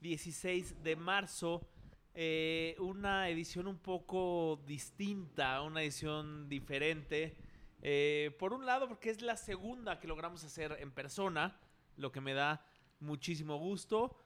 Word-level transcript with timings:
16 0.00 0.82
de 0.82 0.96
marzo. 0.96 1.66
Eh, 2.14 2.74
una 2.78 3.28
edición 3.28 3.66
un 3.66 3.78
poco 3.78 4.62
distinta, 4.66 5.62
una 5.62 5.82
edición 5.82 6.48
diferente. 6.48 7.36
Eh, 7.82 8.34
por 8.38 8.52
un 8.52 8.66
lado, 8.66 8.88
porque 8.88 9.10
es 9.10 9.22
la 9.22 9.36
segunda 9.36 10.00
que 10.00 10.08
logramos 10.08 10.42
hacer 10.44 10.76
en 10.80 10.90
persona, 10.90 11.58
lo 11.96 12.10
que 12.10 12.20
me 12.20 12.34
da 12.34 12.64
muchísimo 12.98 13.58
gusto. 13.58 14.16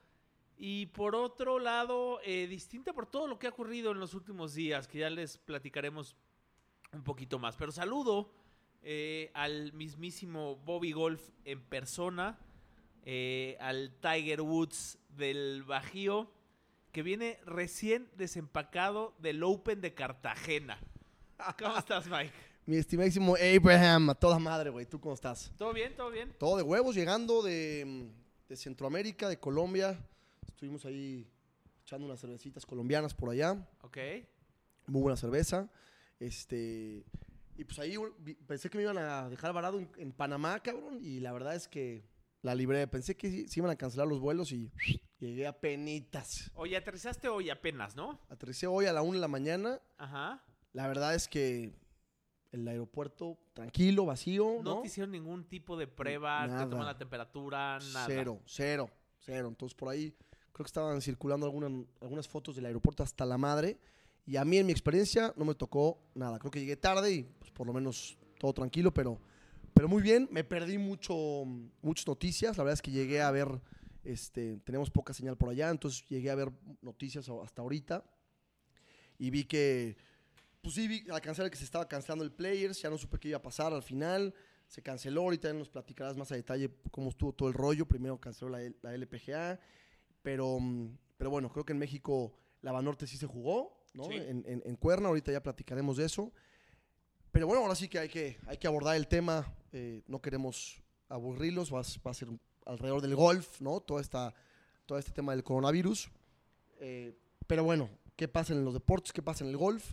Y 0.57 0.87
por 0.87 1.15
otro 1.15 1.59
lado, 1.59 2.21
eh, 2.23 2.47
distinta 2.47 2.93
por 2.93 3.05
todo 3.05 3.27
lo 3.27 3.37
que 3.37 3.47
ha 3.47 3.49
ocurrido 3.49 3.91
en 3.91 3.99
los 3.99 4.13
últimos 4.13 4.53
días, 4.53 4.87
que 4.87 4.99
ya 4.99 5.09
les 5.09 5.37
platicaremos 5.37 6.15
un 6.93 7.03
poquito 7.03 7.37
más. 7.37 7.57
Pero 7.57 7.71
saludo 7.71 8.31
al 9.33 9.73
mismísimo 9.73 10.57
Bobby 10.57 10.91
Golf 10.91 11.31
en 11.43 11.59
persona, 11.59 12.37
al 13.59 13.95
Tiger 13.99 14.41
Woods 14.41 14.99
del 15.17 15.63
Bajío, 15.63 16.31
que 16.91 17.03
viene 17.03 17.39
recién 17.45 18.09
desempacado 18.15 19.13
del 19.19 19.43
Open 19.43 19.81
de 19.81 19.93
Cartagena. 19.93 20.79
¿Cómo 21.59 21.77
estás, 21.77 22.07
Mike? 22.07 22.31
Mi 22.65 22.77
estimadísimo 22.77 23.35
Abraham, 23.35 24.09
a 24.09 24.15
toda 24.15 24.39
madre, 24.39 24.71
güey. 24.71 24.85
¿Tú 24.87 24.99
cómo 24.99 25.13
estás? 25.13 25.51
¿Todo 25.57 25.71
bien? 25.71 25.95
¿Todo 25.95 26.09
bien? 26.09 26.33
Todo 26.39 26.57
de 26.57 26.63
huevos, 26.63 26.95
llegando 26.95 27.43
de, 27.43 28.09
de 28.49 28.55
Centroamérica, 28.55 29.29
de 29.29 29.39
Colombia. 29.39 29.99
Estuvimos 30.47 30.83
ahí 30.85 31.27
echando 31.83 32.07
unas 32.07 32.19
cervecitas 32.19 32.65
colombianas 32.65 33.13
por 33.13 33.29
allá. 33.29 33.51
Ok. 33.81 33.97
Muy 34.87 35.01
buena 35.01 35.15
cerveza. 35.15 35.69
Este. 36.19 37.03
Y 37.57 37.63
pues 37.65 37.77
ahí 37.77 37.97
pensé 38.47 38.69
que 38.69 38.77
me 38.77 38.83
iban 38.83 38.97
a 38.97 39.29
dejar 39.29 39.53
varado 39.53 39.77
en, 39.77 39.89
en 39.97 40.11
Panamá, 40.11 40.59
cabrón. 40.61 40.97
Y 40.99 41.19
la 41.19 41.33
verdad 41.33 41.55
es 41.55 41.67
que 41.67 42.03
la 42.45 42.55
libré. 42.55 42.87
Pensé 42.87 43.15
que 43.15 43.29
sí- 43.29 43.47
se 43.47 43.59
iban 43.59 43.71
a 43.71 43.75
cancelar 43.75 44.07
los 44.07 44.19
vuelos 44.19 44.51
y 44.51 44.71
llegué 45.19 45.47
a 45.47 45.59
penitas. 45.59 46.51
Oye, 46.55 46.77
aterrizaste 46.77 47.27
hoy 47.27 47.49
apenas, 47.49 47.95
¿no? 47.95 48.19
Aterricé 48.29 48.67
hoy 48.67 48.85
a 48.85 48.93
la 48.93 49.01
1 49.01 49.13
de 49.13 49.19
la 49.21 49.27
mañana. 49.27 49.81
Ajá. 49.97 50.43
La 50.73 50.87
verdad 50.87 51.15
es 51.15 51.27
que 51.27 51.73
el 52.51 52.67
aeropuerto 52.67 53.37
tranquilo, 53.53 54.05
vacío, 54.05 54.59
No, 54.63 54.75
¿no? 54.75 54.81
te 54.81 54.87
hicieron 54.87 55.11
ningún 55.11 55.45
tipo 55.47 55.75
de 55.75 55.87
prueba, 55.87 56.45
Nada. 56.47 56.63
te 56.65 56.69
toman 56.69 56.85
la 56.85 56.97
temperatura, 56.97 57.79
nada. 57.93 58.05
Cero, 58.05 58.41
cero, 58.45 58.89
cero. 59.19 59.47
Entonces 59.47 59.75
por 59.75 59.89
ahí 59.89 60.11
creo 60.51 60.63
que 60.63 60.69
estaban 60.69 61.01
circulando 61.01 61.45
alguna- 61.45 61.83
algunas 62.01 62.27
fotos 62.27 62.55
del 62.55 62.65
aeropuerto 62.67 63.03
hasta 63.03 63.25
la 63.25 63.37
madre. 63.37 63.77
Y 64.27 64.37
a 64.37 64.45
mí 64.45 64.57
en 64.57 64.65
mi 64.65 64.71
experiencia 64.71 65.33
no 65.35 65.45
me 65.45 65.53
tocó 65.55 65.99
nada. 66.15 66.39
Creo 66.39 66.51
que 66.51 66.59
llegué 66.59 66.77
tarde 66.77 67.11
y 67.11 67.23
pues, 67.23 67.51
por 67.51 67.67
lo 67.67 67.73
menos 67.73 68.17
todo 68.39 68.53
tranquilo, 68.53 68.93
pero, 68.93 69.19
pero 69.75 69.87
muy 69.87 70.01
bien. 70.01 70.27
Me 70.31 70.43
perdí 70.43 70.77
mucho, 70.79 71.15
muchas 71.81 72.07
noticias. 72.07 72.57
La 72.57 72.63
verdad 72.63 72.73
es 72.73 72.81
que 72.81 72.89
llegué 72.91 73.21
a 73.21 73.29
ver, 73.29 73.47
este, 74.03 74.57
tenemos 74.63 74.89
poca 74.89 75.13
señal 75.13 75.37
por 75.37 75.49
allá, 75.49 75.69
entonces 75.69 76.03
llegué 76.09 76.31
a 76.31 76.35
ver 76.35 76.51
noticias 76.81 77.29
hasta 77.29 77.61
ahorita. 77.61 78.03
Y 79.19 79.29
vi 79.29 79.43
que, 79.45 79.97
pues 80.61 80.75
sí, 80.75 80.87
vi 80.87 81.05
alcancé 81.11 81.41
a 81.41 81.43
ver 81.43 81.51
que 81.51 81.57
se 81.57 81.63
estaba 81.65 81.87
cancelando 81.87 82.23
el 82.23 82.31
Players, 82.31 82.81
ya 82.81 82.89
no 82.89 82.97
supe 82.97 83.19
qué 83.19 83.27
iba 83.29 83.37
a 83.37 83.41
pasar 83.41 83.71
al 83.73 83.83
final. 83.83 84.33
Se 84.67 84.81
canceló, 84.81 85.21
ahorita 85.21 85.53
nos 85.53 85.69
platicarás 85.69 86.17
más 86.17 86.31
a 86.31 86.35
detalle 86.35 86.71
cómo 86.89 87.09
estuvo 87.09 87.31
todo 87.33 87.47
el 87.49 87.53
rollo. 87.53 87.85
Primero 87.87 88.19
canceló 88.19 88.49
la, 88.49 88.59
la 88.81 88.95
LPGA, 88.95 89.59
pero, 90.23 90.57
pero 91.17 91.29
bueno, 91.29 91.51
creo 91.51 91.63
que 91.65 91.73
en 91.73 91.79
México 91.79 92.35
la 92.61 92.71
Banorte 92.71 93.05
sí 93.05 93.15
se 93.17 93.27
jugó, 93.27 93.83
¿no? 93.93 94.05
Sí. 94.05 94.15
En, 94.15 94.43
en- 94.47 94.63
en 94.65 94.75
Cuerna, 94.75 95.07
ahorita 95.09 95.31
ya 95.31 95.43
platicaremos 95.43 95.97
de 95.97 96.05
eso. 96.05 96.33
Pero 97.31 97.45
bueno, 97.47 97.61
ahora 97.61 97.75
sí 97.75 97.87
que 97.87 97.99
hay 97.99 98.09
que, 98.09 98.37
hay 98.47 98.57
que 98.57 98.65
abordar 98.65 98.95
el 98.95 99.07
tema. 99.07 99.45
Eh, 99.75 100.01
no 100.07 100.21
queremos 100.21 100.81
aburrirlos, 101.09 101.73
va, 101.73 101.81
a 101.81 102.13
ser 102.13 102.29
alrededor 102.65 103.01
del 103.01 103.13
golf, 103.13 103.59
¿no? 103.59 103.81
Todo, 103.81 103.99
esta, 103.99 104.33
todo 104.85 104.97
este 104.97 105.11
tema 105.11 105.33
del 105.33 105.43
coronavirus. 105.43 106.09
Eh, 106.79 107.13
pero 107.45 107.65
bueno, 107.65 107.89
¿qué 108.15 108.29
pasa 108.29 108.53
en 108.53 108.63
los 108.63 108.73
deportes? 108.73 109.11
¿Qué 109.11 109.21
pasa 109.21 109.43
en 109.43 109.49
el 109.49 109.57
golf? 109.57 109.85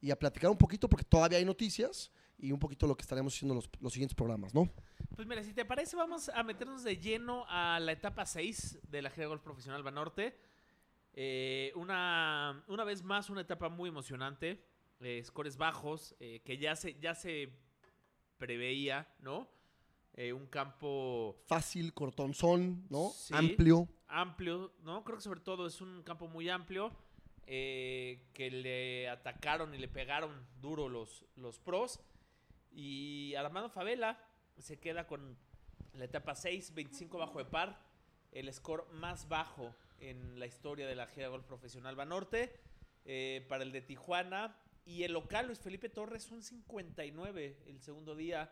Y 0.00 0.10
a 0.10 0.18
platicar 0.18 0.50
un 0.50 0.58
poquito, 0.58 0.88
porque 0.88 1.04
todavía 1.04 1.38
hay 1.38 1.44
noticias 1.44 2.10
y 2.38 2.50
un 2.50 2.58
poquito 2.58 2.88
lo 2.88 2.96
que 2.96 3.02
estaremos 3.02 3.32
haciendo 3.32 3.54
los, 3.54 3.70
los 3.80 3.92
siguientes 3.92 4.16
programas, 4.16 4.52
¿no? 4.52 4.68
Pues 5.14 5.28
mira, 5.28 5.44
si 5.44 5.54
te 5.54 5.64
parece, 5.64 5.94
vamos 5.94 6.28
a 6.28 6.42
meternos 6.42 6.82
de 6.82 6.96
lleno 6.96 7.44
a 7.48 7.78
la 7.78 7.92
etapa 7.92 8.26
6 8.26 8.80
de 8.82 9.02
la 9.02 9.10
Gira 9.10 9.28
Golf 9.28 9.42
Profesional 9.42 9.84
Banorte. 9.84 10.36
Eh, 11.12 11.70
una, 11.76 12.64
una 12.66 12.82
vez 12.82 13.04
más, 13.04 13.30
una 13.30 13.42
etapa 13.42 13.68
muy 13.68 13.90
emocionante. 13.90 14.64
eh, 15.00 15.22
scores 15.24 15.56
bajos, 15.56 16.16
eh, 16.18 16.40
que 16.44 16.58
ya 16.58 16.74
se, 16.74 16.98
ya 16.98 17.14
se 17.14 17.69
preveía, 18.40 19.06
¿no? 19.20 19.46
Eh, 20.14 20.32
un 20.32 20.46
campo 20.48 21.36
Fácil, 21.46 21.94
cortonzón, 21.94 22.84
¿no? 22.90 23.10
Sí. 23.14 23.32
Amplio. 23.36 23.86
amplio, 24.08 24.72
¿no? 24.82 25.04
Creo 25.04 25.18
que 25.18 25.22
sobre 25.22 25.38
todo 25.40 25.68
es 25.68 25.80
un 25.80 26.02
campo 26.02 26.26
muy 26.26 26.48
amplio. 26.48 26.90
eh, 27.52 28.28
que 28.32 28.48
le 28.50 29.08
atacaron 29.08 29.74
y 29.74 29.78
le 29.78 29.88
pegaron 29.88 30.46
duro 30.60 30.88
los, 30.88 31.24
los 31.36 31.58
pros. 31.58 32.00
Y 32.72 33.34
Armando 33.34 33.68
Favela 33.70 34.18
se 34.58 34.78
queda 34.78 35.06
con 35.08 35.36
la 35.94 36.04
etapa 36.04 36.34
6, 36.36 36.74
25 36.74 37.18
bajo 37.18 37.38
de 37.38 37.44
par. 37.46 37.80
El 38.30 38.52
score 38.54 38.86
más 38.92 39.28
bajo 39.28 39.74
en 39.98 40.38
la 40.38 40.46
historia 40.46 40.86
de 40.86 40.94
la 40.94 41.06
gira 41.08 41.26
de 41.26 41.30
golf 41.30 41.44
profesional 41.44 41.96
Banorte. 41.96 42.54
eh, 43.04 43.44
para 43.48 43.64
el 43.64 43.72
de 43.72 43.80
Tijuana. 43.80 44.56
Y 44.90 45.04
el 45.04 45.12
local, 45.12 45.46
Luis 45.46 45.60
Felipe 45.60 45.88
Torres, 45.88 46.32
un 46.32 46.42
59 46.42 47.58
el 47.66 47.80
segundo 47.80 48.16
día. 48.16 48.50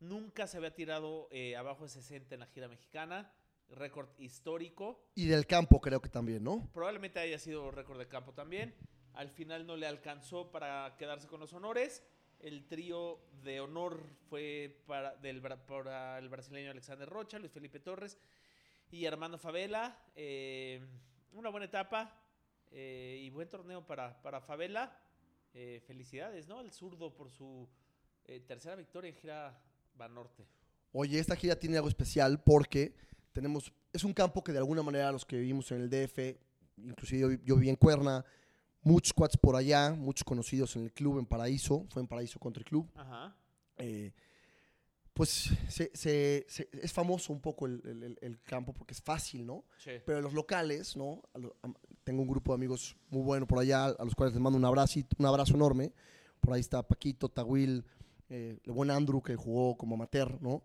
Nunca 0.00 0.48
se 0.48 0.56
había 0.56 0.74
tirado 0.74 1.28
eh, 1.30 1.54
abajo 1.54 1.84
de 1.84 1.88
60 1.88 2.34
en 2.34 2.40
la 2.40 2.46
gira 2.46 2.66
mexicana. 2.66 3.32
Récord 3.70 4.08
histórico. 4.18 5.00
Y 5.14 5.26
del 5.26 5.46
campo 5.46 5.80
creo 5.80 6.02
que 6.02 6.08
también, 6.08 6.42
¿no? 6.42 6.68
Probablemente 6.74 7.20
haya 7.20 7.38
sido 7.38 7.70
récord 7.70 7.96
de 7.96 8.08
campo 8.08 8.32
también. 8.32 8.74
Al 9.12 9.30
final 9.30 9.68
no 9.68 9.76
le 9.76 9.86
alcanzó 9.86 10.50
para 10.50 10.96
quedarse 10.98 11.28
con 11.28 11.38
los 11.38 11.52
honores. 11.52 12.02
El 12.40 12.66
trío 12.66 13.20
de 13.44 13.60
honor 13.60 14.02
fue 14.28 14.82
para, 14.84 15.14
del, 15.18 15.40
para 15.40 16.18
el 16.18 16.28
brasileño 16.28 16.72
Alexander 16.72 17.08
Rocha, 17.08 17.38
Luis 17.38 17.52
Felipe 17.52 17.78
Torres 17.78 18.18
y 18.90 19.06
Armando 19.06 19.38
Favela. 19.38 19.96
Eh, 20.16 20.84
una 21.34 21.50
buena 21.50 21.66
etapa 21.66 22.20
eh, 22.72 23.20
y 23.22 23.30
buen 23.30 23.48
torneo 23.48 23.86
para, 23.86 24.20
para 24.22 24.40
Favela. 24.40 25.04
Eh, 25.60 25.80
felicidades, 25.88 26.46
¿no? 26.46 26.60
El 26.60 26.70
zurdo 26.70 27.12
por 27.12 27.30
su 27.30 27.68
eh, 28.26 28.38
tercera 28.46 28.76
victoria 28.76 29.10
en 29.10 29.16
gira 29.16 29.60
Banorte. 29.96 30.46
Oye, 30.92 31.18
esta 31.18 31.34
gira 31.34 31.58
tiene 31.58 31.74
algo 31.78 31.88
especial 31.88 32.40
porque 32.44 32.94
tenemos, 33.32 33.72
es 33.92 34.04
un 34.04 34.12
campo 34.12 34.44
que 34.44 34.52
de 34.52 34.58
alguna 34.58 34.84
manera 34.84 35.10
los 35.10 35.26
que 35.26 35.36
vivimos 35.36 35.72
en 35.72 35.80
el 35.80 35.90
DF, 35.90 36.36
inclusive 36.76 37.20
yo, 37.20 37.42
yo 37.44 37.56
viví 37.56 37.70
en 37.70 37.74
Cuerna, 37.74 38.24
muchos 38.82 39.12
cuates 39.12 39.36
por 39.36 39.56
allá, 39.56 39.90
muchos 39.90 40.22
conocidos 40.22 40.76
en 40.76 40.84
el 40.84 40.92
club 40.92 41.18
en 41.18 41.26
Paraíso, 41.26 41.86
fue 41.90 42.02
en 42.02 42.06
Paraíso 42.06 42.38
Country 42.38 42.62
Club, 42.62 42.88
Ajá. 42.94 43.34
eh, 43.78 44.12
pues 45.18 45.50
se- 45.68 45.90
se- 45.94 46.46
se- 46.48 46.68
es 46.72 46.92
famoso 46.92 47.32
un 47.32 47.40
poco 47.40 47.66
el, 47.66 47.82
el- 47.84 48.02
el- 48.04 48.18
el 48.20 48.40
campo 48.42 48.72
porque 48.72 48.94
es 48.94 49.02
fácil, 49.02 49.44
¿no? 49.44 49.64
Sí. 49.78 49.90
Pero 50.06 50.20
los 50.20 50.32
locales, 50.32 50.96
¿no? 50.96 51.20
Tengo 52.04 52.22
un 52.22 52.28
grupo 52.28 52.52
de 52.52 52.54
amigos 52.54 52.96
muy 53.10 53.22
bueno 53.22 53.44
por 53.44 53.58
allá, 53.58 53.86
a 53.86 54.04
los 54.04 54.14
cuales 54.14 54.32
les 54.32 54.40
mando 54.40 54.56
un 54.56 54.64
abrazo, 54.64 55.00
un 55.18 55.26
abrazo 55.26 55.54
enorme. 55.56 55.92
Por 56.40 56.54
ahí 56.54 56.60
está 56.60 56.86
Paquito, 56.86 57.28
Tahuil, 57.28 57.84
eh, 58.28 58.60
el 58.64 58.72
buen 58.72 58.92
Andrew 58.92 59.20
que 59.20 59.34
jugó 59.34 59.76
como 59.76 59.96
amateur, 59.96 60.40
¿no? 60.40 60.62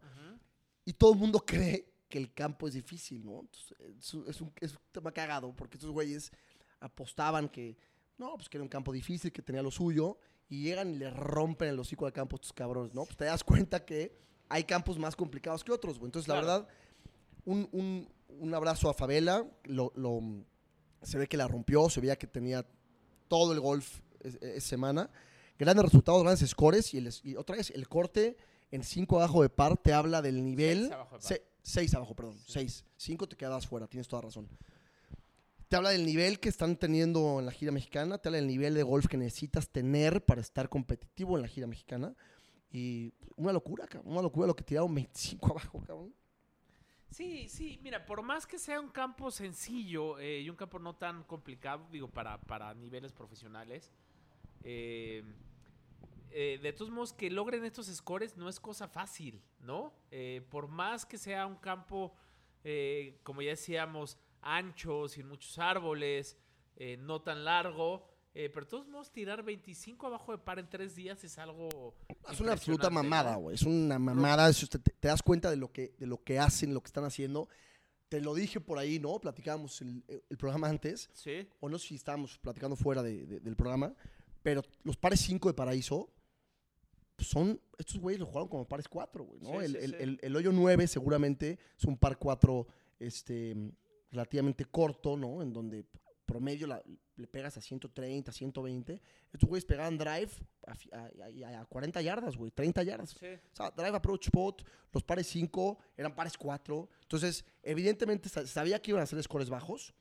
Y 0.85 0.94
todo 0.94 1.13
el 1.13 1.19
mundo 1.19 1.44
cree 1.47 1.89
que 2.07 2.19
el 2.19 2.31
campo 2.31 2.67
es 2.67 2.75
difícil, 2.75 3.25
¿no? 3.25 3.39
Entonces, 3.39 3.75
es, 3.99 4.13
un- 4.13 4.25
es 4.29 4.39
un, 4.41 4.53
es 4.61 4.71
un 4.73 4.79
tema 4.91 5.11
cagado 5.11 5.51
porque 5.56 5.77
estos 5.77 5.89
güeyes 5.89 6.31
apostaban 6.79 7.49
que, 7.49 7.75
no, 8.19 8.35
pues 8.35 8.49
que 8.49 8.57
era 8.57 8.63
un 8.63 8.69
campo 8.69 8.94
difícil, 8.94 9.31
que 9.31 9.41
tenía 9.41 9.63
lo 9.63 9.71
suyo, 9.71 10.17
y 10.47 10.61
llegan 10.61 10.91
y 10.91 10.97
le 10.97 11.09
rompen 11.09 11.69
el 11.69 11.79
hocico 11.79 12.06
al 12.06 12.13
campo 12.13 12.35
a 12.35 12.38
estos 12.38 12.53
cabrones, 12.53 12.94
¿no? 12.94 13.03
Pues 13.06 13.17
te 13.17 13.25
das 13.25 13.44
cuenta 13.44 13.83
que 13.83 14.21
hay 14.50 14.63
campos 14.63 14.98
más 15.00 15.16
complicados 15.16 15.63
que 15.63 15.72
otros, 15.72 15.98
güey. 16.00 16.07
Entonces, 16.07 16.28
la 16.28 16.36
verdad, 16.36 16.68
un, 17.45 17.68
un- 17.72 18.10
un 18.40 18.54
abrazo 18.54 18.90
a 18.90 18.94
Favela, 18.94 19.45
lo, 19.63 19.92
lo- 19.95 20.22
se 21.01 21.18
ve 21.18 21.28
que 21.28 21.38
la 21.38 21.48
rompió, 21.48 21.90
se 21.90 22.01
veía 22.01 22.16
que 22.18 22.28
tenía 22.28 22.66
todo 23.28 23.54
el 23.54 23.60
golf 23.60 24.00
es- 24.22 24.36
es- 24.42 24.63
semana. 24.63 25.10
Grandes 25.60 25.86
resultados, 25.86 26.24
grandes 26.24 26.50
scores 26.50 26.94
y, 26.94 26.98
el, 26.98 27.13
y 27.24 27.36
otra 27.36 27.56
vez 27.57 27.69
el 27.72 27.88
corte 27.88 28.38
en 28.72 28.84
5 28.84 29.18
abajo 29.18 29.42
de 29.44 29.50
par 29.50 29.78
te 29.78 29.94
habla 29.94 30.22
del 30.22 30.44
nivel. 30.44 30.80
Seis 30.81 30.92
abajo 30.94 31.18
de 31.18 31.22
par. 31.22 31.42
6 31.63 31.94
abajo, 31.95 32.16
perdón. 32.16 32.40
6. 32.48 32.86
5 32.98 33.28
te 33.30 33.36
quedas 33.38 33.68
fuera, 33.68 33.88
tienes 33.88 34.07
toda 34.07 34.24
razón. 34.24 34.50
Te 35.69 35.75
habla 35.78 35.90
del 35.92 36.06
nivel 36.06 36.40
que 36.40 36.50
están 36.50 36.75
teniendo 36.78 37.40
en 37.40 37.45
la 37.45 37.51
gira 37.51 37.72
mexicana, 37.72 38.18
te 38.18 38.30
habla 38.30 38.38
del 38.38 38.48
nivel 38.48 38.74
de 38.75 38.84
golf 38.84 39.07
que 39.07 39.18
necesitas 39.18 39.69
tener 39.69 40.24
para 40.24 40.42
estar 40.42 40.69
competitivo 40.69 41.36
en 41.36 41.42
la 41.44 41.48
gira 41.48 41.66
mexicana. 41.68 42.16
Y 42.73 43.13
una 43.37 43.53
locura, 43.53 43.87
cabrón, 43.87 44.11
una 44.11 44.21
locura 44.23 44.47
lo 44.47 44.55
que 44.55 44.63
tiraron 44.63 44.93
25 44.93 45.47
abajo, 45.51 45.81
cabrón. 45.87 46.13
Sí, 47.09 47.47
sí, 47.47 47.79
mira, 47.81 48.05
por 48.05 48.21
más 48.23 48.45
que 48.45 48.57
sea 48.57 48.81
un 48.81 48.89
campo 48.89 49.31
sencillo 49.31 50.19
eh, 50.19 50.41
y 50.41 50.49
un 50.49 50.55
campo 50.55 50.79
no 50.79 50.95
tan 50.95 51.23
complicado, 51.23 51.87
digo, 51.91 52.09
para, 52.09 52.41
para 52.41 52.73
niveles 52.73 53.13
profesionales, 53.13 53.91
eh, 54.63 55.23
eh, 56.31 56.59
de 56.61 56.73
todos 56.73 56.89
modos 56.89 57.13
que 57.13 57.29
logren 57.29 57.63
estos 57.65 57.87
scores 57.87 58.37
no 58.37 58.49
es 58.49 58.59
cosa 58.59 58.87
fácil, 58.87 59.41
¿no? 59.59 59.93
Eh, 60.09 60.41
por 60.49 60.67
más 60.67 61.05
que 61.05 61.17
sea 61.17 61.45
un 61.45 61.57
campo, 61.57 62.15
como 63.23 63.41
ya 63.41 63.49
decíamos, 63.49 64.17
ancho, 64.41 65.09
sin 65.09 65.27
muchos 65.27 65.59
árboles, 65.59 66.37
no 66.99 67.21
tan 67.21 67.43
largo, 67.43 68.07
eh, 68.35 68.50
pero 68.50 68.65
de 68.65 68.69
todos 68.69 68.88
modos 68.88 69.12
tirar 69.12 69.44
25 69.44 70.07
abajo 70.07 70.31
de 70.31 70.38
par 70.39 70.57
en 70.59 70.69
tres 70.69 70.95
días 70.95 71.24
es 71.24 71.38
algo... 71.38 71.94
Es 72.31 72.39
una 72.39 72.53
absoluta 72.53 72.89
mamada, 72.89 73.35
güey. 73.35 73.56
Es 73.56 73.63
una 73.63 74.00
mamada. 74.00 74.50
es- 74.50 74.68
te, 74.69 74.80
te 74.80 75.07
das 75.07 75.21
cuenta 75.21 75.50
de 75.51 75.57
lo, 75.57 75.71
que, 75.71 75.94
de 76.00 76.07
lo 76.07 76.24
que 76.24 76.39
hacen, 76.39 76.74
lo 76.74 76.81
que 76.81 76.88
están 76.88 77.03
haciendo. 77.06 77.47
Te 78.09 78.21
lo 78.21 78.33
dije 78.33 78.59
por 78.59 78.77
ahí, 78.80 79.00
¿no? 79.00 79.19
Platicábamos 79.19 79.81
el, 79.81 80.03
el 80.30 80.38
programa 80.38 80.68
antes. 80.69 81.09
Sí. 81.13 81.47
O 81.59 81.69
no 81.69 81.77
sé 81.80 81.89
si 81.89 81.95
estábamos 81.95 82.38
platicando 82.39 82.75
fuera 82.75 83.01
de- 83.03 83.25
de- 83.25 83.39
del 83.39 83.56
programa. 83.56 83.94
Pero 84.41 84.62
los 84.83 84.97
pares 84.97 85.19
5 85.21 85.50
de 85.50 85.53
Paraíso 85.53 86.09
pues 87.15 87.27
son. 87.30 87.62
Estos 87.77 88.00
güeyes 88.00 88.19
lo 88.19 88.25
jugaron 88.25 88.47
como 88.50 88.68
pares 88.68 88.88
4, 88.88 89.24
güey, 89.24 89.39
¿no? 89.41 89.50
Sí, 89.59 89.65
el, 89.65 89.71
sí, 89.71 89.77
el- 90.00 90.12
sí. 90.15 90.19
el 90.24 90.35
hoyo 90.35 90.51
9 90.51 90.88
seguramente 90.88 91.59
es 91.77 91.85
un 91.85 91.97
par 91.97 92.18
4 92.18 92.68
este, 93.00 93.56
relativamente 94.12 94.65
corto, 94.65 95.15
¿no? 95.18 95.41
En 95.44 95.53
donde 95.53 95.85
promedio 96.25 96.65
la- 96.68 96.81
le 97.15 97.27
pegas 97.27 97.56
a 97.57 97.62
130, 97.62 98.31
120. 98.31 99.01
Estos 99.31 99.48
güeyes 99.50 99.65
pegaban 99.65 99.98
drive 99.98 100.31
a, 100.65 100.71
a- 100.98 101.57
a- 101.57 101.62
a 101.62 101.65
40 101.65 102.01
yardas, 102.01 102.36
güey, 102.36 102.51
30 102.51 102.81
yardas. 102.83 103.12
Sí. 103.12 103.27
O 103.27 103.56
sea, 103.56 103.71
drive 103.71 103.95
approach 103.95 104.25
spot, 104.27 104.63
los 104.92 105.04
pares 105.04 105.27
5 105.27 105.77
eran 105.98 106.15
pares 106.15 106.38
4. 106.38 106.89
Entonces, 107.04 107.45
evidentemente 107.62 108.30
sa- 108.30 108.48
sabía 108.48 108.81
que 108.81 108.92
iban 108.92 109.04
a 109.04 109.06
ser 109.06 109.21
scores 109.24 109.50
bajos. 109.50 109.94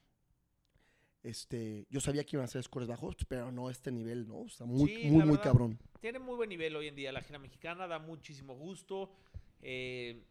Este, 1.23 1.87
yo 1.89 2.01
sabía 2.01 2.25
que 2.25 2.35
iban 2.37 2.45
a 2.45 2.49
ser 2.49 2.63
scores 2.65 2.89
bajos, 2.89 3.15
pero 3.29 3.53
no 3.53 3.71
este 3.71 3.93
nivel, 3.93 4.27
¿no? 4.27 4.41
O 4.41 4.49
sea, 4.49 4.67
muy, 4.67 4.89
Sí, 4.97 5.11
muy, 5.11 5.25
muy 5.25 5.39
cabrón. 5.39 5.79
Tiene 6.01 6.19
muy 6.19 6.35
buen 6.35 6.49
nivel 6.49 6.75
hoy 6.75 6.89
en 6.89 6.97
día 6.97 7.13
la 7.13 7.21
gira 7.23 7.39
mexicana, 7.39 7.87
da 7.87 8.01
muchísimo 8.01 8.57
gusto. 8.57 9.13
Eh, 9.61 10.25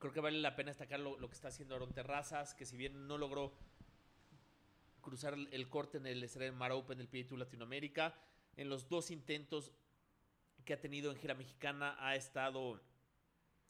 creo 0.00 0.12
que 0.12 0.18
vale 0.18 0.40
la 0.40 0.56
pena 0.56 0.70
destacar 0.70 0.98
lo, 0.98 1.16
lo 1.20 1.28
que 1.28 1.34
está 1.36 1.48
haciendo 1.48 1.76
Aaron 1.76 1.92
Terrazas, 1.92 2.54
que 2.54 2.66
si 2.66 2.76
bien 2.76 3.06
no 3.06 3.18
logró 3.18 3.52
cruzar 5.00 5.34
el, 5.34 5.48
el 5.52 5.68
corte 5.68 5.98
en 5.98 6.06
el 6.06 6.22
Estrella 6.22 6.52
Mar 6.52 6.72
Open 6.72 6.98
del 6.98 7.08
PGA 7.08 7.38
Latinoamérica, 7.38 8.14
en 8.56 8.68
los 8.68 8.88
dos 8.88 9.10
intentos 9.10 9.72
que 10.64 10.74
ha 10.74 10.80
tenido 10.80 11.10
en 11.10 11.16
gira 11.16 11.34
mexicana 11.34 11.96
ha 11.98 12.16
estado 12.16 12.80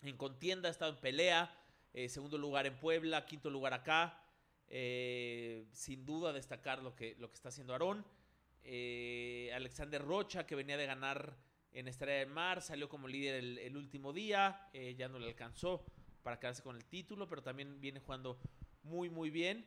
en 0.03 0.17
contienda, 0.17 0.69
ha 0.69 0.73
estado 0.73 0.93
en 0.93 0.99
pelea, 0.99 1.55
eh, 1.93 2.09
segundo 2.09 2.39
lugar 2.39 2.67
en 2.67 2.79
Puebla, 2.79 3.27
quinto 3.27 3.51
lugar 3.51 3.75
acá. 3.75 4.23
Eh, 4.73 5.67
sin 5.73 6.07
duda 6.07 6.33
destacar 6.33 6.83
lo 6.83 6.95
que, 6.95 7.17
lo 7.19 7.29
que 7.29 7.35
está 7.35 7.49
haciendo 7.49 7.73
Aarón. 7.73 8.05
Eh, 8.63 9.51
Alexander 9.55 10.01
Rocha, 10.01 10.47
que 10.47 10.55
venía 10.55 10.77
de 10.77 10.87
ganar 10.87 11.37
en 11.73 11.89
Estrella 11.89 12.21
del 12.21 12.31
Mar, 12.31 12.63
salió 12.63 12.89
como 12.89 13.09
líder 13.09 13.37
el, 13.37 13.59
el 13.59 13.77
último 13.77 14.13
día, 14.13 14.69
ya 14.97 15.09
no 15.09 15.19
le 15.19 15.29
alcanzó 15.29 15.85
para 16.23 16.39
quedarse 16.39 16.63
con 16.63 16.77
el 16.77 16.85
título, 16.85 17.29
pero 17.29 17.43
también 17.43 17.81
viene 17.81 18.01
jugando 18.01 18.39
muy, 18.83 19.09
muy 19.09 19.31
bien. 19.31 19.67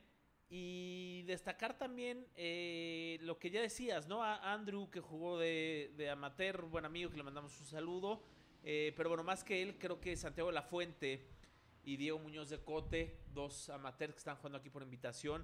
Y 0.56 1.24
destacar 1.24 1.80
también 1.80 2.28
eh, 2.38 3.18
lo 3.22 3.40
que 3.40 3.50
ya 3.50 3.60
decías, 3.60 4.08
¿no? 4.08 4.22
A 4.22 4.54
Andrew, 4.54 4.88
que 4.92 5.00
jugó 5.00 5.40
de, 5.40 6.08
amateur, 6.12 6.66
buen 6.68 6.86
amigo, 6.86 7.10
que 7.10 7.18
le 7.18 7.24
mandamos 7.24 7.60
un 7.60 7.66
saludo. 7.66 8.22
Eh, 8.64 8.94
pero 8.96 9.10
bueno, 9.10 9.24
más 9.24 9.44
que 9.44 9.64
él, 9.64 9.80
creo 9.80 10.00
que 10.00 10.16
Santiago 10.16 10.50
de 10.50 10.54
la 10.54 10.62
Fuente 10.62 11.26
y 11.84 11.98
Diego 11.98 12.20
Muñoz 12.20 12.52
de 12.52 12.60
Cote, 12.60 13.18
dos 13.34 13.72
amateurs 13.72 14.14
que 14.14 14.20
están 14.20 14.36
jugando 14.36 14.60
aquí 14.60 14.70
por 14.70 14.84
invitación, 14.84 15.44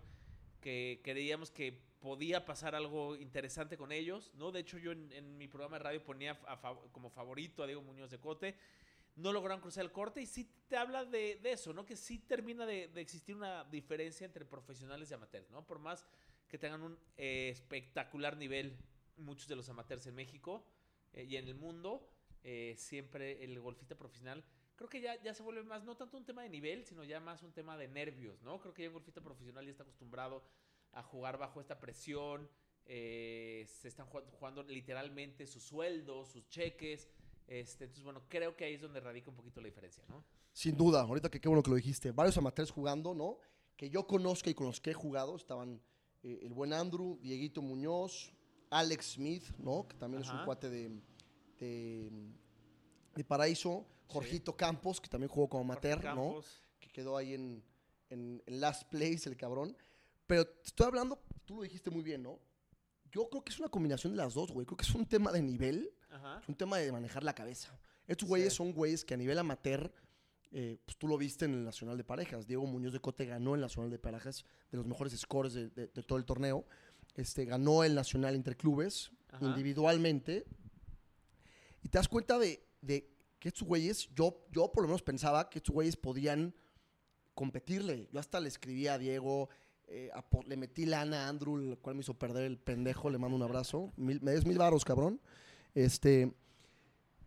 que 0.61 1.01
creíamos 1.03 1.50
que 1.50 1.81
podía 2.01 2.45
pasar 2.45 2.75
algo 2.75 3.15
interesante 3.15 3.77
con 3.77 3.91
ellos, 3.91 4.31
¿no? 4.35 4.51
De 4.51 4.59
hecho, 4.59 4.77
yo 4.77 4.91
en, 4.91 5.39
mi 5.39 5.47
programa 5.47 5.79
de 5.79 5.83
radio 5.85 6.03
ponía 6.03 6.39
a 6.45 6.59
como 6.91 7.09
favorito 7.09 7.63
a 7.63 7.65
Diego 7.65 7.81
Muñoz 7.81 8.12
de 8.12 8.19
Cote. 8.19 8.55
No 9.19 9.33
lograron 9.33 9.60
cruzar 9.60 9.83
el 9.83 9.92
corte 9.92 10.21
y 10.21 10.25
sí 10.25 10.50
te 10.69 10.77
habla 10.77 11.04
de, 11.04 11.39
eso, 11.44 11.74
¿no? 11.74 11.86
Que 11.86 11.98
sí 11.98 12.19
termina 12.19 12.66
de, 12.66 12.89
existir 12.95 13.36
una 13.36 13.66
diferencia 13.66 14.25
entre 14.25 14.45
profesionales 14.45 15.12
y 15.12 15.13
amateurs, 15.13 15.50
¿no? 15.51 15.66
Por 15.66 15.80
más 15.80 16.07
que 16.48 16.57
tengan 16.57 16.81
un 16.81 16.98
eh, 17.18 17.50
espectacular 17.50 18.38
nivel 18.38 18.77
muchos 19.18 19.48
de 19.48 19.57
los 19.57 19.68
amateurs 19.68 20.07
en 20.07 20.16
México 20.16 20.66
eh, 21.13 21.25
y 21.25 21.36
en 21.36 21.48
el 21.48 21.56
mundo, 21.56 22.10
eh, 22.44 22.75
siempre 22.77 23.44
el 23.44 23.60
golfista 23.60 23.95
profesional 23.95 24.44
creo 24.77 24.89
que 24.89 25.01
ya, 25.01 25.22
ya 25.22 25.33
se 25.33 25.44
vuelve 25.44 25.63
más, 25.63 25.83
no 25.83 25.98
tanto 25.98 26.15
un 26.15 26.24
tema 26.24 26.42
de 26.44 26.50
nivel, 26.50 26.86
sino 26.86 27.04
ya 27.04 27.19
más 27.19 27.44
un 27.44 27.51
tema 27.51 27.77
de 27.77 27.89
nervios, 27.89 28.42
¿no? 28.42 28.62
Creo 28.62 28.74
que 28.74 28.83
ya 28.83 28.88
el 28.88 28.94
golfista 28.94 29.19
profesional 29.19 29.65
ya 29.65 29.72
está 29.72 29.83
acostumbrado 29.83 30.42
a 30.94 31.04
jugar 31.04 31.38
bajo 31.38 31.60
esta 31.60 31.77
presión, 31.81 32.50
se 32.86 33.68
están 33.83 34.06
jugando, 34.06 34.31
jugando 34.31 34.63
literalmente 34.63 35.45
sus 35.45 35.63
sueldos, 35.63 36.30
sus 36.30 36.48
cheques, 36.48 37.10
este, 37.50 37.86
entonces 37.86 38.04
bueno, 38.04 38.22
creo 38.30 38.56
que 38.56 38.66
ahí 38.66 38.75
es 38.75 38.81
donde 38.81 39.00
radica 39.00 39.30
un 39.30 39.36
poquito 39.36 39.60
la 39.60 39.68
diferencia, 39.68 40.04
¿no? 40.07 40.24
Sin 40.54 40.78
duda, 40.78 41.01
ahorita 41.01 41.29
que 41.29 41.41
qué 41.41 41.48
bueno 41.50 41.63
que 41.63 41.72
lo 41.72 41.75
dijiste. 41.75 42.12
Varios 42.12 42.38
amateurs 42.38 42.72
jugando, 42.72 43.13
¿no? 43.13 43.38
Que 43.75 43.89
yo 43.89 44.06
conozca 44.06 44.50
y 44.50 44.53
con 44.53 44.68
los 44.68 44.79
que 44.79 44.91
he 44.91 44.94
jugado 44.94 45.36
estaban 45.36 45.82
eh, 46.24 46.39
el 46.44 46.53
buen 46.53 46.74
Andrew, 46.74 47.18
Dieguito 47.22 47.62
Muñoz, 47.62 48.34
Alex 48.70 49.13
Smith, 49.13 49.44
¿no? 49.58 49.88
Que 49.88 49.98
también 49.98 50.24
es 50.24 50.29
un 50.29 50.46
cuate 50.46 50.70
de, 50.70 51.01
de, 51.58 52.12
de 53.15 53.24
Paraíso. 53.24 53.86
Jorgito 54.12 54.58
Campos, 54.58 55.00
que 55.00 55.08
también 55.08 55.29
jugó 55.29 55.48
como 55.48 55.63
amateur, 55.63 56.03
¿no? 56.15 56.41
Que 56.79 56.89
quedó 56.89 57.15
ahí 57.15 57.36
en, 57.36 57.63
en, 58.10 58.41
en 58.44 58.60
last 58.60 58.89
place 58.89 59.29
el 59.29 59.38
cabrón. 59.38 59.77
Pero 60.25 60.48
te 60.48 60.65
estoy 60.65 60.88
hablando, 60.88 61.22
tú 61.46 61.58
lo 61.58 61.62
dijiste 61.62 61.91
muy 61.91 62.01
bien, 62.01 62.24
¿no? 62.24 62.39
Yo 63.12 63.29
creo 63.29 63.44
que 63.44 63.51
es 63.51 63.60
una 63.60 63.70
combinación 63.70 64.13
de 64.13 64.18
las 64.18 64.34
dos, 64.34 64.51
güey. 64.51 64.65
Creo 64.65 64.77
que 64.77 64.86
es 64.86 64.96
un 64.96 65.06
tema 65.06 65.32
de 65.32 65.44
nivel 65.44 65.91
Ajá. 66.10 66.39
es 66.42 66.50
un 66.50 66.56
tema 66.56 66.78
de 66.78 66.92
manejar 66.92 67.24
la 67.24 67.34
cabeza. 67.34 67.78
Estos 68.08 68.28
güeyes 68.28 68.54
Sí. 68.54 68.58
son 68.58 68.74
güeyes 68.74 69.06
que 69.06 69.13
a 69.13 69.18
nivel 69.18 69.38
amateur, 69.38 69.92
eh, 70.51 70.78
pues 70.84 70.98
tú 70.98 71.08
lo 71.08 71.18
viste 71.18 71.46
en 71.46 71.54
el 71.54 71.63
Nacional 71.63 71.98
de 71.98 72.04
Parejas. 72.04 72.48
Diego 72.48 72.66
Muñoz 72.66 72.94
de 72.94 73.00
Cote 73.00 73.25
ganó 73.25 73.54
el 73.56 73.62
Nacional 73.62 73.92
de 73.92 74.00
Parejas, 74.00 74.46
de 74.72 74.78
los 74.78 74.86
mejores 74.88 75.13
scores 75.20 75.54
de, 75.54 75.70
de- 75.70 75.88
de 75.88 76.04
todo 76.04 76.18
el 76.18 76.25
torneo. 76.25 76.66
Este, 77.16 77.46
ganó 77.46 77.84
el 77.84 77.94
Nacional 77.96 78.34
entre 78.36 78.56
clubes, 78.56 79.12
Ajá. 79.30 79.46
individualmente. 79.46 80.46
Y 81.84 81.89
te 81.89 81.98
das 81.98 82.08
cuenta 82.08 82.39
de, 82.39 82.66
de 82.82 83.10
que 83.39 83.50
estos 83.50 83.68
güeyes, 83.68 84.10
yo, 84.16 84.46
yo 84.51 84.72
por 84.72 84.84
lo 84.84 84.88
menos 84.89 85.01
pensaba 85.04 85.50
que 85.50 85.60
estos 85.60 85.74
güeyes 85.74 85.96
podían 85.96 86.54
competirle. 87.34 88.10
Yo 88.12 88.20
hasta 88.20 88.39
le 88.39 88.48
escribí 88.50 88.88
a 88.88 88.98
Diego, 88.98 89.50
eh, 89.88 90.10
a 90.13 90.24
le 90.46 90.58
metí 90.58 90.86
lana 90.86 91.25
a 91.25 91.30
Andrew, 91.30 91.58
el 91.58 91.78
cual 91.78 91.96
me 91.96 92.01
hizo 92.01 92.13
perder 92.18 92.44
el 92.44 92.58
pendejo, 92.58 93.10
le 93.10 93.18
mando 93.18 93.36
un 93.38 93.44
abrazo. 93.44 93.92
Mil- 93.96 94.22
me 94.22 94.32
des 94.32 94.46
mil 94.46 94.58
baros, 94.58 94.84
cabrón. 94.84 95.22
Este, 95.79 96.31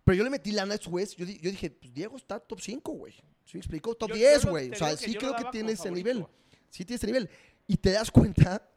pero 0.04 0.16
yo 0.16 0.24
le 0.24 0.30
metí 0.30 0.52
lana 0.52 0.74
a 0.74 0.90
güeyes. 0.90 1.16
Yo, 1.16 1.24
di- 1.24 1.38
yo 1.38 1.50
dije, 1.50 1.70
pues 1.70 1.92
Diego 1.94 2.16
está 2.16 2.38
top 2.38 2.60
5, 2.60 2.92
güey. 2.92 3.14
¿Sí 3.44 3.56
me 3.56 3.60
explico? 3.60 3.94
Top 3.94 4.10
Yo- 4.10 4.16
10, 4.16 4.40
yo 4.42 4.46
lo- 4.46 4.50
güey. 4.52 4.70
O 4.70 4.74
sea, 4.74 4.96
sí 4.96 5.14
creo 5.14 5.34
que 5.34 5.44
tiene 5.50 5.72
ese 5.72 5.90
nivel. 5.90 6.26
Sí 6.70 6.84
tiene 6.84 6.96
ese 6.96 7.06
nivel. 7.06 7.30
Y 7.66 7.76
te 7.76 7.90
das 7.92 8.10
cuenta 8.10 8.68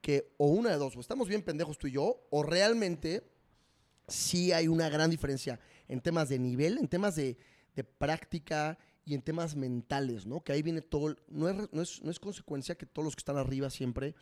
que 0.00 0.32
o 0.36 0.48
una 0.48 0.70
de 0.70 0.76
dos, 0.76 0.96
o 0.96 1.00
estamos 1.00 1.28
bien 1.28 1.42
pendejos 1.42 1.78
tú 1.78 1.86
y 1.86 1.92
yo, 1.92 2.26
o 2.30 2.42
realmente 2.42 3.22
sí 4.06 4.52
hay 4.52 4.68
una 4.68 4.88
gran 4.88 5.10
diferencia 5.10 5.58
en 5.88 6.00
temas 6.00 6.28
de 6.28 6.38
nivel, 6.38 6.78
en 6.78 6.88
temas 6.88 7.16
de, 7.16 7.36
de 7.74 7.84
práctica 7.84 8.78
y 9.04 9.14
en 9.14 9.22
temas 9.22 9.56
mentales, 9.56 10.26
¿no? 10.26 10.42
Que 10.42 10.52
ahí 10.52 10.62
viene 10.62 10.82
todo, 10.82 11.16
no 11.28 11.48
es, 11.48 11.72
no, 11.72 11.82
es, 11.82 12.02
no 12.02 12.10
es 12.10 12.18
consecuencia 12.20 12.76
que 12.76 12.86
todos 12.86 13.04
los 13.04 13.16
que 13.16 13.20
están 13.20 13.38
arriba 13.38 13.70
siempre 13.70 14.14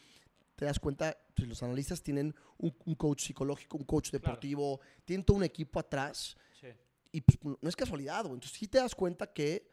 te 0.57 0.65
das 0.65 0.81
cuenta, 0.81 1.17
pues, 1.35 1.47
los 1.49 1.63
analistas 1.63 2.03
tienen 2.03 2.35
un, 2.59 2.75
un 2.87 2.95
coach 2.95 3.23
psicológico, 3.27 3.77
un 3.77 3.85
coach 3.85 4.11
deportivo, 4.11 4.81
tienen 5.05 5.25
todo 5.25 5.37
un 5.37 5.45
equipo 5.45 5.79
atrás 5.79 6.37
Sí. 6.61 6.69
y 7.13 7.21
pues, 7.21 7.39
no 7.61 7.69
es 7.69 7.77
casualidad, 7.77 8.23
güey. 8.25 8.35
Entonces 8.35 8.59
sí 8.59 8.67
te 8.67 8.79
das 8.79 8.95
cuenta 8.95 9.33
que, 9.33 9.69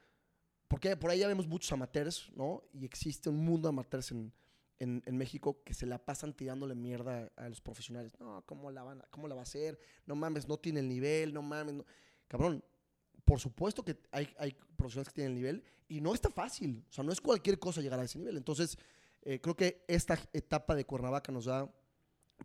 porque 0.68 0.96
por 0.98 1.10
ahí 1.10 1.20
ya 1.20 1.28
vemos 1.28 1.48
muchos 1.48 1.72
amateurs, 1.72 2.32
¿no? 2.36 2.63
Y 2.74 2.84
existe 2.86 3.30
un 3.30 3.38
mundo 3.38 3.68
de 3.68 3.74
amateurs 3.74 4.12
en, 4.12 4.34
en, 4.80 5.02
en 5.06 5.18
México 5.18 5.63
que 5.63 5.74
se 5.74 5.86
la 5.86 5.98
pasan 6.04 6.34
tirándole 6.34 6.75
mierda 6.75 7.32
a 7.38 7.48
los 7.48 7.62
profesionales. 7.62 8.13
No, 8.20 8.44
¿cómo 8.46 8.70
la, 8.72 8.84
van 8.84 9.02
a- 9.02 9.06
¿cómo 9.12 9.28
la 9.28 9.36
va 9.36 9.42
a 9.42 9.44
hacer? 9.44 9.80
No 10.06 10.16
mames, 10.16 10.48
no 10.48 10.58
tiene 10.58 10.82
el 10.82 10.90
nivel, 10.90 11.34
no 11.34 11.42
mames. 11.42 11.75
no". 11.75 11.86
Cabrón, 12.28 12.63
por 13.24 13.40
supuesto 13.40 13.84
que 13.86 13.98
hay, 14.12 14.28
hay 14.38 14.52
profesionales 14.75 15.08
que 15.10 15.16
tienen 15.16 15.32
el 15.34 15.38
nivel 15.38 15.63
y 15.88 16.02
no 16.02 16.13
está 16.13 16.30
fácil. 16.30 16.84
O 16.90 16.92
sea, 16.92 17.04
no 17.06 17.13
es 17.13 17.22
cualquier 17.22 17.58
cosa 17.60 17.80
llegar 17.80 18.00
a 18.00 18.04
ese 18.04 18.18
nivel. 18.18 18.36
Entonces, 18.36 18.78
eh, 19.25 19.39
creo 19.42 19.56
que 19.56 19.84
esta 19.88 20.18
etapa 20.34 20.75
de 20.75 20.86
Cuernavaca 20.86 21.32
nos 21.32 21.46
da, 21.46 21.65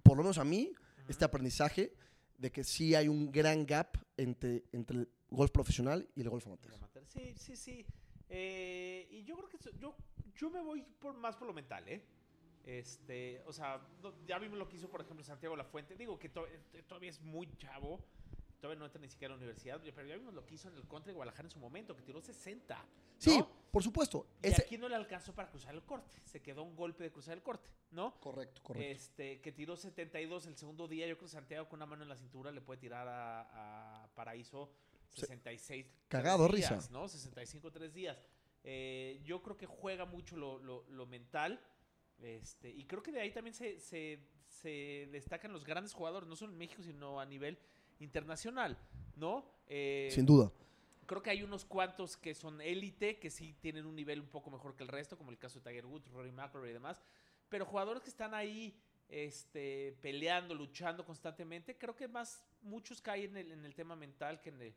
por 0.03 0.17
lo 0.17 0.23
menos 0.23 0.39
a 0.39 0.45
mí, 0.45 0.73
este 1.09 1.25
aprendizaje 1.25 1.93
de 2.37 2.51
que 2.53 2.63
sí 2.65 2.95
hay 2.95 3.09
un 3.09 3.31
gran 3.33 3.67
gap 3.67 3.97
entre, 4.17 4.65
entre 4.73 4.99
el 4.99 5.09
golf 5.31 5.51
profesional 5.51 6.09
y 6.15 6.21
el 6.23 6.31
golf 6.31 6.47
amateur. 6.47 6.73
Sí, 7.07 7.35
sí, 7.37 7.57
sí. 7.57 7.87
Eh, 8.29 9.09
y 9.11 9.25
yo 9.25 9.37
creo 9.37 9.49
que 9.49 9.59
yo, 9.79 9.97
yo 10.37 10.51
me 10.51 10.61
voy 10.61 10.83
por, 11.01 11.15
más 11.15 11.37
por 11.37 11.47
lo 11.49 11.55
mental, 11.55 11.89
¿eh? 11.89 12.05
Este, 12.65 13.41
o 13.47 13.53
sea, 13.53 13.81
no- 14.03 14.13
ya 14.27 14.39
vimos 14.39 14.59
lo 14.59 14.69
que 14.69 14.77
hizo, 14.77 14.89
por 14.91 15.01
ejemplo, 15.01 15.25
Santiago 15.25 15.57
Lafuente. 15.57 15.97
Digo 15.97 16.19
que 16.19 16.29
to- 16.29 16.47
eh, 16.47 16.83
todavía 16.87 17.09
es 17.11 17.21
muy 17.23 17.49
chavo, 17.57 18.05
todavía 18.61 18.79
no 18.79 18.85
entra 18.85 19.01
ni 19.01 19.09
siquiera 19.09 19.33
a 19.33 19.37
la 19.37 19.43
universidad, 19.43 19.81
pero 19.95 20.07
ya 20.07 20.17
vimos 20.17 20.35
lo 20.35 20.45
que 20.45 20.55
hizo 20.55 20.69
en 20.69 20.75
el 20.77 20.87
contra 20.87 21.11
de 21.11 21.15
Guadalajara 21.15 21.47
en 21.47 21.51
su 21.53 21.59
momento, 21.59 21.97
que 21.97 22.03
tiró 22.03 22.21
60. 22.21 22.77
¿no? 22.77 22.85
Sí, 23.17 23.43
por 23.79 23.85
supuesto. 23.85 24.27
Y 24.43 24.49
Ese- 24.49 24.63
aquí 24.63 24.77
no 24.77 24.89
le 24.89 24.97
alcanzó 24.97 25.33
para 25.35 25.49
cruzar 25.49 25.73
el 25.75 25.83
corte. 25.85 26.17
Se 26.25 26.43
quedó 26.43 26.65
un 26.65 26.75
golpe 26.75 27.05
de 27.05 27.13
cruzar 27.13 27.35
el 27.35 27.43
corte, 27.45 27.71
¿no? 27.93 28.19
Correcto, 28.21 28.61
correcto. 28.63 28.91
Este, 28.91 29.41
que 29.41 29.53
tiró 29.53 29.77
72 29.77 30.47
el 30.47 30.57
segundo 30.57 30.89
día. 30.89 31.07
Yo 31.07 31.17
creo 31.17 31.29
que 31.29 31.33
Santiago 31.33 31.69
con 31.69 31.79
una 31.79 31.87
mano 31.87 32.03
en 32.03 32.09
la 32.09 32.17
cintura 32.17 32.51
le 32.51 32.61
puede 32.61 32.81
tirar 32.81 33.07
a, 33.07 34.03
a 34.05 34.09
Paraíso 34.17 34.73
Se- 35.11 35.21
66. 35.27 35.87
Cagado, 36.09 36.49
tres 36.49 36.69
risa. 36.71 36.89
¿no? 36.91 37.07
65 37.09 37.71
tres 37.71 37.95
días. 37.95 38.21
Eh, 38.65 39.21
yo 39.25 39.41
creo 39.43 39.57
que 39.57 39.67
juega 39.67 40.05
mucho 40.05 40.37
lo, 40.37 40.59
lo- 40.59 40.85
lo 40.89 41.07
mental. 41.07 41.61
Este, 42.21 42.69
y 42.69 42.85
creo 42.85 43.01
que 43.03 43.13
de 43.13 43.21
ahí 43.21 43.31
también 43.31 43.55
se, 43.55 43.79
se- 43.79 44.19
se 44.49 45.09
destacan 45.13 45.53
los 45.53 45.65
grandes 45.65 45.93
jugadores, 45.95 46.29
no 46.29 46.35
solo 46.35 46.53
en 46.53 46.59
México, 46.59 46.83
sino 46.83 47.21
a 47.21 47.27
nivel 47.27 47.57
internacional, 48.01 48.77
¿no? 49.17 49.45
Eh, 49.69 50.09
Sin 50.13 50.27
duda. 50.27 50.51
Creo 51.09 51.23
que 51.23 51.31
hay 51.31 51.43
unos 51.43 51.65
cuantos 51.65 52.17
que 52.19 52.35
son 52.35 52.61
élite, 52.61 53.19
que 53.19 53.31
sí 53.31 53.55
tienen 53.61 53.87
un 53.87 53.97
nivel 53.97 54.21
un 54.21 54.29
poco 54.29 54.51
mejor 54.51 54.77
que 54.77 54.83
el 54.85 54.89
resto, 54.89 55.17
como 55.17 55.31
el 55.31 55.39
caso 55.39 55.59
de 55.59 55.65
Tiger 55.69 55.87
Woods, 55.87 56.09
Rory 56.13 56.31
McIlroy 56.31 56.69
y 56.69 56.73
demás. 56.75 57.03
Pero 57.49 57.65
jugadores 57.65 58.03
que 58.03 58.11
están 58.11 58.35
ahí 58.35 58.79
este, 59.09 59.97
peleando, 60.03 60.55
luchando 60.55 61.05
constantemente, 61.05 61.77
creo 61.79 61.97
que 61.97 62.07
más 62.09 62.45
muchos 62.61 63.01
caen 63.01 63.31
en 63.31 63.47
el, 63.47 63.53
en 63.53 63.65
el 63.65 63.75
tema 63.75 63.97
mental 63.97 64.41
que 64.43 64.51
en 64.51 64.61
el, 64.61 64.75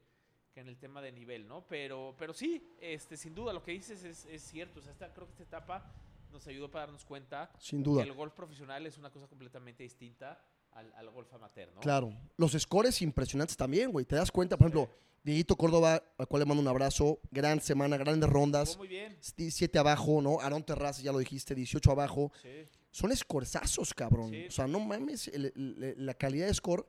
que 0.53 0.61
en 0.61 0.69
el 0.69 0.77
tema 0.77 1.01
de 1.01 1.11
nivel, 1.11 1.45
¿no? 1.47 1.67
Pero, 1.67 2.15
pero 2.17 2.33
sí, 2.33 2.75
este, 2.79 3.17
sin 3.17 3.35
duda, 3.35 3.51
lo 3.51 3.61
que 3.61 3.71
dices 3.73 4.03
es, 4.05 4.25
es 4.25 4.41
cierto. 4.41 4.79
O 4.79 4.83
sea, 4.83 4.93
esta- 4.93 5.13
creo 5.13 5.27
que 5.27 5.33
esta 5.33 5.43
etapa 5.43 5.93
nos 6.31 6.47
ayudó 6.47 6.71
para 6.71 6.85
darnos 6.85 7.03
cuenta 7.03 7.51
Sin 7.59 7.83
duda. 7.83 8.03
que 8.03 8.09
el 8.09 8.15
golf 8.15 8.33
profesional 8.33 8.85
es 8.87 8.97
una 8.97 9.11
cosa 9.11 9.27
completamente 9.27 9.83
distinta 9.83 10.41
al, 10.73 10.91
al 10.95 11.09
golf 11.09 11.33
amateur, 11.33 11.71
¿no? 11.73 11.81
Claro. 11.81 12.13
Los 12.37 12.53
scores 12.53 13.01
impresionantes 13.01 13.57
también, 13.57 13.91
güey. 13.91 14.05
Te 14.05 14.15
das 14.15 14.31
cuenta, 14.31 14.57
por 14.57 14.67
ejemplo, 14.67 14.89
Dieguito 15.23 15.55
Córdoba, 15.55 16.03
al 16.17 16.27
cual 16.27 16.39
le 16.41 16.45
mando 16.45 16.61
un 16.61 16.67
abrazo. 16.67 17.19
Gran 17.29 17.61
semana, 17.61 17.97
grandes 17.97 18.29
rondas. 18.29 18.75
Muy 18.77 18.87
bien. 18.87 19.15
7 19.21 19.77
abajo, 19.77 20.21
¿no? 20.21 20.39
Aarón 20.39 20.63
Terrazas, 20.63 21.03
ya 21.03 21.11
lo 21.11 21.19
dijiste, 21.19 21.53
18 21.53 21.91
abajo. 21.91 22.31
Sí. 22.41 22.49
Son 22.89 23.11
escorzazos, 23.11 23.93
cabrón. 23.93 24.31
Sí. 24.31 24.45
O 24.47 24.51
sea, 24.51 24.67
no 24.67 24.79
mames 24.79 25.27
el- 25.27 25.45
el- 25.55 25.95
la 26.05 26.13
calidad 26.15 26.47
de 26.47 26.53
score. 26.53 26.85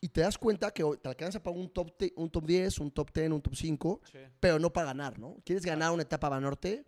Y 0.00 0.08
te 0.08 0.20
das 0.20 0.36
cuenta 0.38 0.70
que 0.70 0.84
te 1.02 1.08
alcanza 1.08 1.42
para 1.42 1.56
un 1.56 1.68
top, 1.68 1.96
te- 1.96 2.12
un 2.16 2.30
top 2.30 2.44
10, 2.46 2.78
un 2.78 2.90
top 2.90 3.10
10, 3.12 3.30
un 3.30 3.40
top 3.42 3.54
5, 3.56 4.00
Sí. 4.12 4.18
pero 4.38 4.58
no 4.58 4.72
para 4.72 4.88
ganar, 4.88 5.18
¿no? 5.18 5.38
¿Quieres 5.44 5.64
ganar 5.64 5.90
una 5.92 6.02
etapa 6.02 6.28
Banorte? 6.28 6.84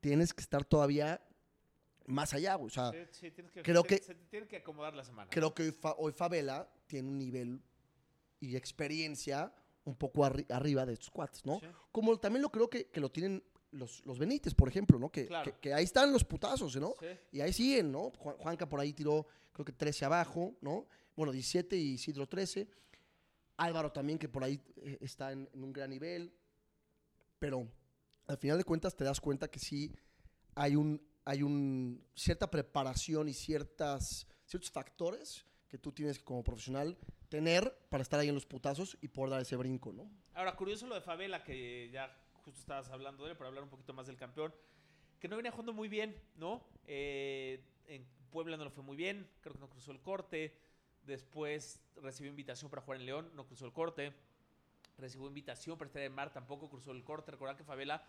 Tienes 0.00 0.34
que 0.34 0.42
estar 0.42 0.64
todavía 0.64 1.20
más 2.08 2.34
allá, 2.34 2.54
güey. 2.56 2.66
O 2.66 2.70
sea, 2.70 2.90
Sí, 2.92 2.98
sí, 3.12 3.30
tienes 3.30 3.52
que, 3.52 3.62
creo 3.62 3.82
que- 3.84 3.98
se 3.98 4.14
tiene 4.14 4.46
que 4.48 4.56
acomodar 4.56 4.94
la 4.94 5.04
semana. 5.04 5.30
creo 5.30 5.54
que 5.54 5.62
hoy, 5.64 5.72
Fa- 5.72 5.94
hoy 5.98 6.12
Favela 6.12 6.68
tiene 6.86 7.08
un 7.08 7.18
nivel 7.18 7.60
y 8.40 8.56
experiencia 8.56 9.52
un 9.84 9.96
poco 9.96 10.22
arri- 10.24 10.46
arriba 10.50 10.84
de 10.86 10.92
estos 10.94 11.10
cuates, 11.10 11.44
¿no? 11.46 11.60
Sí. 11.60 11.66
Como 11.92 12.18
también 12.18 12.42
lo 12.42 12.50
creo 12.50 12.68
que, 12.68 12.86
que 12.88 13.00
lo 13.00 13.10
tienen 13.10 13.42
los, 13.70 14.04
los 14.06 14.18
Benítez, 14.18 14.54
por 14.54 14.68
ejemplo, 14.68 14.98
¿no? 14.98 15.10
Que, 15.10 15.26
Claro. 15.26 15.44
que- 15.52 15.58
que 15.60 15.74
ahí 15.74 15.84
están 15.84 16.12
los 16.12 16.24
putazos, 16.24 16.74
¿no? 16.76 16.94
Sí. 17.00 17.06
Y 17.32 17.40
ahí 17.40 17.52
siguen, 17.52 17.92
¿no? 17.92 18.10
Juan- 18.18 18.36
Juanca 18.38 18.68
por 18.68 18.80
ahí 18.80 18.92
tiró, 18.92 19.26
creo 19.52 19.64
que 19.64 19.72
13 19.72 20.04
abajo, 20.04 20.56
¿no? 20.60 20.86
Bueno, 21.16 21.32
17 21.32 21.76
y 21.76 21.92
Isidro 21.94 22.26
13. 22.26 22.68
Álvaro 23.56 23.90
también, 23.90 24.18
que 24.18 24.28
por 24.28 24.44
ahí 24.44 24.60
eh, 24.76 24.98
está 25.00 25.32
en, 25.32 25.48
en 25.52 25.64
un 25.64 25.72
gran 25.72 25.90
nivel. 25.90 26.32
Pero 27.38 27.68
al 28.26 28.38
final 28.38 28.56
de 28.58 28.64
cuentas 28.64 28.94
te 28.96 29.04
das 29.04 29.20
cuenta 29.20 29.48
que 29.50 29.58
sí 29.58 29.92
hay 30.54 30.76
un 30.76 31.00
hay 31.28 31.42
un 31.42 32.02
cierta 32.14 32.50
preparación 32.50 33.28
y 33.28 33.34
ciertas 33.34 34.26
ciertos 34.46 34.70
factores 34.70 35.44
que 35.68 35.76
tú 35.76 35.92
tienes 35.92 36.18
que 36.18 36.24
como 36.24 36.42
profesional 36.42 36.96
tener 37.28 37.70
para 37.90 38.02
estar 38.02 38.18
ahí 38.18 38.28
en 38.28 38.34
los 38.34 38.46
putazos 38.46 38.96
y 39.02 39.08
poder 39.08 39.32
dar 39.32 39.42
ese 39.42 39.54
brinco, 39.56 39.92
¿no? 39.92 40.10
Ahora, 40.32 40.56
curioso 40.56 40.86
lo 40.86 40.94
de 40.94 41.02
Favela, 41.02 41.44
que 41.44 41.90
ya 41.92 42.16
justo 42.32 42.58
estabas 42.58 42.88
hablando 42.88 43.24
de 43.24 43.32
él, 43.32 43.36
para 43.36 43.48
hablar 43.48 43.62
un 43.62 43.68
poquito 43.68 43.92
más 43.92 44.06
del 44.06 44.16
campeón, 44.16 44.54
que 45.20 45.28
no 45.28 45.36
venía 45.36 45.50
jugando 45.50 45.74
muy 45.74 45.88
bien, 45.88 46.18
¿no? 46.36 46.64
Eh, 46.86 47.62
en 47.88 48.06
Puebla 48.30 48.56
no 48.56 48.64
lo 48.64 48.70
fue 48.70 48.82
muy 48.82 48.96
bien, 48.96 49.28
creo 49.42 49.52
que 49.52 49.60
no 49.60 49.68
cruzó 49.68 49.92
el 49.92 50.00
corte. 50.00 50.56
Después 51.02 51.78
recibió 51.96 52.30
invitación 52.30 52.70
para 52.70 52.80
jugar 52.80 53.00
en 53.00 53.06
León, 53.06 53.30
no 53.34 53.46
cruzó 53.46 53.66
el 53.66 53.72
corte. 53.74 54.14
Recibió 54.96 55.28
invitación 55.28 55.76
para 55.76 55.88
estar 55.88 56.02
en 56.02 56.14
Mar, 56.14 56.32
tampoco 56.32 56.70
cruzó 56.70 56.92
el 56.92 57.04
corte. 57.04 57.32
Recordad 57.32 57.54
que 57.54 57.64
Favela 57.64 58.02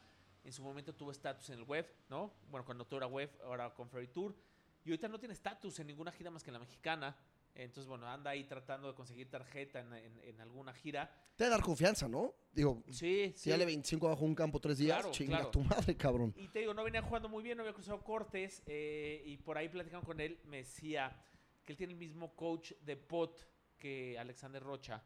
en 0.50 0.54
su 0.54 0.64
momento 0.64 0.96
tuvo 0.96 1.12
estatus 1.12 1.48
en 1.52 1.60
el 1.60 1.64
web, 1.64 1.86
¿no? 2.10 2.34
Bueno, 2.50 2.66
cuando 2.66 2.84
todo 2.86 2.98
era 2.98 3.06
web, 3.08 3.30
ahora 3.44 3.72
con 3.72 3.88
Ferry 3.88 4.08
Tour. 4.08 4.36
Y 4.84 4.90
ahorita 4.90 5.08
no 5.08 5.20
tiene 5.20 5.34
estatus 5.34 5.80
en 5.80 5.86
ninguna 5.88 6.12
gira 6.12 6.32
más 6.32 6.42
que 6.44 6.50
en 6.50 6.54
la 6.54 6.60
mexicana. 6.60 7.16
Entonces, 7.54 7.88
bueno, 7.88 8.08
anda 8.08 8.32
ahí 8.32 8.46
tratando 8.46 8.88
de 8.88 8.96
conseguir 8.96 9.30
tarjeta 9.30 9.80
en, 9.80 9.94
en- 9.94 10.20
en 10.24 10.42
alguna 10.42 10.74
gira. 10.74 11.08
Te 11.36 11.44
da 11.44 11.52
dar 11.52 11.62
confianza, 11.62 12.08
¿no? 12.08 12.34
Digo, 12.52 12.82
Sí, 12.90 13.32
si 13.36 13.44
sí. 13.44 13.50
dale 13.52 13.66
25 13.66 14.08
abajo 14.08 14.26
un 14.26 14.34
campo 14.34 14.60
tres 14.60 14.80
días, 14.80 14.98
Claro, 14.98 15.12
chinga 15.12 15.36
claro. 15.38 15.52
tu 15.52 15.62
madre, 15.62 15.96
cabrón. 15.96 16.34
Y 16.36 16.48
te 16.48 16.60
digo, 16.60 16.74
no 16.74 16.84
venía 16.84 17.02
jugando 17.04 17.30
muy 17.30 17.44
bien, 17.44 17.58
no 17.58 17.62
había 17.64 17.74
cruzado 17.74 18.04
cortes. 18.04 18.64
eh, 18.66 19.22
y 19.26 19.38
por 19.38 19.56
ahí 19.58 19.70
platicando 19.70 20.04
con 20.06 20.20
él, 20.20 20.40
me 20.46 20.58
decía 20.58 21.16
que 21.64 21.74
él 21.74 21.78
tiene 21.78 21.94
el 21.94 22.00
mismo 22.00 22.36
coach 22.36 22.72
de 22.82 22.98
pot 22.98 23.40
que 23.78 24.18
Alexander 24.18 24.64
Rocha. 24.64 25.04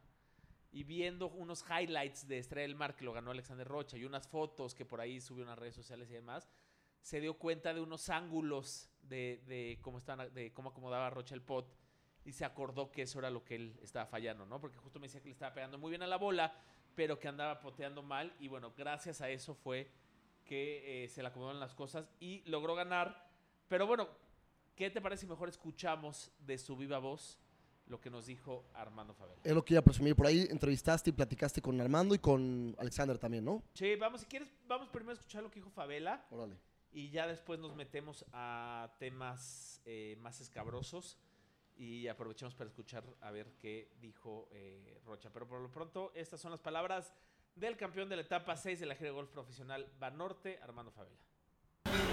Y 0.74 0.84
viendo 0.84 1.30
unos 1.30 1.63
highlights 1.70 2.27
de 2.27 2.39
Estrella 2.39 2.68
del 2.68 2.75
Mar 2.75 2.96
que 2.96 3.06
lo 3.06 3.13
ganó 3.13 3.32
Alexander 3.32 3.65
Rocha 3.68 3.96
y 3.96 4.03
unas 4.03 4.27
fotos 4.27 4.75
que 4.75 4.86
por 4.86 5.00
ahí 5.00 5.22
subió 5.22 5.44
a 5.44 5.48
unas 5.48 5.60
redes 5.60 5.75
sociales 5.75 6.10
y 6.10 6.13
demás, 6.13 6.50
se 7.01 7.22
dio 7.22 7.36
cuenta 7.36 7.74
de 7.74 7.80
unos 7.80 8.10
ángulos 8.10 8.89
de, 9.03 9.42
de 9.46 9.80
cómo, 9.82 9.98
estaban, 10.00 10.34
de 10.34 10.51
cómo 10.51 10.70
acomodaba 10.70 11.10
Rocha 11.10 11.36
el 11.36 11.42
pot 11.42 11.77
y 12.25 12.32
se 12.32 12.46
acordó 12.46 12.92
que 12.92 13.03
eso 13.03 13.20
era 13.20 13.30
lo 13.30 13.44
que 13.44 13.56
él 13.56 13.80
estaba 13.82 14.06
fallando, 14.06 14.46
¿no? 14.46 14.60
Porque 14.60 14.77
justo 14.77 15.00
me 15.00 15.08
decía 15.08 15.22
que 15.22 15.27
le 15.27 15.34
estaba 15.34 15.53
pegando 15.53 15.77
muy 15.77 15.89
bien 15.89 16.03
a 16.03 16.08
la 16.08 16.18
bola, 16.18 16.56
pero 16.96 17.20
que 17.20 17.27
andaba 17.27 17.60
poteando 17.60 18.01
mal 18.01 18.34
y 18.39 18.48
bueno, 18.48 18.74
gracias 18.77 19.22
a 19.22 19.30
eso 19.30 19.53
fue 19.56 19.92
que 20.46 21.03
eh, 21.03 21.10
se 21.10 21.22
le 21.22 21.27
acomodaron 21.27 21.60
las 21.60 21.74
cosas 21.74 22.10
y 22.20 22.42
logró 22.46 22.75
ganar. 22.75 23.30
Pero 23.68 23.88
bueno, 23.88 24.08
¿qué 24.75 24.89
te 24.89 25.01
parece 25.01 25.27
mejor 25.27 25.50
escuchamos 25.50 26.32
de 26.39 26.58
su 26.58 26.75
viva 26.77 27.00
voz 27.00 27.39
lo 27.87 27.99
que 27.99 28.09
nos 28.09 28.25
dijo 28.25 28.65
Armando 28.73 29.13
Favela? 29.13 29.41
Es 29.43 29.53
lo 29.53 29.63
que 29.63 29.73
iba 29.73 29.79
a 29.79 29.83
presumir. 29.83 30.15
Por 30.15 30.27
ahí 30.27 30.47
entrevistaste 30.49 31.09
y 31.09 31.13
platicaste 31.13 31.61
con 31.61 31.79
Armando 31.81 32.15
y 32.15 32.19
con 32.19 32.75
Alexander 32.79 33.17
también, 33.17 33.45
¿no? 33.45 33.63
Sí, 33.73 33.95
vamos, 33.95 34.21
si 34.21 34.27
quieres, 34.27 34.49
vamos 34.67 34.89
primero 34.89 35.11
a 35.11 35.15
escuchar 35.15 35.43
lo 35.43 35.49
que 35.51 35.59
dijo 35.59 35.69
Favela 35.69 36.25
Órale. 36.31 36.57
y 36.91 37.09
ya 37.09 37.27
después 37.27 37.59
nos 37.59 37.75
metemos 37.75 38.25
a 38.31 38.93
temas 38.99 39.81
eh, 39.85 40.17
más 40.19 40.39
escabrosos 40.41 41.17
y 41.75 42.07
aprovechemos 42.07 42.53
para 42.55 42.69
escuchar 42.69 43.03
a 43.21 43.31
ver 43.31 43.53
qué 43.59 43.91
dijo 43.99 44.47
eh, 44.51 44.99
Rocha. 45.05 45.31
Pero 45.33 45.47
por 45.47 45.59
lo 45.59 45.71
pronto, 45.71 46.11
estas 46.15 46.39
son 46.39 46.51
las 46.51 46.59
palabras 46.61 47.13
del 47.55 47.77
campeón 47.77 48.09
de 48.09 48.15
la 48.15 48.21
etapa 48.21 48.55
6 48.55 48.79
de 48.79 48.85
la 48.85 48.95
gira 48.95 49.09
de 49.09 49.15
golf 49.15 49.29
profesional 49.29 49.91
Banorte, 49.99 50.59
Armando 50.61 50.91
Favela. 50.91 51.17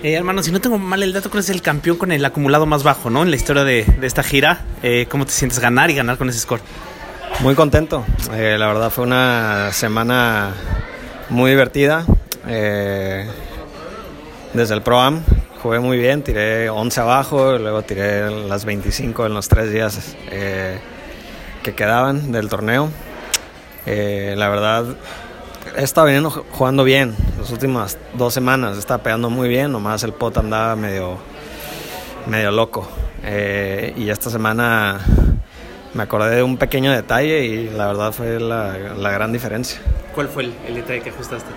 Eh, 0.03 0.15
hermano, 0.15 0.43
si 0.43 0.51
no 0.51 0.61
tengo 0.63 0.79
mal 0.79 1.03
el 1.03 1.13
dato, 1.13 1.29
creo 1.29 1.41
es 1.41 1.51
el 1.51 1.61
campeón 1.61 1.99
con 1.99 2.11
el 2.11 2.25
acumulado 2.25 2.65
más 2.65 2.83
bajo, 2.83 3.11
¿no? 3.11 3.23
En 3.23 3.31
la 3.31 3.37
historia 3.37 3.65
de, 3.65 3.85
esta 4.01 4.23
gira. 4.23 4.65
Eh, 4.83 5.07
¿Cómo 5.11 5.27
te 5.27 5.33
sientes 5.33 5.59
ganar 5.59 5.91
y 5.91 5.95
ganar 5.95 6.17
con 6.17 6.31
ese 6.31 6.39
score? 6.39 6.63
Muy 7.41 7.55
contento. 7.55 8.05
Eh, 8.33 8.57
la 8.59 8.67
verdad 8.69 8.91
fue 8.91 9.05
una 9.05 9.71
semana 9.73 10.55
muy 11.29 11.51
divertida. 11.51 12.07
Eh, 12.47 13.29
desde 14.55 14.75
el 14.75 14.81
Pro-Am 14.81 15.23
jugué 15.63 15.81
muy 15.81 15.99
bien, 15.99 16.23
tiré 16.23 16.71
11 16.71 17.01
abajo, 17.03 17.59
luego 17.59 17.83
tiré 17.83 18.31
las 18.31 18.65
25 18.65 19.27
en 19.27 19.35
los 19.35 19.49
tres 19.49 19.71
días 19.71 20.17
que 21.63 21.75
quedaban 21.75 22.33
del 22.33 22.49
torneo. 22.49 22.91
La 23.85 24.49
verdad, 24.49 24.97
he 25.77 25.83
estado 25.83 26.07
viniendo 26.07 26.31
ju- 26.31 26.45
jugando 26.53 26.85
bien 26.85 27.15
las 27.39 27.51
últimas 27.51 27.99
dos 28.15 28.35
semanas, 28.35 28.77
estaba 28.79 29.03
pegando 29.03 29.31
muy 29.31 29.49
bien, 29.49 29.73
nomás 29.73 30.03
el 30.03 30.13
pot 30.13 30.37
andaba 30.39 30.77
medio, 30.77 31.19
medio 32.27 32.51
loco. 32.51 32.89
Eh, 33.25 33.93
y 33.97 34.09
esta 34.11 34.31
semana 34.31 35.01
me 35.95 36.03
acordé 36.03 36.37
de 36.37 36.43
un 36.43 36.57
pequeño 36.57 36.93
detalle 36.93 37.45
y 37.45 37.71
la 37.71 37.87
verdad 37.89 38.13
fue 38.13 38.41
la, 38.41 38.77
la 38.97 39.11
gran 39.11 39.33
diferencia. 39.33 39.81
¿Cuál 40.15 40.29
fue 40.29 40.45
el, 40.45 40.55
el 40.67 40.75
detalle 40.77 41.01
que 41.03 41.11
ajustaste? 41.11 41.51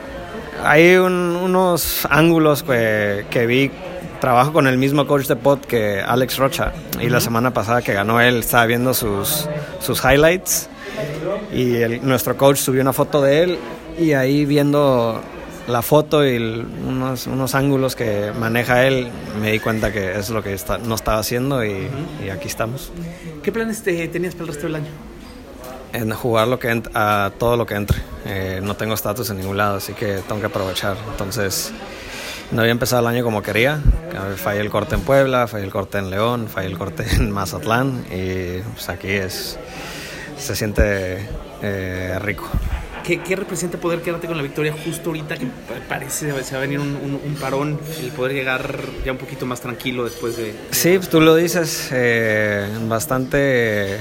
Hay 0.63 0.96
un- 0.98 1.36
unos 1.41 2.05
ángulos 2.10 2.63
que, 2.63 3.25
que 3.29 3.46
vi. 3.46 3.72
Trabajo 4.22 4.53
con 4.53 4.67
el 4.67 4.77
mismo 4.77 5.05
coach 5.05 5.25
de 5.27 5.36
pod 5.36 5.60
que 5.60 6.00
Alex 6.00 6.38
Rocha. 6.38 6.72
Y 7.01 7.10
la 7.10 7.20
semana 7.20 7.51
pasada 7.53 7.82
que 7.82 7.91
ganó 7.91 8.22
él, 8.22 8.38
estaba 8.38 8.65
viendo 8.65 8.93
sus, 8.93 9.50
sus 9.82 10.01
highlights. 10.05 10.70
Y 11.53 11.75
el- 11.75 12.08
nuestro 12.08 12.38
coach 12.38 12.55
subió 12.58 12.82
una 12.82 12.93
foto 12.93 13.22
de 13.22 13.43
él. 13.43 13.60
Y 13.98 14.14
ahí 14.14 14.46
viendo 14.46 15.22
la 15.68 15.82
foto 15.82 16.26
y 16.26 16.36
el- 16.36 16.66
unos, 16.88 17.28
unos 17.28 17.56
ángulos 17.56 17.96
que 17.96 18.32
maneja 18.38 18.86
él, 18.86 19.08
me 19.42 19.52
di 19.52 19.60
cuenta 19.60 19.92
que 19.94 20.18
es 20.18 20.30
lo 20.30 20.44
que 20.44 20.54
está- 20.54 20.78
no 20.78 20.96
estaba 20.96 21.20
haciendo. 21.20 21.64
Y, 21.64 21.88
y 22.26 22.30
aquí 22.30 22.48
estamos. 22.48 22.92
¿Qué 23.44 23.52
planes 23.52 23.84
te- 23.84 24.08
tenías 24.08 24.34
para 24.34 24.44
el 24.46 24.48
resto 24.50 24.68
del 24.68 24.76
año? 24.76 24.90
En 25.94 26.12
jugar 26.12 26.48
lo 26.48 26.58
que 26.60 26.70
ent- 26.74 26.90
a 26.96 27.32
todo 27.38 27.56
lo 27.56 27.66
que 27.66 27.76
entre. 27.76 28.00
Eh, 28.26 28.60
no 28.64 28.76
tengo 28.76 28.94
estatus 28.96 29.30
en 29.30 29.38
ningún 29.38 29.58
lado, 29.58 29.78
así 29.78 29.94
que 29.94 30.18
tengo 30.28 30.40
que 30.42 30.48
aprovechar. 30.48 30.98
Entonces, 31.12 31.72
no 32.52 32.62
había 32.62 32.72
empezado 32.72 33.02
el 33.08 33.16
año 33.16 33.24
como 33.24 33.42
quería. 33.44 33.80
Fallé 34.38 34.62
el 34.62 34.70
corte 34.70 34.96
en 34.96 35.02
Puebla, 35.02 35.48
fallé 35.48 35.66
el 35.66 35.72
corte 35.72 35.98
en 36.00 36.10
León, 36.10 36.48
fallé 36.48 36.68
el 36.68 36.78
corte 36.78 37.06
en 37.16 37.30
Mazatlán 37.32 38.06
y 38.12 38.60
pues 38.74 38.90
aquí 38.90 39.10
es 39.10 39.58
se 40.38 40.56
siente 40.56 41.28
eh, 41.62 42.18
rico. 42.22 42.50
¿Qué, 43.04 43.22
qué 43.22 43.36
representa 43.36 43.78
poder 43.78 44.02
quedarte 44.02 44.28
con 44.28 44.38
la 44.38 44.44
victoria 44.44 44.74
justo 44.86 45.10
ahorita 45.10 45.36
que 45.38 45.46
pa- 45.46 45.88
parece 45.90 46.32
se 46.44 46.52
va 46.54 46.60
a 46.60 46.62
venir 46.62 46.80
un, 46.80 47.38
parón, 47.40 47.78
el 48.02 48.12
poder 48.12 48.34
llegar 48.34 48.80
ya 49.06 49.12
un 49.12 49.18
poquito 49.18 49.46
más 49.46 49.60
tranquilo 49.60 50.06
después 50.06 50.38
de... 50.38 50.56
Sí, 50.72 50.96
pues 50.98 51.10
tú 51.10 51.20
lo 51.20 51.36
dices, 51.36 51.90
eh, 51.92 52.66
bastante 52.88 54.00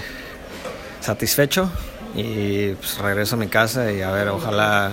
satisfecho 1.00 1.70
y 2.14 2.70
pues 2.74 2.98
regreso 2.98 3.34
a 3.34 3.38
mi 3.38 3.48
casa 3.48 3.90
y 3.90 4.02
a 4.02 4.10
ver, 4.12 4.28
ojalá 4.28 4.92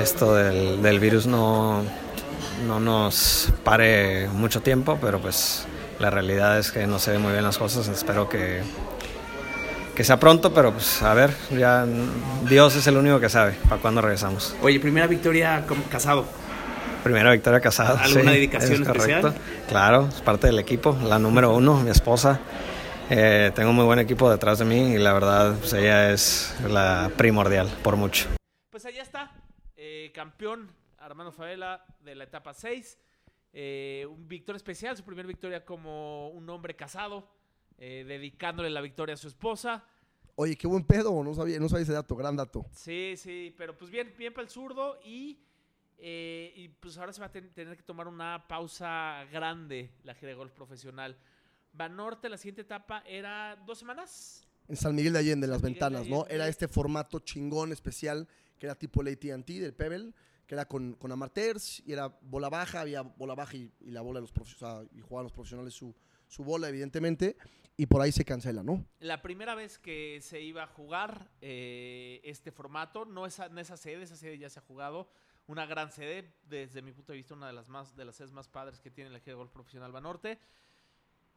esto 0.00 0.34
del, 0.34 0.82
del 0.82 1.00
virus 1.00 1.26
no, 1.26 1.82
no 2.66 2.80
nos 2.80 3.48
pare 3.62 4.28
mucho 4.28 4.60
tiempo, 4.60 4.98
pero 5.00 5.18
pues 5.20 5.64
la 5.98 6.10
realidad 6.10 6.58
es 6.58 6.72
que 6.72 6.86
no 6.86 6.98
se 6.98 7.12
ven 7.12 7.22
muy 7.22 7.32
bien 7.32 7.44
las 7.44 7.56
cosas, 7.56 7.88
espero 7.88 8.28
que, 8.28 8.60
que 9.94 10.04
sea 10.04 10.18
pronto, 10.18 10.52
pero 10.52 10.72
pues 10.72 11.02
a 11.02 11.14
ver, 11.14 11.30
ya 11.50 11.86
Dios 12.48 12.74
es 12.76 12.86
el 12.86 12.96
único 12.96 13.20
que 13.20 13.28
sabe 13.28 13.52
para 13.68 13.80
cuándo 13.80 14.00
regresamos. 14.00 14.54
Oye, 14.62 14.80
primera 14.80 15.06
victoria 15.06 15.64
como 15.66 15.84
casado. 15.84 16.26
Primera 17.02 17.30
victoria 17.32 17.60
casada. 17.60 18.02
¿Alguna 18.02 18.32
sí, 18.32 18.36
dedicación 18.36 18.82
es 18.82 18.88
especial? 18.88 19.20
correcto. 19.20 19.42
Claro, 19.68 20.08
es 20.08 20.20
parte 20.22 20.46
del 20.46 20.58
equipo, 20.58 20.98
la 21.04 21.18
número 21.18 21.54
uno, 21.54 21.80
mi 21.80 21.90
esposa. 21.90 22.40
Eh, 23.10 23.52
tengo 23.54 23.70
un 23.70 23.76
muy 23.76 23.84
buen 23.84 23.98
equipo 23.98 24.30
detrás 24.30 24.58
de 24.58 24.64
mí 24.64 24.94
y 24.94 24.98
la 24.98 25.12
verdad, 25.12 25.56
pues 25.58 25.74
ella 25.74 26.10
es 26.10 26.56
la 26.66 27.10
primordial, 27.16 27.68
por 27.82 27.96
mucho. 27.96 28.26
Pues 28.70 28.86
allá 28.86 29.02
está, 29.02 29.30
eh, 29.76 30.10
campeón 30.14 30.70
Armando 30.98 31.30
Favela 31.30 31.84
de 32.00 32.14
la 32.14 32.24
etapa 32.24 32.54
6. 32.54 32.98
Eh, 33.52 34.06
un 34.08 34.26
victoria 34.26 34.56
especial, 34.56 34.96
su 34.96 35.04
primera 35.04 35.28
victoria 35.28 35.64
como 35.64 36.30
un 36.30 36.48
hombre 36.48 36.74
casado, 36.74 37.28
eh, 37.86 38.02
dedicándole 38.04 38.70
la 38.70 38.80
victoria 38.80 39.12
a 39.14 39.18
su 39.18 39.28
esposa. 39.28 39.84
Oye, 40.36 40.56
qué 40.56 40.66
buen 40.66 40.84
pedo, 40.84 41.22
no 41.22 41.34
sabía, 41.34 41.60
no 41.60 41.68
sabía 41.68 41.82
ese 41.82 41.92
dato, 41.92 42.16
gran 42.16 42.34
dato. 42.34 42.64
Sí, 42.72 43.14
sí, 43.16 43.54
pero 43.58 43.76
pues 43.76 43.90
bien, 43.90 44.14
bien 44.16 44.32
para 44.32 44.44
el 44.44 44.48
zurdo 44.48 44.98
y, 45.04 45.38
eh, 45.98 46.50
y 46.56 46.68
pues 46.68 46.96
ahora 46.96 47.12
se 47.12 47.20
va 47.20 47.26
a 47.26 47.30
ten- 47.32 47.52
tener 47.52 47.76
que 47.76 47.82
tomar 47.82 48.08
una 48.08 48.48
pausa 48.48 49.26
grande 49.30 49.90
la 50.02 50.14
gira 50.14 50.30
de 50.30 50.34
golf 50.34 50.52
profesional. 50.52 51.16
Banorte, 51.74 52.28
la 52.30 52.38
siguiente 52.38 52.62
etapa 52.62 53.02
era 53.06 53.56
dos 53.66 53.78
semanas. 53.80 54.48
En 54.66 54.76
San 54.76 54.94
Miguel 54.94 55.12
de 55.12 55.18
Allende, 55.18 55.44
en 55.44 55.50
las 55.50 55.62
Miguel 55.62 55.72
ventanas, 55.74 56.08
¿no? 56.08 56.26
Era 56.28 56.48
este 56.48 56.68
formato 56.68 57.18
chingón 57.18 57.70
especial 57.70 58.26
que 58.58 58.64
era 58.64 58.74
tipo 58.76 59.02
el 59.02 59.08
AT&T 59.08 59.60
del 59.60 59.74
Pebble, 59.74 60.14
que 60.46 60.54
era 60.54 60.64
con, 60.66 60.94
con 60.94 61.12
amateurs 61.12 61.82
y 61.86 61.92
era 61.92 62.08
bola 62.22 62.48
baja, 62.48 62.80
había 62.80 63.02
bola 63.02 63.34
baja 63.34 63.56
y, 63.56 63.70
y 63.80 63.90
la 63.90 64.00
bola 64.00 64.18
de 64.18 64.22
los 64.22 64.32
profesionales, 64.32 64.88
y 64.94 65.00
jugaban 65.00 65.24
los 65.24 65.32
profesionales 65.32 65.74
su, 65.74 65.94
su 66.28 66.42
bola, 66.44 66.68
evidentemente, 66.68 67.36
y 67.76 67.86
por 67.86 68.00
ahí 68.00 68.12
se 68.12 68.24
cancela, 68.24 68.62
¿no? 68.62 68.84
La 69.00 69.22
primera 69.22 69.54
vez 69.54 69.78
que 69.78 70.20
se 70.20 70.40
iba 70.40 70.62
a 70.62 70.66
jugar 70.66 71.30
eh, 71.40 72.20
este 72.24 72.52
formato, 72.52 73.04
no 73.04 73.26
esa, 73.26 73.46
en 73.46 73.58
esa 73.58 73.76
sede, 73.76 74.04
esa 74.04 74.16
sede 74.16 74.38
ya 74.38 74.48
se 74.48 74.60
ha 74.60 74.62
jugado, 74.62 75.08
una 75.46 75.66
gran 75.66 75.90
sede, 75.90 76.32
desde 76.44 76.82
mi 76.82 76.92
punto 76.92 77.12
de 77.12 77.18
vista, 77.18 77.34
una 77.34 77.48
de 77.48 77.52
las 77.52 77.68
más 77.68 77.94
de 77.96 78.04
las 78.04 78.16
sedes 78.16 78.32
más 78.32 78.48
padres 78.48 78.80
que 78.80 78.90
tiene 78.90 79.10
la 79.10 79.18
gira 79.18 79.32
de 79.32 79.38
golf 79.38 79.50
profesional 79.50 79.92
Banorte. 79.92 80.38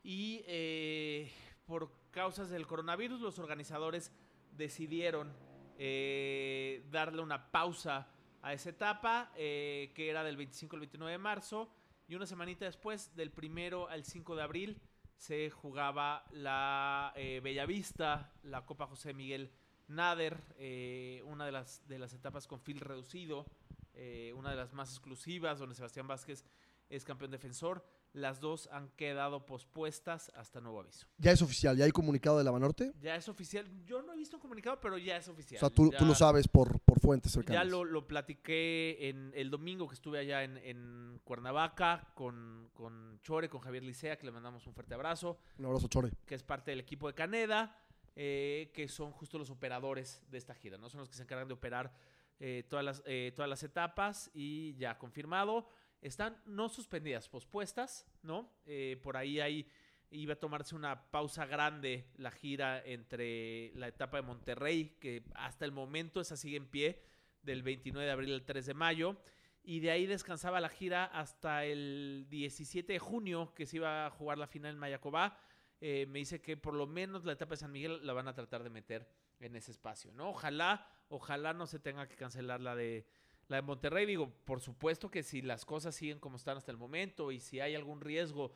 Y 0.04 0.44
eh, 0.48 1.32
por 1.66 1.92
causas 2.12 2.50
del 2.50 2.66
coronavirus, 2.66 3.20
los 3.20 3.40
organizadores 3.40 4.12
decidieron 4.52 5.34
eh, 5.78 6.86
darle 6.90 7.22
una 7.22 7.52
pausa 7.52 8.08
a 8.42 8.54
esa 8.54 8.70
etapa, 8.70 9.32
eh, 9.36 9.92
que 9.94 10.10
era 10.10 10.24
del 10.24 10.38
25 10.38 10.76
al 10.76 10.80
29 10.82 11.12
de 11.12 11.18
marzo, 11.18 11.70
y 12.08 12.16
una 12.16 12.26
semanita 12.26 12.66
después, 12.66 13.14
del 13.16 13.32
primero 13.32 13.90
al 13.90 14.06
5 14.06 14.36
de 14.36 14.42
abril, 14.42 14.82
se 15.18 15.50
jugaba 15.50 16.24
la 16.32 17.12
eh, 17.16 17.42
Bellavista, 17.44 18.32
la 18.44 18.66
Copa 18.66 18.88
José 18.88 19.14
Miguel 19.14 19.52
Nader, 19.88 20.44
eh, 20.58 21.22
una 21.26 21.46
de 21.46 21.52
las, 21.52 21.86
de 21.88 21.98
las 21.98 22.14
etapas 22.14 22.48
con 22.48 22.62
field 22.62 22.84
reducido, 22.84 23.48
eh, 23.94 24.32
una 24.36 24.52
de 24.52 24.58
las 24.58 24.74
más 24.74 24.92
exclusivas, 24.92 25.60
donde 25.60 25.76
Sebastián 25.76 26.08
Vázquez 26.08 26.46
es 26.90 27.04
campeón 27.04 27.32
defensor. 27.32 27.84
Las 28.14 28.40
dos 28.40 28.68
han 28.72 28.90
quedado 28.92 29.46
pospuestas 29.46 30.32
hasta 30.36 30.60
nuevo 30.60 30.80
aviso. 30.80 31.06
Ya 31.18 31.32
es 31.32 31.42
oficial, 31.42 31.78
ya 31.78 31.86
hay 31.86 31.92
comunicado 31.92 32.38
de 32.38 32.44
la 32.44 32.50
Banorte. 32.52 32.94
Ya 33.00 33.16
es 33.16 33.28
oficial. 33.30 33.68
Yo 33.86 34.02
no 34.02 34.14
he 34.14 34.18
visto 34.18 34.38
un 34.38 34.42
comunicado, 34.42 34.80
pero 34.82 34.98
ya 34.98 35.18
es 35.18 35.28
O 35.28 35.34
oficial. 35.34 35.60
sea, 35.60 35.70
tú, 35.70 35.92
Ya- 35.92 36.00
tú 36.00 36.06
lo 36.06 36.16
sabes 36.16 36.48
por, 36.48 36.80
por 36.80 37.00
fuentes 37.00 37.32
cercanas. 37.34 37.64
ya 37.64 37.70
lo, 37.70 37.84
lo 37.84 38.08
platiqué 38.08 39.10
en 39.10 39.32
el 39.36 39.52
domingo 39.52 39.88
que 39.88 39.94
estuve 39.94 40.18
allá 40.20 40.44
en, 40.44 40.58
en 40.58 41.20
Cuernavaca 41.24 42.12
con, 42.16 42.70
con 42.74 43.20
Chore, 43.22 43.50
con 43.50 43.62
Javier 43.62 43.84
Licea, 43.84 44.18
que 44.18 44.26
le 44.26 44.32
mandamos 44.32 44.66
un 44.66 44.74
fuerte 44.74 44.96
abrazo, 44.96 45.38
Un 45.60 45.66
abrazo, 45.66 45.88
Chore. 45.88 46.12
que 46.26 46.34
es 46.36 46.44
parte 46.44 46.72
del 46.72 46.80
equipo 46.80 47.08
de 47.08 47.14
Caneda, 47.14 47.78
eh, 48.16 48.72
que 48.74 48.88
son 48.88 49.12
justo 49.12 49.38
los 49.38 49.52
operadores 49.52 50.24
de 50.32 50.40
esta 50.40 50.56
gira, 50.56 50.78
¿no? 50.80 50.90
Son 50.90 51.02
los 51.02 51.10
que 51.10 51.16
se 51.16 51.22
encargan 51.24 51.48
de 51.48 51.54
operar 51.54 51.94
eh, 52.40 52.64
todas, 52.70 52.84
las, 52.86 53.04
eh, 53.06 53.32
todas 53.36 53.50
las 53.50 53.62
etapas 53.64 54.32
y 54.34 54.76
ya 54.76 54.98
confirmado. 54.98 55.68
Están 56.02 56.42
no 56.46 56.70
suspendidas, 56.70 57.28
pospuestas, 57.30 58.06
¿no? 58.22 58.52
Eh, 58.66 59.00
por 59.02 59.18
ahí 59.18 59.40
hay, 59.40 59.68
iba 60.12 60.34
a 60.34 60.40
tomarse 60.40 60.76
una 60.76 61.10
pausa 61.10 61.46
grande 61.46 62.12
la 62.18 62.32
gira 62.32 62.84
entre 62.86 63.72
la 63.76 63.88
etapa 63.88 64.18
de 64.18 64.24
Monterrey, 64.24 64.98
que 65.00 65.24
hasta 65.34 65.66
el 65.66 65.72
momento 65.72 66.22
esa 66.22 66.38
sigue 66.38 66.58
en 66.58 66.68
pie, 66.68 67.02
del 67.42 67.64
29 67.64 68.06
de 68.06 68.12
abril 68.12 68.34
al 68.34 68.46
3 68.46 68.66
de 68.66 68.74
mayo. 68.74 69.18
Y 69.64 69.80
de 69.80 69.92
ahí 69.92 70.06
descansaba 70.06 70.62
la 70.62 70.70
gira 70.70 71.06
hasta 71.06 71.66
el 71.66 72.28
17 72.30 72.94
de 72.94 73.00
junio, 73.00 73.54
que 73.54 73.66
se 73.66 73.78
iba 73.78 74.06
a 74.06 74.10
jugar 74.10 74.38
la 74.38 74.48
final 74.48 74.74
en 74.74 74.80
Mayacobá. 74.80 75.38
Eh, 75.82 76.06
me 76.08 76.20
dice 76.20 76.42
que 76.42 76.58
por 76.58 76.74
lo 76.74 76.88
menos 76.88 77.26
la 77.26 77.34
etapa 77.34 77.52
de 77.52 77.58
San 77.58 77.72
Miguel 77.72 78.06
la 78.06 78.14
van 78.14 78.28
a 78.28 78.34
tratar 78.34 78.64
de 78.64 78.70
meter 78.70 79.08
en 79.40 79.56
ese 79.56 79.72
espacio, 79.72 80.14
¿no? 80.14 80.30
Ojalá, 80.30 80.88
ojalá 81.10 81.54
no 81.54 81.68
se 81.68 81.80
tenga 81.80 82.08
que 82.08 82.16
cancelar 82.16 82.62
la 82.62 82.76
de 82.76 83.06
la 83.48 83.58
de 83.58 83.62
Monterrey. 83.62 84.06
Digo, 84.06 84.30
por 84.46 84.60
supuesto 84.62 85.10
que 85.10 85.24
si 85.24 85.42
las 85.42 85.66
cosas 85.66 85.96
siguen 85.96 86.20
como 86.20 86.38
están 86.38 86.58
hasta 86.58 86.72
el 86.72 86.78
momento 86.78 87.32
y 87.32 87.40
si 87.40 87.60
hay 87.60 87.76
algún 87.76 88.02
riesgo, 88.02 88.52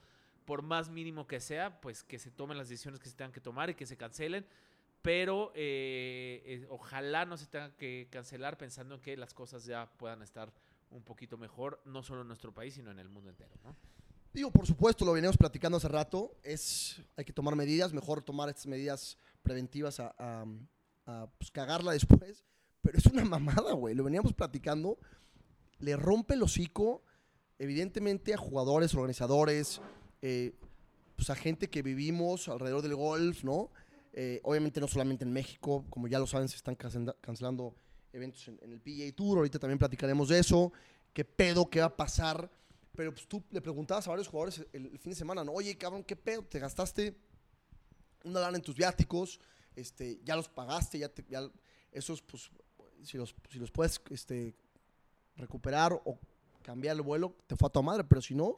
por 0.45 0.61
más 0.63 0.89
mínimo 0.89 1.27
que 1.27 1.39
sea, 1.39 1.79
pues 1.81 2.03
que 2.03 2.19
se 2.19 2.31
tomen 2.31 2.57
las 2.57 2.67
decisiones 2.69 2.99
que 2.99 3.09
se 3.09 3.15
tengan 3.15 3.31
que 3.31 3.41
tomar 3.41 3.69
y 3.69 3.75
que 3.75 3.85
se 3.85 3.95
cancelen. 3.97 4.45
Pero 5.01 5.51
eh, 5.55 6.43
eh, 6.45 6.67
ojalá 6.69 7.25
no 7.25 7.35
se 7.37 7.47
tenga 7.47 7.75
que 7.75 8.07
cancelar 8.11 8.57
pensando 8.57 8.95
en 8.95 9.01
que 9.01 9.17
las 9.17 9.33
cosas 9.33 9.65
ya 9.65 9.91
puedan 9.97 10.21
estar 10.21 10.51
un 10.91 11.01
poquito 11.03 11.37
mejor, 11.37 11.81
no 11.85 12.03
solo 12.03 12.21
en 12.21 12.27
nuestro 12.27 12.53
país, 12.53 12.73
sino 12.75 12.91
en 12.91 12.99
el 12.99 13.09
mundo 13.09 13.29
entero, 13.29 13.55
¿no? 13.63 13.75
Digo, 14.33 14.51
por 14.51 14.65
supuesto, 14.67 15.03
lo 15.03 15.13
veníamos 15.13 15.37
platicando 15.37 15.77
hace 15.77 15.87
rato. 15.87 16.35
Es, 16.43 17.01
hay 17.17 17.25
que 17.25 17.33
tomar 17.33 17.55
medidas, 17.55 17.93
mejor 17.93 18.21
tomar 18.21 18.47
estas 18.49 18.67
medidas 18.67 19.17
preventivas 19.41 19.99
a, 19.99 20.13
a- 20.17 20.45
a, 21.07 21.27
pues, 21.37 21.49
cagarla 21.51 21.93
después. 21.93 22.45
Pero 22.81 22.97
es 22.97 23.05
una 23.05 23.25
mamada, 23.25 23.73
güey. 23.73 23.95
Lo 23.95 24.03
veníamos 24.03 24.33
platicando. 24.33 24.97
Le 25.79 25.95
rompe 25.95 26.35
el 26.35 26.43
hocico, 26.43 27.03
evidentemente, 27.59 28.33
a 28.33 28.37
jugadores, 28.37 28.93
organizadores, 28.93 29.81
eh, 30.21 30.53
pues 31.15 31.29
a 31.29 31.35
gente 31.35 31.69
que 31.69 31.81
vivimos 31.81 32.47
alrededor 32.47 32.81
del 32.81 32.95
golf, 32.95 33.43
¿no? 33.43 33.71
Eh, 34.13 34.41
obviamente 34.43 34.79
no 34.81 34.87
solamente 34.87 35.23
en 35.23 35.31
México, 35.31 35.85
como 35.89 36.07
ya 36.07 36.19
lo 36.19 36.27
saben, 36.27 36.49
se 36.49 36.55
están 36.57 36.75
cancela- 36.75 37.15
cancelando 37.21 37.75
eventos 38.13 38.47
en, 38.47 38.59
el 38.61 38.79
PGA 38.81 39.15
Tour. 39.15 39.37
Ahorita 39.37 39.57
también 39.57 39.79
platicaremos 39.79 40.27
de 40.29 40.39
eso. 40.39 40.71
¿Qué 41.13 41.23
pedo? 41.25 41.69
¿Qué 41.69 41.79
va 41.79 41.87
a 41.87 41.95
pasar? 41.97 42.51
Pero 42.95 43.13
pues 43.13 43.27
tú 43.27 43.43
le 43.51 43.61
preguntabas 43.61 44.05
a 44.07 44.11
varios 44.11 44.27
jugadores 44.27 44.65
el, 44.73 44.87
el 44.87 44.99
fin 44.99 45.11
de 45.11 45.15
semana, 45.15 45.43
¿no? 45.43 45.53
Oye, 45.53 45.77
cabrón, 45.77 46.03
¿qué 46.03 46.15
pedo? 46.15 46.43
¿Te 46.43 46.59
gastaste 46.59 47.15
una 48.23 48.39
lana 48.41 48.57
en 48.57 48.63
tus 48.63 48.75
viáticos? 48.75 49.39
Este, 49.75 50.19
ya 50.23 50.35
los 50.35 50.49
pagaste, 50.49 50.99
ya, 50.99 51.09
te- 51.09 51.25
ya 51.29 51.49
esos, 51.91 52.21
pues, 52.21 52.51
si 53.03 53.17
los, 53.17 53.35
si 53.49 53.59
los 53.59 53.71
puedes 53.71 54.01
este, 54.09 54.55
recuperar 55.35 55.93
o 55.93 56.17
cambiar 56.61 56.95
el 56.95 57.01
vuelo, 57.01 57.35
te 57.47 57.55
fue 57.55 57.67
a 57.67 57.71
tu 57.71 57.81
madre, 57.83 58.03
pero 58.03 58.21
si 58.21 58.35
no, 58.35 58.57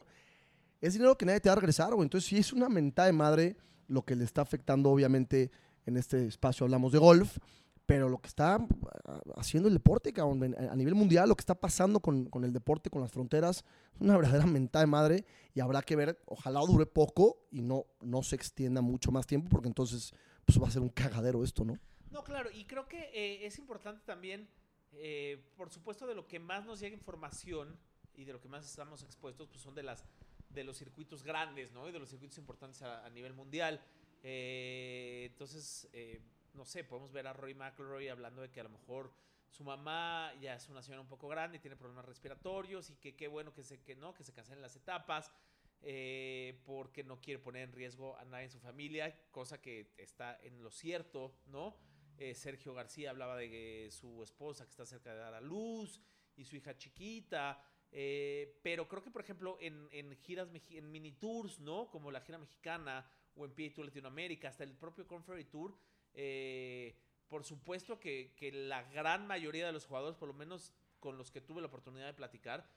es 0.80 0.92
dinero 0.92 1.16
que 1.16 1.24
nadie 1.24 1.40
te 1.40 1.48
va 1.48 1.54
a 1.54 1.56
regresar, 1.56 1.94
güey. 1.94 2.04
Entonces 2.04 2.28
sí 2.28 2.36
es 2.36 2.52
una 2.52 2.68
mentada 2.68 3.06
de 3.06 3.12
madre 3.12 3.56
lo 3.88 4.04
que 4.04 4.16
le 4.16 4.24
está 4.24 4.42
afectando, 4.42 4.90
obviamente, 4.90 5.50
en 5.86 5.96
este 5.96 6.26
espacio 6.26 6.64
hablamos 6.64 6.92
de 6.92 6.98
golf, 6.98 7.38
pero 7.86 8.08
lo 8.08 8.18
que 8.18 8.28
está 8.28 8.54
ah, 8.54 9.20
haciendo 9.36 9.68
el 9.68 9.74
deporte, 9.74 10.12
cabrón, 10.12 10.54
a 10.58 10.74
nivel 10.74 10.94
mundial, 10.94 11.28
lo 11.28 11.36
que 11.36 11.42
está 11.42 11.54
pasando 11.54 12.00
con, 12.00 12.26
con 12.26 12.44
el 12.44 12.52
deporte, 12.52 12.88
con 12.88 13.02
las 13.02 13.12
fronteras, 13.12 13.64
es 13.94 14.00
una 14.00 14.16
verdadera 14.16 14.46
mentada 14.46 14.84
de 14.84 14.90
madre 14.90 15.24
y 15.54 15.60
habrá 15.60 15.82
que 15.82 15.96
ver, 15.96 16.18
ojalá 16.26 16.60
dure 16.60 16.86
poco 16.86 17.46
y 17.50 17.62
no, 17.62 17.84
no 18.00 18.22
se 18.22 18.36
extienda 18.36 18.80
mucho 18.80 19.12
más 19.12 19.26
tiempo, 19.26 19.48
porque 19.50 19.68
entonces 19.68 20.14
pues, 20.44 20.60
va 20.62 20.68
a 20.68 20.70
ser 20.70 20.82
un 20.82 20.88
cagadero 20.88 21.44
esto, 21.44 21.64
¿no? 21.64 21.78
No, 22.14 22.22
claro, 22.22 22.48
y 22.52 22.64
creo 22.64 22.86
que 22.86 23.10
eh, 23.12 23.44
es 23.44 23.58
importante 23.58 24.00
también, 24.06 24.48
eh, 24.92 25.44
por 25.56 25.68
supuesto, 25.68 26.06
de 26.06 26.14
lo 26.14 26.28
que 26.28 26.38
más 26.38 26.64
nos 26.64 26.78
llega 26.78 26.94
información 26.94 27.76
y 28.14 28.24
de 28.24 28.32
lo 28.32 28.40
que 28.40 28.48
más 28.48 28.64
estamos 28.64 29.02
expuestos, 29.02 29.48
pues 29.48 29.60
son 29.60 29.74
de 29.74 29.82
las 29.82 30.04
de 30.48 30.62
los 30.62 30.78
circuitos 30.78 31.24
grandes, 31.24 31.72
¿no? 31.72 31.88
Y 31.88 31.92
de 31.92 31.98
los 31.98 32.08
circuitos 32.08 32.38
importantes 32.38 32.82
a, 32.82 33.04
a 33.04 33.10
nivel 33.10 33.32
mundial. 33.34 33.80
Eh, 34.22 35.26
entonces, 35.32 35.88
eh, 35.92 36.20
no 36.52 36.64
sé, 36.64 36.84
podemos 36.84 37.10
ver 37.10 37.26
a 37.26 37.32
Roy 37.32 37.52
McIlroy 37.52 38.06
hablando 38.06 38.42
de 38.42 38.52
que 38.52 38.60
a 38.60 38.62
lo 38.62 38.70
mejor 38.70 39.12
su 39.50 39.64
mamá 39.64 40.32
ya 40.40 40.54
es 40.54 40.68
una 40.68 40.82
señora 40.82 41.00
un 41.00 41.08
poco 41.08 41.26
grande 41.26 41.56
y 41.56 41.60
tiene 41.60 41.76
problemas 41.76 42.04
respiratorios 42.04 42.90
y 42.90 42.94
que 42.94 43.16
qué 43.16 43.26
bueno 43.26 43.52
que 43.52 43.64
se, 43.64 43.82
que 43.82 43.96
no, 43.96 44.14
que 44.14 44.22
se 44.22 44.32
cancelen 44.32 44.62
las 44.62 44.76
etapas 44.76 45.32
eh, 45.82 46.62
porque 46.64 47.04
no 47.04 47.20
quiere 47.20 47.40
poner 47.40 47.64
en 47.64 47.72
riesgo 47.72 48.16
a 48.16 48.24
nadie 48.24 48.44
en 48.44 48.50
su 48.50 48.60
familia, 48.60 49.14
cosa 49.32 49.60
que 49.60 49.92
está 49.98 50.38
en 50.42 50.62
lo 50.62 50.70
cierto, 50.70 51.34
¿no? 51.46 51.76
Eh, 52.18 52.34
Sergio 52.34 52.74
García 52.74 53.10
hablaba 53.10 53.36
de 53.36 53.50
que 53.50 53.88
su 53.90 54.22
esposa 54.22 54.64
que 54.64 54.70
está 54.70 54.86
cerca 54.86 55.12
de 55.12 55.18
dar 55.18 55.34
a 55.34 55.40
luz 55.40 56.00
y 56.36 56.44
su 56.44 56.56
hija 56.56 56.76
chiquita. 56.76 57.60
eh, 57.90 58.58
pero 58.62 58.88
creo 58.88 59.02
que, 59.02 59.10
por 59.10 59.22
ejemplo, 59.22 59.56
en, 59.60 60.16
giras, 60.16 60.48
en 60.70 60.90
mini 60.90 61.12
tours, 61.12 61.60
¿no? 61.60 61.90
Como 61.90 62.10
la 62.10 62.20
gira 62.20 62.38
mexicana 62.38 63.08
o 63.36 63.44
en 63.44 63.52
PA 63.52 63.74
Tour 63.74 63.86
Latinoamérica, 63.86 64.48
hasta 64.48 64.64
el 64.64 64.74
propio 64.74 65.06
Conferry 65.06 65.44
Tour, 65.44 65.76
eh, 66.12 66.96
por 67.28 67.44
supuesto 67.44 67.98
que, 67.98 68.32
la 68.52 68.82
gran 68.84 69.26
mayoría 69.26 69.66
de 69.66 69.72
los 69.72 69.86
jugadores, 69.86 70.16
por 70.16 70.28
lo 70.28 70.34
menos 70.34 70.72
con 71.00 71.18
los 71.18 71.30
que 71.30 71.40
tuve 71.40 71.60
la 71.60 71.66
oportunidad 71.66 72.06
de 72.06 72.14
platicar, 72.14 72.68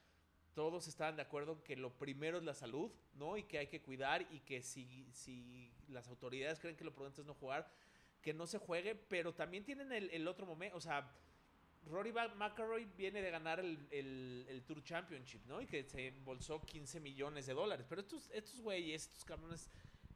todos 0.53 0.87
estaban 0.87 1.15
de 1.15 1.21
acuerdo 1.21 1.63
que 1.63 1.75
lo 1.75 1.95
primero 1.97 2.39
es 2.39 2.43
la 2.43 2.55
salud, 2.55 2.91
¿no? 3.13 3.37
Y 3.37 3.43
que 3.43 3.59
hay 3.59 3.67
que 3.67 3.81
cuidar 3.81 4.27
y 4.31 4.39
que 4.39 4.63
si, 4.63 5.07
si 5.13 5.71
las 5.87 6.07
autoridades 6.07 6.59
creen 6.59 6.75
que 6.75 6.83
lo 6.83 6.95
prudente 6.95 7.21
es 7.21 7.27
no 7.27 7.35
jugar, 7.35 7.71
que 8.27 8.33
no 8.33 8.45
se 8.45 8.57
juegue, 8.57 8.93
pero 8.93 9.33
también 9.33 9.63
tienen 9.63 9.89
el, 9.93 10.27
otro 10.27 10.45
momento, 10.45 10.75
o 10.75 10.81
sea, 10.81 11.09
Rory 11.85 12.11
McIlroy 12.11 12.83
viene 12.97 13.21
de 13.21 13.31
ganar 13.31 13.57
el, 13.61 13.87
el- 13.89 14.45
el 14.49 14.63
Tour 14.65 14.83
Championship, 14.83 15.45
¿no? 15.45 15.61
Y 15.61 15.65
que 15.65 15.85
se 15.85 16.07
embolsó 16.07 16.59
15 16.61 16.99
millones 16.99 17.45
de 17.45 17.53
dólares. 17.53 17.85
Pero 17.87 18.01
estos, 18.01 18.29
estos 18.31 18.59
güeyes, 18.59 19.03
estos 19.03 19.23
cabrones, 19.23 19.69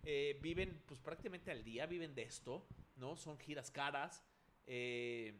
eh, 0.03 0.37
viven 0.41 0.83
pues 0.85 0.99
prácticamente 0.99 1.51
al 1.51 1.63
día, 1.63 1.85
viven 1.85 2.13
de 2.13 2.23
esto, 2.23 2.67
¿no? 2.97 3.15
Son 3.15 3.37
giras 3.39 3.71
caras. 3.71 4.25
eh, 4.67 5.39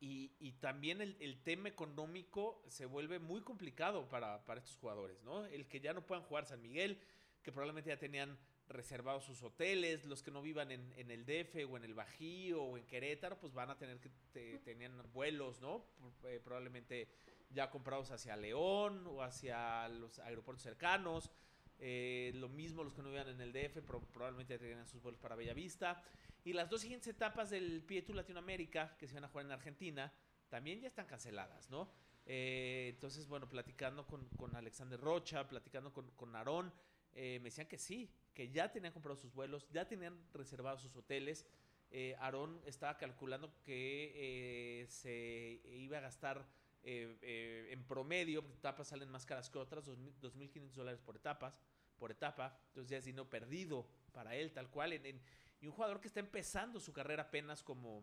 y, 0.00 0.32
y 0.38 0.52
también 0.52 1.02
el, 1.02 1.16
el 1.20 1.42
tema 1.42 1.68
económico 1.68 2.62
se 2.68 2.86
vuelve 2.86 3.18
muy 3.18 3.42
complicado 3.42 4.08
para, 4.08 4.44
para 4.46 4.60
estos 4.60 4.76
jugadores, 4.76 5.22
¿no? 5.24 5.44
El 5.44 5.66
que 5.68 5.80
ya 5.80 5.92
no 5.92 6.06
puedan 6.06 6.24
jugar 6.24 6.46
San 6.46 6.62
Miguel, 6.62 6.98
que 7.42 7.52
probablemente 7.52 7.90
ya 7.90 7.98
tenían 7.98 8.38
reservados 8.68 9.24
sus 9.24 9.42
hoteles, 9.42 10.04
los 10.04 10.22
que 10.22 10.30
no 10.30 10.42
vivan 10.42 10.70
en, 10.72 10.92
en 10.96 11.10
el 11.10 11.24
DF 11.24 11.70
o 11.70 11.76
en 11.76 11.84
el 11.84 11.94
Bajío 11.94 12.62
o 12.62 12.76
en 12.76 12.84
Querétaro, 12.86 13.38
pues 13.38 13.52
van 13.52 13.70
a 13.70 13.78
tener 13.78 14.00
que, 14.00 14.10
te- 14.32 14.58
tenían 14.58 15.00
vuelos, 15.12 15.60
¿no? 15.60 15.84
Eh, 16.24 16.40
probablemente 16.42 17.08
ya 17.50 17.70
comprados 17.70 18.10
hacia 18.10 18.36
León 18.36 19.06
o 19.06 19.22
hacia 19.22 19.88
los 19.88 20.18
aeropuertos 20.18 20.62
cercanos. 20.62 21.30
Eh, 21.78 22.32
lo 22.36 22.48
mismo 22.48 22.82
los 22.82 22.94
que 22.94 23.02
no 23.02 23.10
vivan 23.10 23.28
en 23.28 23.40
el 23.40 23.52
DF, 23.52 23.82
pero 23.86 24.00
probablemente 24.00 24.58
tenían 24.58 24.86
sus 24.86 25.00
vuelos 25.02 25.20
para 25.20 25.36
Bellavista. 25.36 26.02
Y 26.44 26.52
las 26.52 26.68
dos 26.70 26.80
siguientes 26.80 27.08
etapas 27.08 27.50
del 27.50 27.84
Tour 28.04 28.16
Latinoamérica, 28.16 28.96
que 28.98 29.06
se 29.06 29.14
van 29.14 29.24
a 29.24 29.28
jugar 29.28 29.46
en 29.46 29.52
Argentina, 29.52 30.12
también 30.48 30.80
ya 30.80 30.88
están 30.88 31.06
canceladas, 31.06 31.68
¿no? 31.70 31.90
Eh, 32.24 32.88
entonces, 32.94 33.28
bueno, 33.28 33.48
platicando 33.48 34.06
con, 34.06 34.28
con 34.30 34.54
Alexander 34.56 34.98
Rocha, 34.98 35.46
platicando 35.48 35.92
con, 35.92 36.10
con 36.12 36.34
Aarón, 36.34 36.72
eh, 37.14 37.38
me 37.40 37.46
decían 37.46 37.66
que 37.68 37.78
sí, 37.78 38.10
que 38.36 38.50
ya 38.50 38.70
tenían 38.70 38.92
comprado 38.92 39.16
sus 39.16 39.32
vuelos, 39.32 39.66
ya 39.70 39.88
tenían 39.88 40.14
reservados 40.34 40.82
sus 40.82 40.94
hoteles. 40.94 41.46
Eh, 41.90 42.14
Aarón 42.18 42.60
estaba 42.66 42.98
calculando 42.98 43.50
que 43.64 44.12
eh, 44.14 44.86
se 44.88 45.62
iba 45.64 45.96
a 45.96 46.02
gastar 46.02 46.46
eh, 46.82 47.68
en 47.70 47.82
promedio, 47.84 48.42
porque 48.42 48.58
etapas 48.58 48.88
salen 48.88 49.08
más 49.08 49.24
caras 49.24 49.48
que 49.48 49.56
otras, 49.58 49.88
2.000 49.88 50.20
2.500 50.20 50.72
dólares 50.74 51.00
por 51.00 51.16
etapas, 51.16 51.58
por 51.98 52.10
etapa. 52.10 52.60
Entonces 52.68 52.90
ya 52.90 52.98
es 52.98 53.06
dinero 53.06 53.30
perdido 53.30 53.88
para 54.12 54.36
él, 54.36 54.52
tal 54.52 54.68
cual. 54.68 54.92
y 54.92 55.66
un 55.66 55.72
jugador 55.72 55.98
que 55.98 56.08
está 56.08 56.20
empezando 56.20 56.78
su 56.78 56.92
carrera 56.92 57.22
apenas 57.22 57.62
como, 57.62 58.02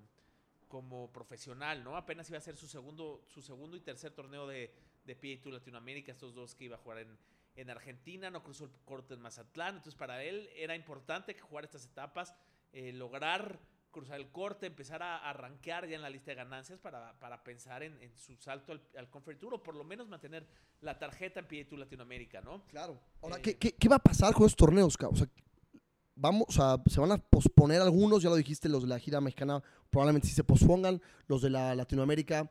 como 0.67 1.13
profesional, 1.13 1.83
¿no? 1.83 1.95
Apenas 1.95 2.27
iba 2.29 2.39
a 2.39 2.41
ser 2.41 2.57
su 2.57 2.67
segundo, 2.67 3.23
su 3.27 3.43
segundo 3.43 3.77
y 3.77 3.81
tercer 3.81 4.13
torneo 4.13 4.47
de, 4.47 4.73
de 5.05 5.15
PA 5.15 5.43
Tour 5.43 5.53
Latinoamérica, 5.53 6.11
estos 6.11 6.33
dos 6.33 6.55
que 6.55 6.63
iba 6.63 6.75
a 6.75 6.79
jugar 6.79 6.97
en, 6.97 7.19
en 7.55 7.69
Argentina, 7.69 8.29
no 8.29 8.43
cruzó 8.43 8.65
el 8.65 8.71
corte 8.85 9.13
en 9.13 9.21
Mazatlán, 9.21 9.75
entonces 9.75 9.95
para 9.95 10.23
él 10.23 10.49
era 10.55 10.75
importante 10.75 11.35
que 11.35 11.41
jugar 11.41 11.63
estas 11.65 11.85
etapas, 11.85 12.33
eh, 12.71 12.91
lograr 12.93 13.59
cruzar 13.91 14.19
el 14.19 14.31
corte, 14.31 14.65
empezar 14.65 15.03
a 15.03 15.17
arranquear 15.29 15.87
ya 15.87 15.95
en 15.95 16.01
la 16.01 16.09
lista 16.09 16.31
de 16.31 16.35
ganancias 16.35 16.79
para, 16.79 17.13
para 17.19 17.43
pensar 17.43 17.83
en, 17.83 18.01
en 18.01 18.11
su 18.17 18.35
salto 18.37 18.71
al, 18.71 18.81
al 18.97 19.07
Conference 19.09 19.39
Tour 19.39 19.53
o 19.53 19.61
por 19.61 19.75
lo 19.75 19.83
menos 19.83 20.07
mantener 20.09 20.47
la 20.81 20.97
tarjeta 20.97 21.39
en 21.39 21.47
PA 21.47 21.69
Tour 21.69 21.79
Latinoamérica, 21.79 22.41
¿no? 22.41 22.65
Claro. 22.65 22.99
Ahora, 23.21 23.37
Eh, 23.37 23.41
¿qué, 23.43 23.57
qué, 23.57 23.75
qué 23.75 23.87
va 23.87 23.97
a 23.97 24.03
pasar 24.03 24.33
con 24.33 24.47
estos 24.47 24.57
torneos, 24.57 24.97
cabrón? 24.97 25.13
O 25.13 25.17
sea, 25.23 25.27
vamos, 26.15 26.45
o 26.49 26.51
sea, 26.51 26.77
se 26.87 26.99
van 26.99 27.11
a 27.11 27.17
posponer 27.19 27.81
algunos, 27.81 28.23
ya 28.23 28.29
lo 28.29 28.35
dijiste, 28.35 28.67
los 28.67 28.81
de 28.81 28.89
la 28.89 28.97
gira 28.97 29.21
mexicana 29.21 29.61
probablemente 29.91 30.27
sí 30.27 30.33
se 30.33 30.43
pospongan, 30.43 30.99
los 31.27 31.43
de 31.43 31.51
la 31.51 31.75
Latinoamérica 31.75 32.49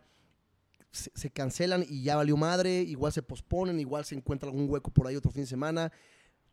se, 0.92 1.30
cancelan 1.30 1.84
y 1.88 2.02
ya 2.02 2.16
valió 2.16 2.36
madre, 2.36 2.82
igual 2.82 3.12
se 3.12 3.22
posponen, 3.22 3.80
igual 3.80 4.04
se 4.04 4.14
encuentra 4.14 4.48
algún 4.48 4.70
hueco 4.70 4.90
por 4.90 5.06
ahí 5.06 5.16
otro 5.16 5.30
fin 5.30 5.42
de 5.42 5.48
semana. 5.48 5.92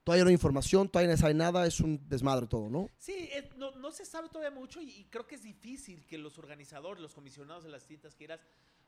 Todavía 0.03 0.23
no 0.23 0.29
hay 0.29 0.35
información, 0.35 0.89
todavía 0.89 1.11
no 1.11 1.17
sabe 1.17 1.33
nada, 1.33 1.67
es 1.67 1.79
un 1.81 2.07
desmadre 2.07 2.47
todo, 2.47 2.69
¿no? 2.69 2.89
Sí, 2.97 3.29
no, 3.57 3.71
no 3.75 3.91
se 3.91 4.05
sabe 4.05 4.29
todavía 4.29 4.57
mucho 4.57 4.81
y, 4.81 4.89
y 4.89 5.05
creo 5.05 5.27
que 5.27 5.35
es 5.35 5.43
difícil 5.43 6.05
que 6.07 6.17
los 6.17 6.39
organizadores, 6.39 7.01
los 7.01 7.13
comisionados 7.13 7.63
de 7.63 7.69
las 7.69 7.81
distintas 7.81 8.15
giras 8.15 8.39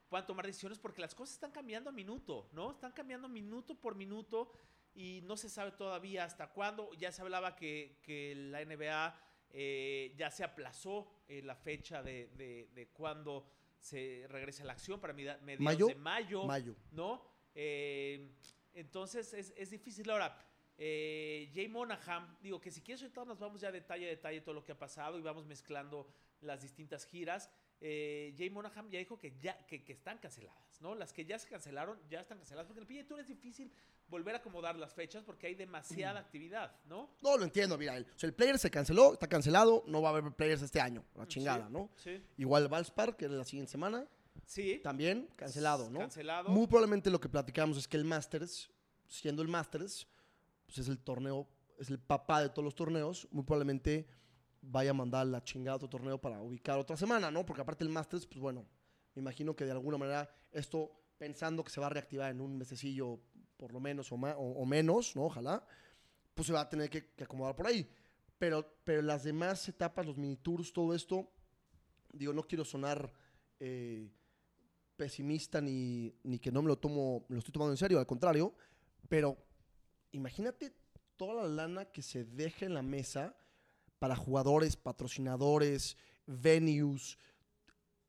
puedan 0.10 0.26
tomar 0.26 0.46
decisiones 0.46 0.80
porque 0.80 1.02
las 1.02 1.14
cosas 1.14 1.36
están 1.36 1.52
cambiando 1.52 1.90
a 1.90 1.94
minuto, 1.94 2.50
¿no? 2.54 2.72
Están 2.72 2.92
cambiando 2.92 3.30
minuto 3.30 3.76
por 3.76 3.96
minuto 3.96 4.52
y 4.94 5.22
no 5.24 5.38
se 5.38 5.50
sabe 5.50 5.72
todavía 5.72 6.24
hasta 6.24 6.52
cuándo. 6.52 6.92
Ya 6.94 7.12
se 7.12 7.22
hablaba 7.22 7.56
que, 7.56 8.00
que 8.04 8.36
la 8.36 8.64
NBA 8.64 9.16
eh, 9.52 10.14
ya 10.18 10.32
se 10.32 10.44
aplazó 10.44 11.24
eh, 11.28 11.42
la 11.42 11.56
fecha 11.56 12.02
de, 12.04 12.28
de, 12.36 12.70
de 12.74 12.88
cuándo 12.88 13.48
se 13.82 14.26
regresa 14.30 14.64
a 14.64 14.68
la 14.68 14.74
acción 14.74 15.00
para 15.02 15.12
mediados 15.14 15.42
¿Mayo? 15.60 15.88
de 15.88 15.96
mayo, 15.96 16.46
Mayo. 16.46 16.76
¿no? 16.92 17.22
Eh, 17.54 18.32
entonces 18.74 19.34
es, 19.34 19.54
es 19.58 19.72
difícil. 19.72 20.10
Ahora, 20.10 20.38
eh, 20.78 21.52
Jay 21.54 21.68
Monaghan, 21.68 22.38
digo 22.42 22.62
que 22.62 22.72
si 22.72 22.82
quieres 22.82 23.02
ahorita 23.02 23.26
nos 23.26 23.40
vamos 23.40 23.60
ya 23.60 23.72
detalle 23.72 24.06
a 24.06 24.10
detalle 24.10 24.42
todo 24.42 24.56
lo 24.56 24.64
que 24.64 24.72
ha 24.72 24.78
pasado 24.80 25.20
y 25.20 25.22
vamos 25.22 25.46
mezclando 25.46 26.08
las 26.42 26.62
distintas 26.62 27.06
giras. 27.06 27.50
Eh, 27.84 28.34
Jay 28.38 28.50
Monaghan 28.52 28.90
ya 28.92 29.00
dijo 29.00 29.18
que 29.18 29.34
ya 29.42 29.58
que, 29.66 29.84
que 29.84 29.94
están 29.94 30.20
canceladas, 30.20 30.80
¿no? 30.82 30.94
Las 30.94 31.12
que 31.14 31.26
ya 31.26 31.40
se 31.40 31.48
cancelaron 31.50 32.00
ya 32.10 32.22
están 32.22 32.38
canceladas 32.38 32.68
porque 32.68 32.80
en 32.82 32.88
el 32.88 32.94
PGA 33.04 33.08
Tour 33.08 33.20
es 33.22 33.28
difícil 33.28 33.72
volver 34.08 34.36
a 34.36 34.38
acomodar 34.38 34.76
las 34.76 34.94
fechas 34.94 35.24
porque 35.24 35.48
hay 35.48 35.56
demasiada 35.56 36.20
actividad, 36.20 36.76
¿no? 36.86 37.10
No, 37.24 37.38
lo 37.38 37.44
entiendo, 37.44 37.78
mira, 37.80 37.98
el, 37.98 38.04
o 38.04 38.20
sea, 38.20 38.28
el 38.28 38.36
player 38.36 38.60
se 38.60 38.70
canceló, 38.70 39.14
está 39.14 39.28
cancelado, 39.28 39.84
no 39.88 40.02
va 40.02 40.10
a 40.10 40.18
haber 40.18 40.32
players 40.34 40.62
este 40.62 40.80
año, 40.80 41.04
la 41.16 41.26
chingada, 41.28 41.68
Sí, 41.68 41.74
¿no? 41.74 41.90
sí. 41.96 42.24
Igual 42.38 42.68
Valspar, 42.68 43.18
que 43.18 43.26
es 43.26 43.32
la 43.32 43.46
siguiente 43.46 43.72
semana, 43.72 44.06
Sí. 44.46 44.80
también 44.84 45.28
cancelado, 45.36 45.90
¿no? 45.90 46.00
Cancelado. 46.00 46.50
Muy 46.50 46.68
probablemente 46.68 47.10
lo 47.10 47.20
que 47.20 47.30
platicamos 47.30 47.78
es 47.78 47.88
que 47.88 47.98
el 47.98 48.04
Masters, 48.06 48.70
siendo 49.08 49.42
el 49.42 49.48
Masters, 49.48 50.08
pues 50.66 50.78
es 50.78 50.88
el 50.88 51.00
torneo, 51.00 51.48
es 51.80 51.90
el 51.90 51.98
papá 52.00 52.42
de 52.44 52.50
todos 52.50 52.64
los 52.66 52.76
torneos, 52.76 53.28
muy 53.32 53.44
probablemente 53.44 54.08
vaya 54.62 54.92
a 54.92 54.94
mandar 54.94 55.26
la 55.28 55.44
chingada 55.44 55.74
a 55.74 55.76
otro 55.78 55.90
torneo 55.90 56.20
para 56.20 56.42
ubicar 56.42 56.78
otra 56.78 56.96
semana, 56.98 57.32
¿no? 57.32 57.46
Porque 57.46 57.62
aparte 57.62 57.84
el 57.84 57.90
Masters, 57.90 58.26
pues 58.28 58.40
bueno, 58.40 58.66
me 59.16 59.22
imagino 59.22 59.56
que 59.56 59.66
de 59.66 59.72
alguna 59.72 59.98
manera 59.98 60.30
esto, 60.52 60.92
pensando 61.18 61.64
que 61.64 61.70
se 61.72 61.82
va 61.82 61.88
a 61.88 61.90
reactivar 61.90 62.32
en 62.32 62.42
un 62.42 62.58
mesecillo 62.58 63.20
por 63.58 63.74
lo 63.74 63.80
menos 63.80 64.12
o, 64.12 64.18
ma- 64.18 64.36
o- 64.38 64.62
o 64.62 64.66
menos, 64.66 65.16
¿no? 65.16 65.26
Ojalá, 65.26 65.66
pues 66.34 66.48
se 66.48 66.54
va 66.54 66.62
a 66.62 66.70
tener 66.70 66.90
que, 66.90 67.12
que 67.14 67.24
acomodar 67.24 67.56
por 67.56 67.68
ahí. 67.68 67.88
Pero, 68.38 68.78
pero 68.84 69.02
las 69.02 69.24
demás 69.24 69.68
etapas, 69.70 70.06
los 70.06 70.18
mini 70.18 70.38
tours, 70.38 70.74
todo 70.74 70.96
esto, 70.96 71.32
digo, 72.14 72.34
no 72.34 72.42
quiero 72.44 72.66
sonar 72.66 73.12
eh, 73.60 74.10
pesimista 74.96 75.62
ni, 75.62 76.14
ni 76.24 76.40
que 76.40 76.52
no 76.52 76.62
me 76.62 76.68
lo 76.68 76.78
tomo, 76.78 77.26
me 77.30 77.36
lo 77.36 77.40
estoy 77.40 77.52
tomando 77.52 77.74
en 77.74 77.78
serio, 77.78 78.00
al 78.00 78.08
contrario, 78.08 78.54
pero 79.10 79.38
imagínate 80.12 80.74
toda 81.18 81.44
la 81.44 81.48
lana 81.48 81.86
que 81.86 82.02
se 82.02 82.24
deja 82.26 82.66
en 82.66 82.74
la 82.74 82.82
mesa 82.82 83.36
para 84.02 84.16
jugadores, 84.16 84.76
patrocinadores, 84.76 85.96
venues. 86.26 87.20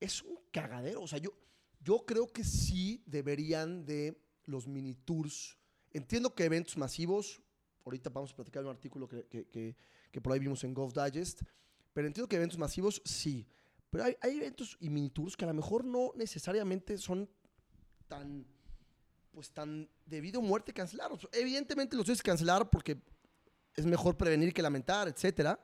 Es 0.00 0.22
un 0.22 0.38
cagadero. 0.50 1.02
O 1.02 1.06
sea, 1.06 1.18
yo, 1.18 1.32
yo 1.80 2.06
creo 2.06 2.32
que 2.32 2.44
sí 2.44 3.02
deberían 3.04 3.84
de 3.84 4.18
los 4.46 4.66
mini 4.66 4.94
tours 4.94 5.58
Entiendo 5.90 6.34
que 6.34 6.46
eventos 6.46 6.78
masivos, 6.78 7.42
ahorita 7.84 8.08
vamos 8.08 8.32
a 8.32 8.36
platicar 8.36 8.64
un 8.64 8.70
artículo 8.70 9.06
que, 9.06 9.26
que- 10.10 10.20
por 10.22 10.32
ahí 10.32 10.38
vimos 10.38 10.64
en 10.64 10.72
Golf 10.72 10.94
Digest, 10.94 11.42
pero 11.92 12.06
entiendo 12.06 12.26
que 12.26 12.36
eventos 12.36 12.56
masivos 12.58 13.02
sí. 13.04 13.46
Pero 13.90 14.04
hay, 14.04 14.16
hay 14.22 14.38
eventos 14.38 14.78
y 14.80 14.88
mini 14.88 15.10
tours 15.10 15.36
que 15.36 15.44
a 15.44 15.48
lo 15.48 15.52
mejor 15.52 15.84
no 15.84 16.12
necesariamente 16.16 16.96
son 16.96 17.28
tan, 18.08 18.46
pues 19.32 19.50
tan 19.52 19.90
debido 20.06 20.40
a 20.40 20.42
muerte 20.42 20.72
cancelados. 20.72 21.28
Evidentemente 21.32 21.94
los 21.96 22.06
tienes 22.06 22.22
que 22.22 22.30
cancelar 22.30 22.70
porque 22.70 23.02
es 23.76 23.84
mejor 23.84 24.16
prevenir 24.16 24.54
que 24.54 24.62
lamentar, 24.62 25.08
etcétera. 25.08 25.62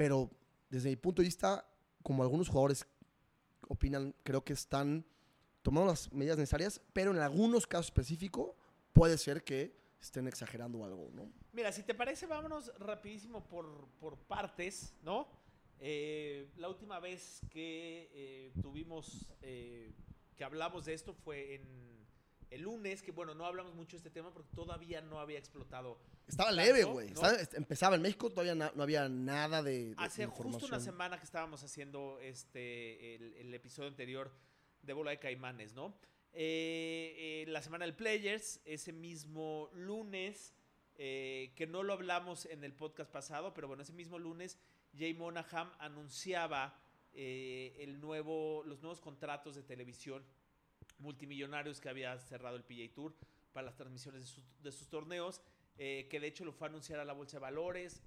Pero 0.00 0.30
desde 0.70 0.88
mi 0.88 0.96
punto 0.96 1.20
de 1.20 1.26
vista, 1.26 1.62
como 2.02 2.22
algunos 2.22 2.48
jugadores 2.48 2.86
opinan, 3.68 4.14
creo 4.22 4.42
que 4.42 4.54
están 4.54 5.04
tomando 5.60 5.90
las 5.90 6.10
medidas 6.10 6.38
necesarias, 6.38 6.80
pero 6.94 7.10
en 7.10 7.18
algunos 7.18 7.66
casos 7.66 7.88
específicos 7.88 8.52
puede 8.94 9.18
ser 9.18 9.44
que 9.44 9.76
estén 10.00 10.26
exagerando 10.26 10.86
algo, 10.86 11.10
¿no? 11.12 11.30
Mira, 11.52 11.70
si 11.70 11.82
te 11.82 11.94
parece, 11.94 12.26
vámonos 12.26 12.72
rapidísimo 12.78 13.46
por, 13.46 13.88
por 14.00 14.16
partes, 14.16 14.94
¿no? 15.02 15.28
Eh, 15.78 16.48
la 16.56 16.70
última 16.70 16.98
vez 16.98 17.42
que 17.50 18.08
eh, 18.14 18.52
tuvimos, 18.62 19.28
eh, 19.42 19.92
que 20.34 20.44
hablamos 20.44 20.86
de 20.86 20.94
esto 20.94 21.12
fue 21.12 21.56
en 21.56 21.99
el 22.50 22.62
lunes, 22.62 23.02
que 23.02 23.12
bueno, 23.12 23.34
no 23.34 23.46
hablamos 23.46 23.74
mucho 23.74 23.92
de 23.92 23.98
este 23.98 24.10
tema 24.10 24.32
porque 24.32 24.48
todavía 24.54 25.00
no 25.00 25.20
había 25.20 25.38
explotado. 25.38 25.98
Estaba 26.26 26.50
tanto, 26.50 26.62
leve, 26.64 26.84
güey. 26.84 27.12
Empezaba 27.54 27.94
en 27.96 28.02
México, 28.02 28.30
todavía 28.30 28.54
na- 28.54 28.72
no 28.74 28.82
había 28.82 29.08
nada 29.08 29.62
de, 29.62 29.90
de 29.90 29.94
Hace 29.98 30.22
información. 30.24 30.60
justo 30.60 30.66
una 30.74 30.80
semana 30.84 31.18
que 31.18 31.24
estábamos 31.24 31.62
haciendo 31.62 32.18
este 32.20 33.14
el, 33.14 33.34
el 33.34 33.54
episodio 33.54 33.88
anterior 33.88 34.30
de 34.82 34.92
Bola 34.92 35.10
de 35.12 35.18
Caimanes, 35.18 35.74
¿no? 35.74 35.94
Eh, 36.32 37.42
eh, 37.44 37.50
la 37.50 37.60
semana 37.62 37.84
del 37.84 37.94
Players, 37.94 38.60
ese 38.64 38.92
mismo 38.92 39.68
lunes, 39.74 40.54
eh, 40.96 41.52
que 41.56 41.66
no 41.66 41.82
lo 41.82 41.92
hablamos 41.92 42.46
en 42.46 42.62
el 42.64 42.72
podcast 42.72 43.10
pasado, 43.10 43.52
pero 43.54 43.66
bueno, 43.68 43.82
ese 43.82 43.92
mismo 43.92 44.18
lunes, 44.18 44.58
Jay 44.96 45.14
Monaghan 45.14 45.70
anunciaba 45.78 46.78
el 47.12 48.00
nuevo, 48.00 48.62
los 48.64 48.80
nuevos 48.82 49.00
contratos 49.00 49.56
de 49.56 49.64
televisión 49.64 50.24
multimillonarios 51.00 51.80
que 51.80 51.88
había 51.88 52.18
cerrado 52.18 52.56
el 52.56 52.62
PGA 52.64 52.92
Tour 52.94 53.14
para 53.52 53.66
las 53.66 53.76
transmisiones 53.76 54.22
de, 54.22 54.26
su- 54.28 54.42
de 54.62 54.70
sus 54.72 54.88
torneos, 54.88 55.42
eh, 55.76 56.06
que 56.10 56.20
de 56.20 56.28
hecho 56.28 56.44
lo 56.44 56.52
fue 56.52 56.68
a 56.68 56.70
anunciar 56.70 57.00
a 57.00 57.04
la 57.04 57.12
Bolsa 57.12 57.36
de 57.38 57.40
Valores 57.40 58.02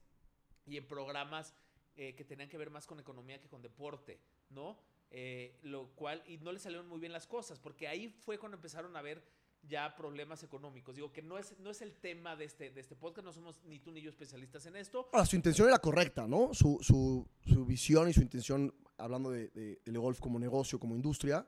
y 0.66 0.78
en 0.78 0.88
programas 0.88 1.54
eh, 1.96 2.16
que 2.16 2.24
tenían 2.24 2.50
que 2.50 2.58
ver 2.58 2.70
más 2.70 2.88
con 2.88 3.00
economía 3.00 3.40
que 3.40 3.50
con 3.50 3.62
deporte, 3.62 4.20
¿no? 4.50 4.80
Eh, 5.12 5.60
lo 5.64 5.90
cual, 5.96 6.24
y 6.28 6.38
no 6.38 6.52
le 6.52 6.58
salieron 6.60 6.88
muy 6.88 7.00
bien 7.00 7.12
las 7.12 7.28
cosas, 7.28 7.60
porque 7.60 7.88
ahí 7.88 8.08
fue 8.10 8.40
cuando 8.40 8.56
empezaron 8.58 8.96
a 8.96 9.02
ver 9.02 9.24
ya 9.62 9.96
problemas 9.96 10.42
económicos. 10.44 10.96
Digo 10.96 11.12
que 11.14 11.22
no 11.22 11.38
es, 11.38 11.58
no 11.60 11.70
es 11.70 11.82
el 11.82 11.94
tema 11.94 12.36
de 12.36 12.46
este, 12.46 12.72
de 12.72 12.82
este 12.82 12.96
podcast, 12.96 13.24
no 13.26 13.32
somos 13.32 13.64
ni 13.66 13.80
tú 13.80 13.92
ni 13.92 14.02
yo 14.02 14.10
especialistas 14.10 14.66
en 14.66 14.76
esto. 14.76 15.08
Ahora, 15.14 15.26
su 15.26 15.36
intención 15.36 15.68
era 15.68 15.78
correcta, 15.80 16.28
¿no? 16.28 16.54
Su, 16.54 16.80
su, 16.82 17.28
su 17.46 17.66
visión 17.66 18.10
y 18.10 18.14
su 18.14 18.22
intención, 18.22 18.74
hablando 18.98 19.30
de, 19.32 19.50
de- 19.50 19.82
del 19.86 20.00
golf 20.00 20.20
como 20.20 20.40
negocio, 20.40 20.80
como 20.80 20.96
industria, 20.96 21.46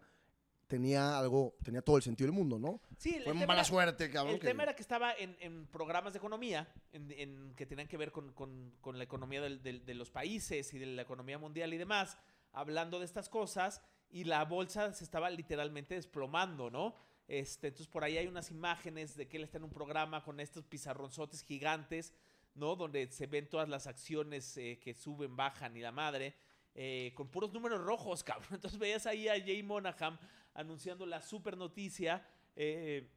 tenía 0.67 1.17
algo, 1.17 1.55
tenía 1.63 1.81
todo 1.81 1.97
el 1.97 2.03
sentido 2.03 2.27
del 2.27 2.35
mundo, 2.35 2.57
¿no? 2.59 2.81
Sí, 2.97 3.11
Fue 3.23 3.33
mala 3.33 3.39
tema 3.41 3.53
era- 3.53 3.63
suerte, 3.63 4.09
cabrón. 4.09 4.35
El 4.35 4.39
que- 4.39 4.47
tema 4.47 4.63
era 4.63 4.75
que 4.75 4.81
estaba 4.81 5.13
en, 5.13 5.37
en 5.39 5.67
programas 5.67 6.13
de 6.13 6.17
economía, 6.19 6.67
en, 6.91 7.11
en- 7.11 7.53
que 7.55 7.65
tenían 7.65 7.87
que 7.87 7.97
ver 7.97 8.11
con, 8.11 8.31
con- 8.33 8.73
con 8.81 8.97
la 8.97 9.03
economía 9.03 9.41
del- 9.41 9.61
del- 9.61 9.85
de 9.85 9.93
los 9.93 10.09
países 10.09 10.73
y 10.73 10.79
de 10.79 10.85
la 10.87 11.01
economía 11.03 11.37
mundial 11.37 11.73
y 11.73 11.77
demás, 11.77 12.17
hablando 12.51 12.99
de 12.99 13.05
estas 13.05 13.29
cosas, 13.29 13.81
y 14.09 14.23
la 14.23 14.43
bolsa 14.45 14.93
se 14.93 15.03
estaba 15.03 15.29
literalmente 15.29 15.95
desplomando, 15.95 16.69
¿no? 16.69 16.95
Este, 17.27 17.67
entonces 17.67 17.87
por 17.87 18.03
ahí 18.03 18.17
hay 18.17 18.27
unas 18.27 18.51
imágenes 18.51 19.15
de 19.15 19.27
que 19.27 19.37
él 19.37 19.43
está 19.43 19.57
en 19.57 19.63
un 19.65 19.71
programa 19.71 20.23
con 20.23 20.39
estos 20.39 20.63
pizarronzotes 20.65 21.41
gigantes, 21.43 22.13
¿no? 22.53 22.75
Donde 22.75 23.07
se 23.11 23.27
ven 23.27 23.49
todas 23.49 23.67
las 23.67 23.87
acciones 23.87 24.55
eh, 24.57 24.79
que 24.81 24.93
suben, 24.93 25.35
bajan 25.35 25.75
y 25.75 25.81
la 25.81 25.91
madre, 25.91 26.35
eh, 26.75 27.11
con 27.15 27.27
puros 27.29 27.51
números 27.51 27.81
rojos, 27.83 28.23
cabrón. 28.49 28.49
Entonces 28.53 28.79
veías 28.79 29.05
ahí 29.05 29.27
a 29.27 29.33
Jay 29.33 29.61
Monaghan 29.63 30.17
anunciando 30.55 31.05
la 31.05 31.21
super 31.21 31.57
noticia. 31.57 32.25
eh, 32.55 33.07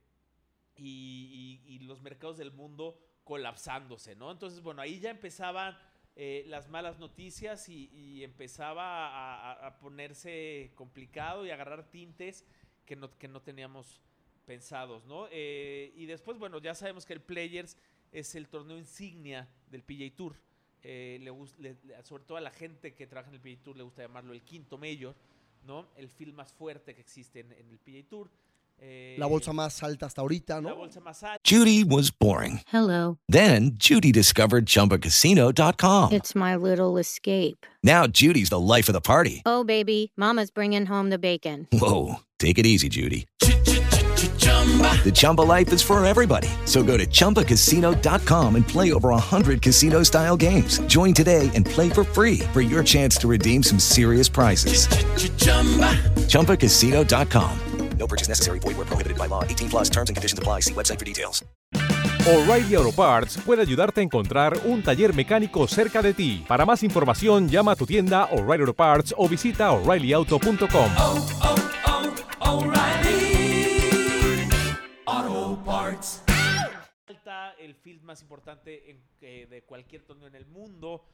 y, 0.79 1.79
los 1.81 2.03
mercados 2.03 2.39
del 2.39 2.53
mundo 2.53 2.99
colapsándose, 3.25 4.15
¿no? 4.15 4.31
Entonces, 4.31 4.61
bueno, 4.63 4.83
ahí 4.83 5.01
ya 5.01 5.11
empezaban 5.11 5.77
eh, 6.17 6.45
las 6.49 6.69
malas 6.69 6.99
noticias 6.99 7.69
y, 7.69 8.23
empezaba 8.23 9.67
a, 9.67 9.79
ponerse 9.79 10.73
complicado 10.75 11.47
y 11.47 11.51
agarrar 11.51 11.91
tintes 11.91 12.45
que 12.85 12.97
no, 12.97 13.17
que 13.19 13.29
no 13.29 13.41
teníamos 13.41 14.01
pensados, 14.47 15.05
¿no? 15.05 15.29
Eh, 15.31 15.93
y 15.97 16.07
después, 16.07 16.39
bueno, 16.39 16.59
ya 16.59 16.75
sabemos 16.75 17.05
que 17.05 17.13
el 17.13 17.21
Players 17.21 17.77
es 18.13 18.35
el 18.35 18.49
torneo 18.49 18.79
insignia 18.79 19.49
del 19.71 19.83
PJ 19.83 20.17
Tour. 20.17 20.37
Le- 20.83 22.03
sobre 22.05 22.25
todo 22.25 22.39
a 22.39 22.41
la 22.41 22.51
gente 22.51 22.95
que 22.95 23.07
trabaja 23.07 23.29
en 23.29 23.35
el 23.35 23.41
PJ 23.41 23.63
Tour 23.63 23.77
le 23.77 23.83
gusta 23.83 24.03
llamarlo 24.03 24.33
el 24.33 24.43
quinto 24.43 24.79
mayor, 24.79 25.15
¿no? 25.67 25.87
El 25.97 26.09
field 26.09 26.35
más 26.35 26.53
fuerte 26.53 26.95
que 26.95 27.01
existe 27.01 27.41
en, 27.41 27.53
en 27.53 27.69
el 27.71 27.79
PJ 27.79 28.05
Tour. 28.09 28.31
Eh, 28.81 29.17
La 29.19 29.27
bolsa 29.27 29.53
más 29.53 29.83
alta 29.83 30.07
hasta 30.07 30.21
ahorita, 30.21 30.61
la 30.61 30.73
bolsa 30.73 31.01
más 31.01 31.21
alta. 31.25 31.41
Judy 31.45 31.83
was 31.83 32.13
boring. 32.17 32.61
Hello. 32.73 33.19
Then 33.29 33.73
Judy 33.77 34.13
discovered 34.13 34.67
ChumbaCasino.com. 34.67 36.13
It's 36.13 36.37
my 36.37 36.55
little 36.55 36.97
escape. 36.97 37.67
Now 37.83 38.07
Judy's 38.07 38.51
the 38.51 38.61
life 38.61 38.89
of 38.89 38.93
the 38.95 39.01
party. 39.01 39.43
Oh, 39.45 39.65
baby, 39.65 40.13
Mama's 40.17 40.53
bringing 40.53 40.87
home 40.87 41.11
the 41.11 41.19
bacon. 41.19 41.67
Whoa, 41.73 42.21
take 42.39 42.57
it 42.59 42.67
easy, 42.67 42.89
Judy. 42.89 43.27
The 45.05 45.13
Chumba 45.15 45.43
life 45.43 45.73
is 45.73 45.81
for 45.81 46.05
everybody. 46.05 46.49
So 46.67 46.83
go 46.83 46.99
to 46.99 47.07
ChumbaCasino.com 47.07 48.57
and 48.57 48.69
play 48.69 48.93
over 48.93 49.09
100 49.11 49.63
casino 49.63 50.03
style 50.03 50.37
games. 50.37 50.81
Join 50.81 51.15
today 51.15 51.51
and 51.55 51.65
play 51.65 51.89
for 51.89 52.05
free 52.05 52.41
for 52.53 52.61
your 52.61 52.85
chance 52.85 53.17
to 53.19 53.29
redeem 53.29 53.63
some 53.63 53.79
serious 53.79 54.29
prizes. 54.29 54.87
ChumbaCasino.com. 56.29 57.59
No 57.99 58.07
purchase 58.07 58.29
necessary. 58.29 58.59
Void 58.61 58.77
where 58.77 58.87
prohibited 58.87 59.19
by 59.19 59.27
law. 59.27 59.43
18 59.43 59.71
plus 59.71 59.91
terms 59.91 60.09
and 60.09 60.17
conditions 60.17 60.39
apply. 60.39 60.61
See 60.61 60.75
website 60.75 60.99
for 60.99 61.05
details. 61.05 61.45
O'Reilly 62.27 62.77
Auto 62.77 62.93
Parts 62.93 63.39
puede 63.39 63.63
ayudarte 63.63 64.01
a 64.01 64.05
encontrar 64.05 64.61
un 64.65 64.83
taller 64.83 65.15
mecánico 65.15 65.67
cerca 65.67 66.03
de 66.03 66.13
ti. 66.13 66.45
Para 66.47 66.67
más 66.67 66.83
información, 66.83 67.49
llama 67.49 67.73
a 67.73 67.77
tu 67.77 67.87
tienda 67.87 68.27
O'Reilly 68.27 68.63
Auto 68.63 68.75
Parts 68.75 69.15
o 69.17 69.29
visita 69.29 69.71
oreillyauto.com. 69.73 70.91
alta, 77.07 77.55
el 77.59 77.75
field 77.75 78.03
más 78.03 78.21
importante 78.23 78.91
en- 78.91 79.03
eh, 79.21 79.47
de 79.49 79.63
cualquier 79.63 80.03
torneo 80.03 80.29
en 80.29 80.35
el 80.35 80.47
mundo. 80.47 81.05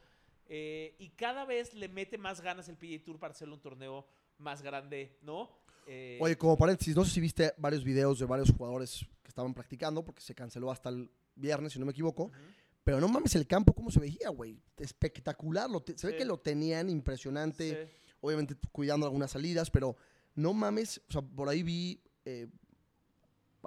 eh, 0.47 0.95
y 0.99 1.09
cada 1.09 1.43
vez 1.43 1.73
le 1.73 1.89
mete 1.89 2.19
más 2.19 2.39
ganas 2.39 2.69
el 2.69 2.77
PGA 2.77 3.03
Tour 3.03 3.17
para 3.17 3.31
hacerle 3.31 3.55
un 3.55 3.61
torneo 3.61 4.05
más 4.37 4.61
grande, 4.61 5.17
¿no? 5.23 5.49
Eh, 5.87 6.19
Oye, 6.21 6.37
como 6.37 6.55
paréntesis, 6.55 6.95
no 6.95 7.03
sé 7.03 7.09
si 7.09 7.19
viste 7.19 7.51
varios 7.57 7.83
videos 7.83 8.19
de 8.19 8.25
varios 8.27 8.51
jugadores 8.51 9.07
que 9.23 9.29
estaban 9.29 9.55
practicando, 9.55 10.05
porque 10.05 10.21
se 10.21 10.35
canceló 10.35 10.69
hasta 10.69 10.89
el 10.89 11.09
viernes, 11.35 11.73
si 11.73 11.79
no 11.79 11.85
me 11.85 11.93
equivoco. 11.93 12.31
Pero 12.83 12.99
no 13.01 13.07
mames 13.07 13.33
el 13.35 13.47
campo, 13.47 13.73
cómo 13.73 13.89
se 13.89 13.99
veía, 13.99 14.29
güey. 14.29 14.61
Espectacular. 14.77 15.67
lo 15.67 15.83
se 15.95 16.05
ve 16.05 16.15
que 16.15 16.25
lo 16.25 16.37
tenían 16.37 16.89
impresionante. 16.89 17.87
Sí. 17.87 17.97
Obviamente 18.21 18.55
cuidando 18.71 19.07
algunas 19.07 19.31
salidas, 19.31 19.71
pero 19.71 19.95
no 20.35 20.53
mames. 20.53 21.01
O 21.09 21.11
sea, 21.11 21.21
por 21.23 21.49
ahí 21.49 21.63
vi 21.63 21.99
eh, 22.23 22.47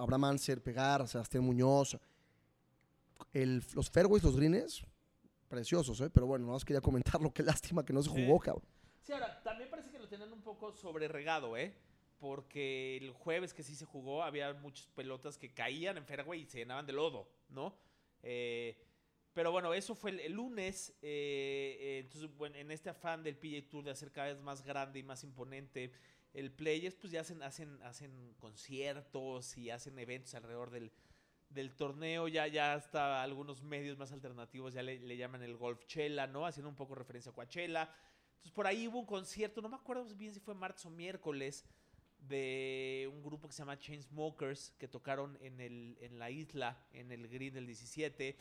Abraham 0.01 0.25
Anser 0.25 0.63
pegar, 0.63 1.07
Sebastián 1.09 1.45
Muñoz. 1.45 1.97
El- 3.33 3.63
los 3.75 3.91
fairways, 3.91 4.23
los 4.23 4.37
greens, 4.37 4.83
preciosos, 5.49 6.01
¿eh? 6.01 6.11
Pero 6.11 6.27
bueno, 6.27 6.45
nada 6.47 6.55
más 6.57 6.65
quería 6.65 6.81
comentarlo. 6.81 7.33
Qué 7.33 7.43
lástima 7.43 7.85
que 7.85 7.93
no 7.93 8.03
se 8.03 8.11
Sí. 8.11 8.25
jugó, 8.27 8.39
cabrón. 8.39 8.65
Sí, 9.03 9.13
ahora, 9.13 9.43
también 9.43 9.71
parece 9.71 9.91
que 9.91 9.99
lo 9.99 10.09
tenían 10.09 10.33
un 10.33 10.43
poco 10.43 10.73
sobre 10.73 11.09
regado, 11.09 11.57
¿eh? 11.57 11.75
Porque 12.19 12.97
el 12.97 13.13
jueves 13.13 13.55
que 13.55 13.63
sí 13.63 13.75
se 13.75 13.85
jugó, 13.85 14.23
había 14.23 14.53
muchas 14.55 14.87
pelotas 14.89 15.39
que 15.39 15.53
caían 15.55 15.97
en 15.97 16.05
fairway 16.05 16.43
y 16.43 16.47
se 16.47 16.59
llenaban 16.59 16.85
de 16.87 16.93
lodo, 16.93 17.29
¿no? 17.49 17.75
Eh, 18.23 18.77
pero 19.39 19.53
bueno, 19.53 19.73
eso 19.73 19.95
fue 19.95 20.11
el, 20.11 20.19
el 20.19 20.33
lunes. 20.33 20.91
eh, 21.01 21.77
eh, 21.81 21.99
entonces, 22.01 22.29
bueno, 22.37 22.57
en 22.57 22.73
este 22.73 22.91
afán 22.91 23.23
del 23.23 23.37
PGA 23.37 23.63
Tour 23.71 23.85
de 23.85 23.93
hacer 23.93 24.11
cada 24.11 24.33
vez 24.33 24.41
más 24.41 24.65
grande 24.65 24.99
y 24.99 25.05
más 25.05 25.23
imponente 25.23 25.93
el 26.35 26.51
Players, 26.51 26.97
pues 26.97 27.13
ya 27.13 27.21
hacen, 27.21 27.41
hacen, 27.45 27.81
hacen 27.85 28.35
conciertos 28.41 29.57
y 29.57 29.71
hacen 29.71 29.97
eventos 30.01 30.35
alrededor 30.35 30.71
del, 30.71 30.91
del 31.51 31.77
torneo. 31.77 32.27
Ya, 32.27 32.49
ya 32.49 32.75
hasta 32.75 33.23
algunos 33.23 33.63
medios 33.63 33.97
más 33.97 34.11
alternativos 34.11 34.75
ya 34.75 34.83
le, 34.83 34.99
le 34.99 35.17
llaman 35.17 35.45
el 35.45 35.57
Golf 35.57 35.87
Chela, 35.87 36.27
¿no? 36.27 36.45
Haciendo 36.45 36.69
un 36.69 36.75
poco 36.75 36.97
referencia 36.97 37.31
a 37.31 37.35
Coachella. 37.37 37.89
Entonces 38.31 38.51
por 38.51 38.67
ahí 38.67 38.89
hubo 38.89 38.99
un 38.99 39.07
concierto, 39.07 39.63
no 39.63 39.69
me 39.69 39.77
acuerdo 39.77 40.05
bien 40.17 40.35
si 40.35 40.41
fue 40.41 40.57
martes 40.57 40.85
o 40.85 40.91
miércoles, 40.91 41.65
de 42.19 43.09
un 43.15 43.23
grupo 43.23 43.47
que 43.47 43.55
se 43.55 43.61
llama 43.61 43.79
Chainsmokers, 43.79 44.73
que 44.81 44.89
tocaron 44.89 45.39
en, 45.41 45.61
el, 45.61 45.97
en 46.01 46.19
la 46.19 46.29
isla, 46.29 46.85
en 46.93 47.13
el 47.13 47.29
green 47.29 47.55
del 47.55 47.67
17, 47.69 48.37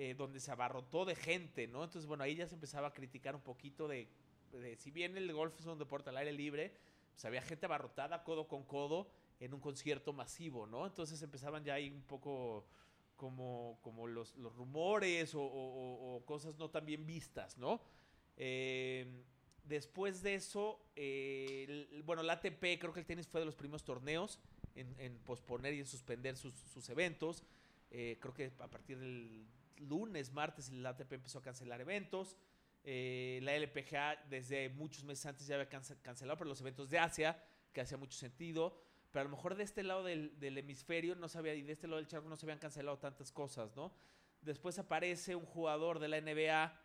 eh, 0.00 0.14
donde 0.16 0.38
se 0.38 0.52
abarrotó 0.52 1.04
de 1.04 1.16
gente, 1.16 1.66
¿no? 1.66 1.82
Entonces, 1.82 2.06
bueno, 2.06 2.22
ahí 2.22 2.36
ya 2.36 2.46
se 2.46 2.54
empezaba 2.54 2.86
a 2.88 2.92
criticar 2.92 3.34
un 3.34 3.42
poquito 3.42 3.88
de, 3.88 4.08
de 4.52 4.76
si 4.76 4.92
bien 4.92 5.16
el 5.16 5.32
golf 5.32 5.58
es 5.58 5.66
un 5.66 5.76
deporte 5.76 6.10
al 6.10 6.16
aire 6.18 6.32
libre, 6.32 6.72
pues 7.12 7.24
había 7.24 7.42
gente 7.42 7.66
abarrotada 7.66 8.22
codo 8.22 8.46
con 8.46 8.62
codo 8.62 9.08
en 9.40 9.52
un 9.54 9.60
concierto 9.60 10.12
masivo, 10.12 10.66
¿no? 10.68 10.86
Entonces 10.86 11.20
empezaban 11.22 11.64
ya 11.64 11.74
ahí 11.74 11.90
un 11.90 12.02
poco 12.02 12.64
como, 13.16 13.78
como 13.82 14.06
los, 14.06 14.36
los 14.36 14.54
rumores 14.54 15.32
o, 15.34 16.22
cosas 16.26 16.56
no 16.58 16.70
tan 16.70 16.86
bien 16.86 17.04
vistas, 17.04 17.58
¿no? 17.58 17.80
Eh, 18.36 19.04
después 19.64 20.22
de 20.22 20.34
eso, 20.36 20.80
eh, 20.94 21.88
el- 21.90 22.02
bueno, 22.04 22.22
la 22.22 22.34
ATP, 22.34 22.78
creo 22.78 22.92
que 22.92 23.00
el 23.00 23.06
tenis 23.06 23.26
fue 23.26 23.40
de 23.40 23.46
los 23.46 23.56
primeros 23.56 23.82
torneos 23.82 24.38
en, 24.76 24.94
en 25.00 25.18
posponer 25.18 25.74
y 25.74 25.80
en 25.80 25.86
suspender 25.86 26.36
sus, 26.36 26.54
sus 26.72 26.88
eventos. 26.88 27.42
Eh, 27.90 28.16
creo 28.20 28.34
que 28.34 28.52
a 28.60 28.68
partir 28.68 28.98
del 28.98 29.44
lunes, 29.80 30.32
martes, 30.32 30.70
la 30.70 30.90
ATP 30.90 31.12
empezó 31.14 31.38
a 31.38 31.42
cancelar 31.42 31.80
eventos. 31.80 32.36
Eh, 32.84 33.40
la 33.42 33.54
LPGA 33.54 34.16
desde 34.30 34.68
muchos 34.70 35.04
meses 35.04 35.26
antes 35.26 35.46
ya 35.46 35.56
había 35.56 35.68
cance- 35.68 36.00
cancelado, 36.00 36.38
pero 36.38 36.48
los 36.48 36.60
eventos 36.60 36.88
de 36.90 36.98
Asia, 36.98 37.42
que 37.72 37.80
hacía 37.80 37.98
mucho 37.98 38.16
sentido. 38.16 38.80
Pero 39.10 39.22
a 39.22 39.24
lo 39.24 39.30
mejor 39.30 39.54
de 39.56 39.64
este 39.64 39.82
lado 39.82 40.04
del, 40.04 40.36
hemisferio 40.58 41.14
no 41.14 41.28
se 41.28 41.38
había, 41.38 41.54
y 41.54 41.62
de 41.62 41.72
este 41.72 41.86
lado 41.86 41.96
del 41.96 42.06
charco 42.06 42.28
no 42.28 42.36
se 42.36 42.46
habían 42.46 42.58
cancelado 42.58 42.98
tantas 42.98 43.32
cosas, 43.32 43.74
¿no? 43.74 43.92
Después 44.42 44.78
aparece 44.78 45.34
un 45.34 45.46
jugador 45.46 45.98
de 45.98 46.08
la 46.08 46.20
NBA, 46.20 46.80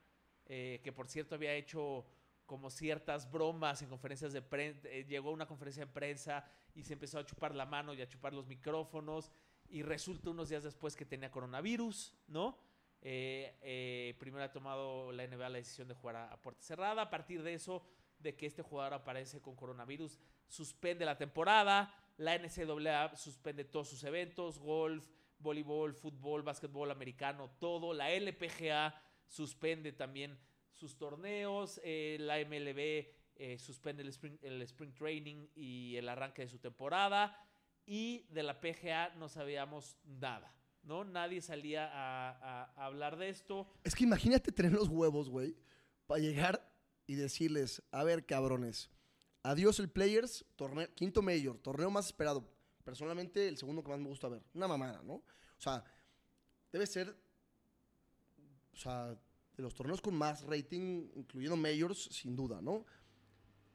eh, 0.46 0.82
que 0.84 0.92
por 0.92 1.08
cierto 1.08 1.36
había 1.36 1.54
hecho 1.54 2.06
como 2.46 2.70
ciertas 2.70 3.32
bromas 3.32 3.82
en 3.82 3.90
conferencias 3.90 4.34
de 4.34 4.42
prensa, 4.42 4.88
llegó 5.08 5.30
a 5.30 5.34
una 5.34 5.46
conferencia 5.48 5.86
de 5.86 5.92
prensa 5.92 6.46
y 6.76 6.84
se 6.84 6.94
empezó 6.94 7.20
a 7.20 7.26
chupar 7.26 7.56
la 7.56 7.66
mano 7.66 7.94
y 7.94 8.02
a 8.02 8.08
chupar 8.08 8.34
los 8.34 8.48
micrófonos 8.48 9.32
y 9.70 9.82
resulta 9.82 10.30
unos 10.30 10.50
días 10.50 10.64
después 10.64 10.96
que 10.96 11.06
tenía 11.06 11.32
coronavirus, 11.32 12.14
¿no? 12.28 12.58
Eh, 13.06 13.58
eh, 13.62 14.16
primero 14.18 14.46
ha 14.46 14.52
tomado 14.52 15.12
la 15.12 15.28
NBA 15.28 15.50
la 15.50 15.58
decisión 15.58 15.90
de 15.90 15.94
jugar 15.94 16.16
a, 16.16 16.42
puerta 16.42 16.62
cerrada. 16.62 17.02
A 17.02 17.10
partir 17.10 17.44
de 17.44 17.54
eso, 17.54 17.86
de 18.18 18.36
que 18.36 18.46
este 18.46 18.62
jugador 18.62 18.94
aparece 18.94 19.42
con 19.42 19.56
coronavirus, 19.56 20.20
suspende 20.48 21.06
la 21.06 21.18
temporada. 21.18 21.94
La 22.18 22.38
NCAA 22.38 23.16
suspende 23.18 23.66
todos 23.66 23.90
sus 23.90 24.04
eventos: 24.06 24.58
golf, 24.58 25.06
voleibol, 25.38 25.94
fútbol, 25.94 26.44
básquetbol 26.44 26.92
americano, 26.92 27.52
todo. 27.60 27.94
La 27.94 28.10
LPGA 28.12 28.96
suspende 29.28 29.92
también 29.92 30.40
sus 30.72 30.98
torneos. 30.98 31.82
eh, 31.84 32.18
la 32.22 32.40
MLB 32.40 33.08
eh, 33.36 33.58
suspende 33.58 34.04
el 34.04 34.10
spring, 34.10 34.38
el 34.42 34.62
spring 34.62 34.94
training 34.94 35.48
y 35.56 35.96
el 35.98 36.08
arranque 36.08 36.44
de 36.44 36.48
su 36.48 36.60
temporada. 36.60 37.38
Y 37.86 38.28
de 38.30 38.44
la 38.44 38.62
PGA 38.62 39.10
no 39.16 39.28
sabíamos 39.28 39.98
nada. 40.06 40.56
¿No? 40.84 41.04
Nadie 41.04 41.42
salía 41.42 41.90
a, 41.92 42.86
hablar 42.86 43.18
de 43.18 43.30
esto. 43.30 43.68
Es 43.84 43.96
que 43.96 44.04
imagínate 44.04 44.52
tener 44.52 44.72
los 44.72 44.88
huevos, 44.88 45.30
güey, 45.30 45.56
para 46.08 46.22
llegar 46.22 46.72
y 47.08 47.16
decirles, 47.16 47.82
a 47.92 48.04
ver, 48.04 48.26
cabrones, 48.26 48.90
adiós 49.44 49.80
el 49.80 49.90
Players, 49.90 50.46
torneo, 50.56 50.88
quinto 50.96 51.22
Major, 51.22 51.58
torneo 51.58 51.90
más 51.90 52.08
esperado. 52.08 52.50
Personalmente, 52.84 53.48
el 53.48 53.58
segundo 53.58 53.84
que 53.84 53.90
más 53.90 54.00
me 54.00 54.10
gusta 54.10 54.28
ver. 54.28 54.44
Una 54.54 54.68
mamada, 54.68 55.02
¿no? 55.04 55.16
O 55.16 55.24
sea, 55.60 55.84
debe 56.72 56.86
ser, 56.86 57.16
o 58.74 58.76
sea, 58.76 59.18
de 59.56 59.64
los 59.64 59.74
torneos 59.74 60.02
con 60.02 60.16
más 60.16 60.44
rating, 60.44 61.10
incluyendo 61.16 61.56
Majors, 61.56 62.04
sin 62.12 62.36
duda, 62.36 62.62
¿no? 62.62 62.86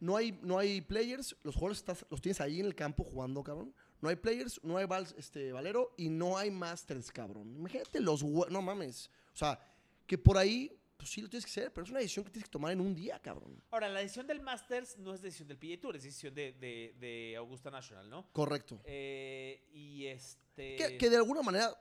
No 0.00 0.16
hay, 0.16 0.38
no 0.42 0.58
hay 0.58 0.80
players, 0.80 1.36
los 1.42 1.54
jugadores 1.54 1.78
estás- 1.78 2.06
los 2.10 2.20
tienes 2.20 2.40
ahí 2.40 2.60
en 2.60 2.66
el 2.66 2.74
campo 2.74 3.02
jugando, 3.02 3.42
cabrón. 3.42 3.74
No 4.00 4.08
hay 4.08 4.16
players, 4.16 4.60
no 4.62 4.76
hay 4.76 4.86
vals, 4.86 5.14
este, 5.18 5.52
valero 5.52 5.92
y 5.96 6.08
no 6.08 6.36
hay 6.38 6.50
masters, 6.50 7.10
cabrón. 7.10 7.54
Imagínate 7.56 8.00
los 8.00 8.22
no 8.24 8.62
mames. 8.62 9.10
O 9.34 9.36
sea, 9.36 9.58
que 10.06 10.16
por 10.16 10.38
ahí, 10.38 10.72
pues 10.96 11.10
sí 11.10 11.20
lo 11.20 11.28
tienes 11.28 11.44
que 11.44 11.50
hacer, 11.50 11.72
pero 11.72 11.84
es 11.84 11.90
una 11.90 11.98
decisión 12.00 12.24
que 12.24 12.30
tienes 12.30 12.48
que 12.48 12.52
tomar 12.52 12.72
en 12.72 12.80
un 12.80 12.94
día, 12.94 13.18
cabrón. 13.20 13.60
Ahora, 13.70 13.88
la 13.88 14.00
decisión 14.00 14.26
del 14.26 14.40
Masters 14.40 14.98
no 14.98 15.14
es 15.14 15.20
decisión 15.22 15.48
del 15.48 15.58
PGA 15.58 15.80
Tour, 15.80 15.96
es 15.96 16.02
decisión 16.04 16.34
de, 16.34 16.52
de- 16.52 16.94
de 16.98 17.36
Augusta 17.36 17.70
National, 17.70 18.08
¿no? 18.08 18.30
Correcto. 18.32 18.80
Eh, 18.84 19.68
y 19.72 20.06
este... 20.06 20.76
Que, 20.76 20.96
que 20.98 21.10
de 21.10 21.16
alguna 21.16 21.42
manera 21.42 21.76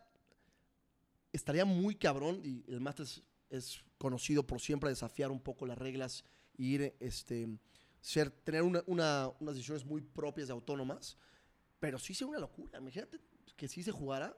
estaría 1.33 1.65
muy 1.65 1.95
cabrón 1.95 2.41
y 2.43 2.63
el 2.71 2.79
Masters 2.81 3.21
es 3.49 3.83
conocido 3.97 4.45
por 4.45 4.59
siempre 4.59 4.89
desafiar 4.89 5.31
un 5.31 5.39
poco 5.39 5.65
las 5.65 5.77
reglas 5.77 6.23
y 6.57 6.73
ir, 6.75 6.95
este, 6.99 7.47
ser, 8.01 8.29
tener 8.31 8.63
una- 8.63 8.83
una- 8.87 9.31
unas 9.39 9.55
decisiones 9.55 9.85
muy 9.85 10.01
propias 10.01 10.49
y 10.49 10.51
autónomas. 10.51 11.17
Pero 11.79 11.99
sí 11.99 12.13
sería 12.13 12.29
una 12.31 12.39
locura. 12.39 12.79
Imagínate 12.79 13.19
que 13.55 13.67
si 13.67 13.83
se 13.83 13.91
jugara, 13.91 14.35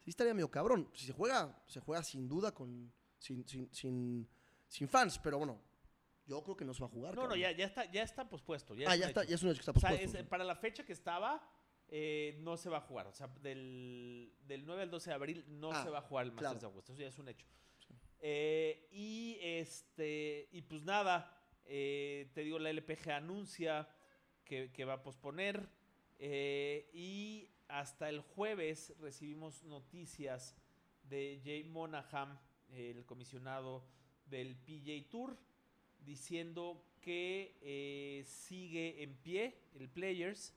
sí 0.00 0.10
estaría 0.10 0.34
medio 0.34 0.50
cabrón. 0.50 0.90
Si 0.94 1.06
se 1.06 1.12
juega, 1.12 1.62
se 1.66 1.80
juega 1.80 2.02
sin 2.02 2.28
duda 2.28 2.52
con, 2.52 2.92
sin, 3.18 3.46
sin, 3.48 3.72
sin, 3.74 4.28
sin 4.68 4.88
fans. 4.88 5.18
Pero 5.18 5.38
bueno, 5.38 5.60
yo 6.26 6.42
creo 6.42 6.56
que 6.56 6.64
no 6.64 6.74
se 6.74 6.80
va 6.80 6.86
a 6.86 6.90
jugar. 6.90 7.14
No, 7.16 7.26
no, 7.26 7.36
ya, 7.36 7.52
ya, 7.52 7.66
está, 7.66 7.90
ya 7.90 8.02
está 8.02 8.28
pospuesto. 8.28 8.74
Ya 8.74 8.88
Ah, 8.90 8.94
es 8.94 9.00
ya 9.00 9.06
está- 9.08 9.24
ya 9.24 9.34
es 9.34 9.42
un 9.42 9.50
hecho 9.50 9.56
que 9.56 9.70
está 9.70 9.72
O 9.72 9.80
sea, 9.80 9.90
pospuesto. 9.90 10.18
es- 10.18 10.26
para 10.26 10.44
la 10.44 10.56
fecha 10.56 10.84
que 10.84 10.92
estaba, 10.92 11.42
eh, 11.88 12.36
no 12.40 12.56
se 12.56 12.68
va 12.68 12.78
a 12.78 12.82
jugar. 12.82 13.06
O 13.06 13.12
sea, 13.12 13.28
del, 13.28 14.34
del 14.42 14.64
9 14.66 14.82
al 14.82 14.90
12 14.90 15.10
de 15.10 15.14
abril 15.14 15.44
no 15.48 15.70
Ah, 15.72 15.82
se 15.82 15.90
va 15.90 15.98
a 15.98 16.02
jugar 16.02 16.26
el 16.26 16.32
Masters 16.32 16.50
claro. 16.52 16.60
de 16.60 16.66
Augusta. 16.66 16.92
Eso 16.92 17.00
ya 17.02 17.08
es 17.08 17.18
un 17.18 17.28
hecho. 17.28 17.46
Eh, 18.26 18.88
y 18.90 19.38
este 19.40 20.48
y 20.50 20.62
pues 20.62 20.82
nada, 20.82 21.46
eh, 21.66 22.30
te 22.34 22.42
digo, 22.42 22.58
la 22.58 22.70
LPG 22.70 23.10
anuncia 23.10 23.86
que, 24.44 24.72
que 24.72 24.84
va 24.84 24.94
a 24.94 25.02
posponer. 25.02 25.68
Eh, 26.26 26.88
y 26.94 27.50
hasta 27.68 28.08
el 28.08 28.22
jueves 28.22 28.94
recibimos 28.98 29.62
noticias 29.64 30.56
de 31.02 31.38
Jay 31.44 31.64
Monahan, 31.64 32.40
el 32.72 33.04
comisionado 33.04 33.84
del 34.24 34.56
PJ 34.56 35.06
Tour, 35.10 35.36
diciendo 36.00 36.82
que 37.02 37.58
eh, 37.60 38.24
sigue 38.24 39.02
en 39.02 39.14
pie 39.16 39.58
el 39.78 39.90
Players, 39.90 40.54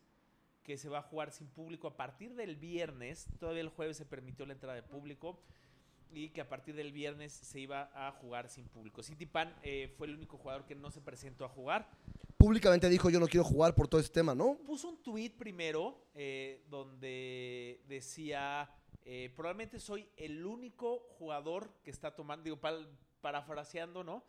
que 0.63 0.77
se 0.77 0.87
va 0.87 0.99
a 0.99 1.01
jugar 1.01 1.33
sin 1.33 1.47
público 1.47 1.89
a 1.89 1.97
partir 1.97 2.33
del 2.35 2.55
viernes. 2.55 3.27
Todavía 3.37 3.63
el 3.63 3.67
jueves 3.67 3.97
se 3.97 4.05
permitió 4.05 4.45
la 4.45 4.53
entrada 4.53 4.75
de 4.75 4.83
público 4.83 5.37
y 6.13 6.29
que 6.29 6.39
a 6.39 6.47
partir 6.47 6.75
del 6.75 6.93
viernes 6.93 7.33
se 7.33 7.59
iba 7.59 7.91
a 7.93 8.13
jugar 8.13 8.47
sin 8.47 8.69
público. 8.69 9.03
City 9.03 9.25
Pan 9.25 9.53
eh, 9.63 9.93
fue 9.97 10.07
el 10.07 10.13
único 10.15 10.37
jugador 10.37 10.65
que 10.65 10.75
no 10.75 10.91
se 10.91 11.01
presentó 11.01 11.43
a 11.43 11.49
jugar. 11.49 11.89
Públicamente 12.37 12.87
dijo 12.87 13.09
yo 13.09 13.19
no 13.19 13.27
quiero 13.27 13.43
jugar 13.43 13.73
por 13.73 13.87
todo 13.87 13.99
este 13.99 14.13
tema, 14.13 14.35
¿no? 14.35 14.57
Puso 14.59 14.89
un 14.89 15.01
tweet 15.01 15.31
primero 15.31 15.97
eh, 16.13 16.63
donde 16.69 17.81
decía, 17.87 18.69
eh, 19.03 19.31
probablemente 19.35 19.79
soy 19.79 20.07
el 20.17 20.45
único 20.45 20.99
jugador 21.17 21.71
que 21.83 21.89
está 21.89 22.15
tomando, 22.15 22.43
digo, 22.43 22.57
pal- 22.61 22.87
parafraseando, 23.21 24.03
¿no? 24.03 24.23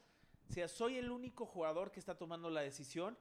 O 0.49 0.53
sea, 0.53 0.69
soy 0.69 0.97
el 0.97 1.11
único 1.11 1.45
jugador 1.45 1.91
que 1.93 2.01
está 2.01 2.17
tomando 2.17 2.49
la 2.49 2.63
decisión, 2.63 3.19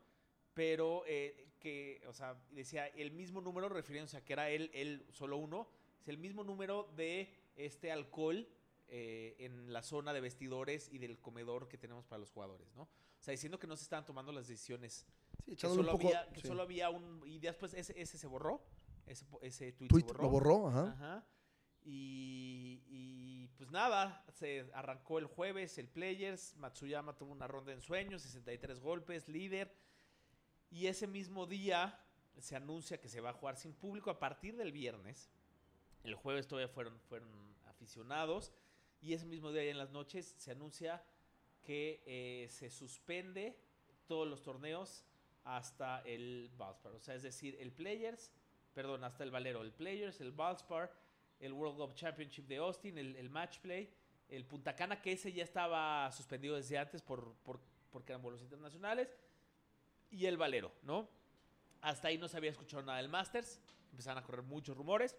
pero 0.54 1.04
eh, 1.06 1.50
que, 1.60 2.02
o 2.08 2.14
sea, 2.14 2.38
decía 2.52 2.88
el 2.88 3.12
mismo 3.12 3.42
número, 3.42 3.68
refiriéndose 3.68 4.16
a 4.16 4.24
que 4.24 4.32
era 4.34 4.50
él, 4.50 4.72
él 4.74 5.06
solo 5.12 5.36
uno, 5.38 5.68
es 6.02 6.08
el 6.08 6.18
mismo 6.18 6.46
número 6.46 6.90
de 6.96 7.30
este 7.58 7.92
alcohol 7.92 8.48
eh, 8.90 9.36
en 9.40 9.74
la 9.74 9.82
zona 9.84 10.14
de 10.14 10.22
vestidores 10.22 10.90
y 10.92 10.98
del 10.98 11.20
comedor 11.20 11.68
que 11.68 11.78
tenemos 11.78 12.06
para 12.06 12.20
los 12.20 12.32
jugadores, 12.32 12.74
¿no? 12.76 12.84
O 12.84 12.90
sea, 13.22 13.32
diciendo 13.32 13.60
que 13.60 13.68
no 13.68 13.76
se 13.76 13.84
estaban 13.84 14.06
tomando 14.06 14.32
las 14.32 14.48
decisiones. 14.48 15.06
Sí, 15.40 15.44
que 15.46 15.54
echándole 15.54 15.82
un 15.82 15.86
solo, 15.88 15.98
poco- 15.98 16.08
había, 16.10 16.32
que 16.34 16.42
sí. 16.42 16.48
solo 16.48 16.62
había 16.62 16.90
un... 16.90 17.24
Y 17.26 17.40
después 17.40 17.74
ese, 17.74 18.00
ese 18.00 18.18
se 18.18 18.28
borró. 18.28 18.64
Ese, 19.06 19.26
ese 19.42 19.72
tweet, 19.74 19.88
Tweet 19.88 20.02
se 20.02 20.08
borró. 20.08 20.24
lo 20.24 20.30
borró, 20.30 20.68
ajá. 20.70 21.26
Y, 21.84 22.84
y, 22.88 23.48
pues 23.58 23.72
nada, 23.72 24.24
se 24.34 24.70
arrancó 24.74 25.20
el 25.20 25.26
jueves 25.26 25.78
el 25.78 25.88
Players. 25.88 26.56
Matsuyama 26.58 27.18
tuvo 27.18 27.32
una 27.32 27.48
ronda 27.48 27.72
en 27.74 27.82
sueños, 27.82 28.22
63 28.24 28.80
golpes, 28.80 29.28
líder. 29.30 29.74
Y 30.70 30.88
ese 30.88 31.08
mismo 31.08 31.46
día 31.46 32.00
se 32.40 32.56
anuncia 32.56 33.00
que 33.00 33.10
se 33.10 33.22
va 33.22 33.30
a 33.30 33.34
jugar 33.34 33.56
sin 33.58 33.74
público 33.74 34.10
a 34.12 34.20
partir 34.20 34.58
del 34.58 34.72
viernes. 34.72 35.30
El 36.04 36.16
jueves 36.16 36.48
todavía 36.48 36.68
fueron, 36.68 37.00
fueron 37.02 37.30
aficionados. 37.66 38.52
Y 39.02 39.14
ese 39.14 39.26
mismo 39.26 39.52
día 39.52 39.64
en 39.64 39.78
las 39.78 39.92
noches 39.92 40.36
se 40.38 40.52
anuncia 40.52 41.04
que 41.64 42.02
eh, 42.06 42.48
se 42.50 42.70
suspende 42.70 43.58
todos 44.08 44.28
los 44.28 44.42
torneos 44.42 45.04
hasta 45.44 46.02
el 46.02 46.50
Valspar. 46.58 46.94
O 46.94 47.00
sea, 47.00 47.16
es 47.16 47.24
decir, 47.24 47.58
el 47.60 47.72
Players, 47.72 48.32
perdón, 48.74 49.04
hasta 49.04 49.24
el 49.24 49.32
Valero, 49.32 49.62
el 49.62 49.72
Players, 49.72 50.20
el 50.22 50.32
Valspar, 50.32 50.92
el 51.40 51.54
World 51.54 51.78
Golf 51.78 51.94
Championship 51.94 52.48
de 52.48 52.58
Austin, 52.58 52.98
el, 52.98 53.16
el 53.16 53.30
Match 53.30 53.60
Play, 53.60 53.90
el 54.30 54.46
Punta 54.46 54.76
Cana, 54.76 55.02
que 55.02 55.12
ese 55.14 55.32
ya 55.32 55.44
estaba 55.44 56.12
suspendido 56.12 56.56
desde 56.56 56.78
antes 56.78 57.02
por, 57.02 57.34
por, 57.44 57.60
porque 57.92 58.12
eran 58.12 58.22
vuelos 58.22 58.42
internacionales, 58.42 59.16
y 60.10 60.26
el 60.26 60.38
Valero, 60.38 60.72
¿no? 60.84 61.10
Hasta 61.82 62.10
ahí 62.10 62.18
no 62.18 62.28
se 62.28 62.38
había 62.38 62.52
escuchado 62.52 62.84
nada 62.84 62.98
del 62.98 63.10
Masters, 63.10 63.60
empezaron 63.92 64.22
a 64.22 64.26
correr 64.26 64.44
muchos 64.44 64.76
rumores. 64.76 65.16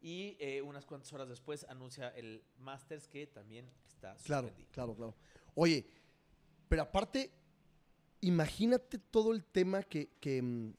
Y 0.00 0.36
eh, 0.40 0.62
unas 0.62 0.84
cuantas 0.86 1.12
horas 1.12 1.28
después 1.28 1.64
anuncia 1.68 2.08
el 2.10 2.44
Masters 2.58 3.08
que 3.08 3.26
también 3.26 3.68
está 3.86 4.14
Claro, 4.24 4.48
suspendido. 4.48 4.72
claro, 4.72 4.94
claro. 4.94 5.14
Oye, 5.54 5.86
pero 6.68 6.82
aparte, 6.82 7.32
imagínate 8.20 8.98
todo 8.98 9.32
el 9.32 9.44
tema 9.44 9.82
que, 9.82 10.10
que, 10.20 10.42
mm, 10.42 10.74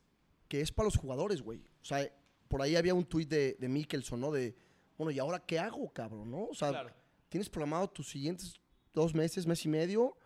que 0.48 0.62
es 0.62 0.72
para 0.72 0.86
los 0.86 0.98
jugadores, 0.98 1.42
güey. 1.42 1.60
O 1.82 1.86
sea, 1.86 2.10
por 2.48 2.62
ahí 2.62 2.76
había 2.76 2.94
un 2.94 3.06
tuit 3.06 3.30
de, 3.30 3.54
de 3.60 3.68
Mickelson, 3.68 4.20
¿no? 4.20 4.32
De, 4.32 4.56
bueno, 4.98 5.12
¿y 5.12 5.20
ahora 5.20 5.40
qué 5.46 5.60
hago, 5.60 5.92
cabrón, 5.92 6.32
no? 6.32 6.46
O 6.46 6.54
sea, 6.54 6.70
Claro. 6.70 6.90
tienes 7.30 7.50
programado 7.50 7.90
tus 7.90 8.10
siguientes 8.10 8.54
dos 8.94 9.14
meses, 9.14 9.46
mes 9.46 9.64
y 9.66 9.70
medio, 9.70 10.18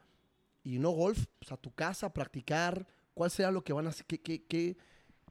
y 0.63 0.77
no 0.79 0.91
golf, 0.91 1.25
pues 1.39 1.51
a 1.51 1.57
tu 1.57 1.73
casa, 1.73 2.07
a 2.07 2.13
practicar. 2.13 2.87
¿Cuál 3.13 3.31
será 3.31 3.51
lo 3.51 3.63
que 3.63 3.73
van 3.73 3.87
a 3.87 3.89
hacer? 3.89 4.05
¿Qué, 4.05 4.21
qué, 4.21 4.45
qué, 4.45 4.77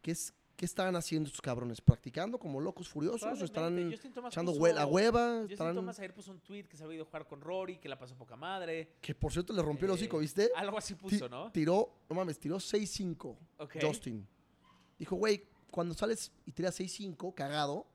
qué 0.02 0.10
es, 0.10 0.34
¿Qué 0.60 0.66
estaban 0.66 0.94
haciendo 0.94 1.26
estos 1.26 1.40
cabrones? 1.40 1.80
¿Practicando 1.80 2.38
como 2.38 2.60
locos 2.60 2.86
furiosos? 2.86 3.22
¿O 3.22 3.48
Thomas 3.48 4.28
echando 4.28 4.52
hue- 4.52 4.74
la 4.74 4.84
hueva? 4.86 5.38
Justin 5.38 5.52
¿Estarán- 5.54 5.74
Thomas 5.74 5.98
ayer 5.98 6.12
puso 6.12 6.32
un 6.32 6.40
tweet 6.40 6.64
que 6.64 6.76
se 6.76 6.84
había 6.84 6.96
ido 6.96 7.04
a 7.04 7.06
jugar 7.06 7.26
con 7.26 7.40
Rory, 7.40 7.78
que 7.78 7.88
la 7.88 7.98
pasó 7.98 8.14
poca 8.14 8.36
madre. 8.36 8.96
Que 9.00 9.14
por 9.14 9.32
cierto 9.32 9.54
le 9.54 9.62
rompió 9.62 9.86
el 9.86 9.92
Eh, 9.92 9.94
hocico, 9.94 10.18
¿viste? 10.18 10.50
algo 10.54 10.76
así 10.76 10.94
puso, 10.96 11.24
Ti- 11.24 11.30
¿no? 11.30 11.50
Tiró, 11.50 12.00
no 12.10 12.14
mames, 12.14 12.38
tiró 12.38 12.60
6-5 12.60 13.38
Ok. 13.56 13.76
Justin. 13.80 14.28
Dijo, 14.98 15.16
güey, 15.16 15.48
cuando 15.70 15.94
sales 15.94 16.30
y 16.44 16.52
tiras 16.52 16.74
6-5, 16.78 17.34
cagado, 17.34 17.86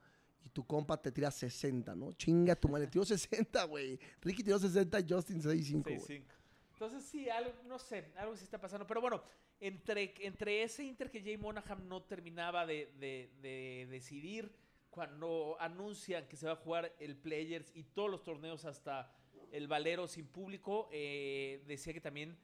y 0.44 0.48
tu 0.48 0.66
compa 0.66 0.96
te 1.00 1.12
tira 1.12 1.30
60, 1.30 1.94
¿no? 1.94 2.14
Chinga 2.14 2.56
tu 2.56 2.68
madre, 2.68 2.88
tiró 2.88 3.04
60, 3.04 3.62
güey. 3.62 3.96
Ricky 4.22 4.42
tiró 4.42 4.58
60, 4.58 4.98
Justin 5.08 5.40
6-5, 5.40 5.82
güey. 5.84 6.00
6-5. 6.00 6.34
Entonces 6.72 7.04
sí, 7.04 7.28
algo, 7.30 7.52
no 7.68 7.78
sé, 7.78 8.10
algo 8.16 8.36
sí 8.36 8.42
está 8.42 8.60
pasando. 8.60 8.84
Pero 8.88 9.00
bueno, 9.00 9.22
entre, 9.60 10.14
entre 10.20 10.62
ese 10.62 10.84
Inter 10.84 11.10
que 11.10 11.22
Jay 11.22 11.36
Monaghan 11.36 11.88
no 11.88 12.02
terminaba 12.02 12.66
de, 12.66 12.92
de- 12.98 13.30
de 13.40 13.86
decidir 13.90 14.52
cuando 14.90 15.56
anuncian 15.60 16.26
que 16.26 16.36
se 16.36 16.46
va 16.46 16.52
a 16.52 16.56
jugar 16.56 16.94
el 17.00 17.16
Players 17.16 17.70
y 17.74 17.84
todos 17.84 18.10
los 18.10 18.22
torneos 18.22 18.64
hasta 18.64 19.12
el 19.52 19.68
Valero 19.68 20.08
sin 20.08 20.26
público, 20.26 20.88
eh, 20.92 21.62
decía 21.66 21.92
que 21.92 22.00
también 22.00 22.36